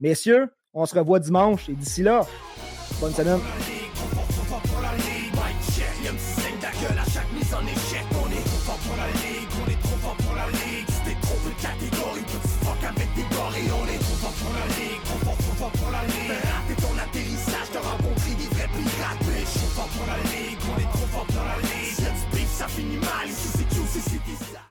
Messieurs, 0.00 0.48
on 0.72 0.86
se 0.86 0.94
revoit 0.94 1.20
dimanche 1.20 1.68
et 1.68 1.74
d'ici 1.74 2.02
là, 2.02 2.26
bonne 3.00 3.12
semaine. 3.12 3.40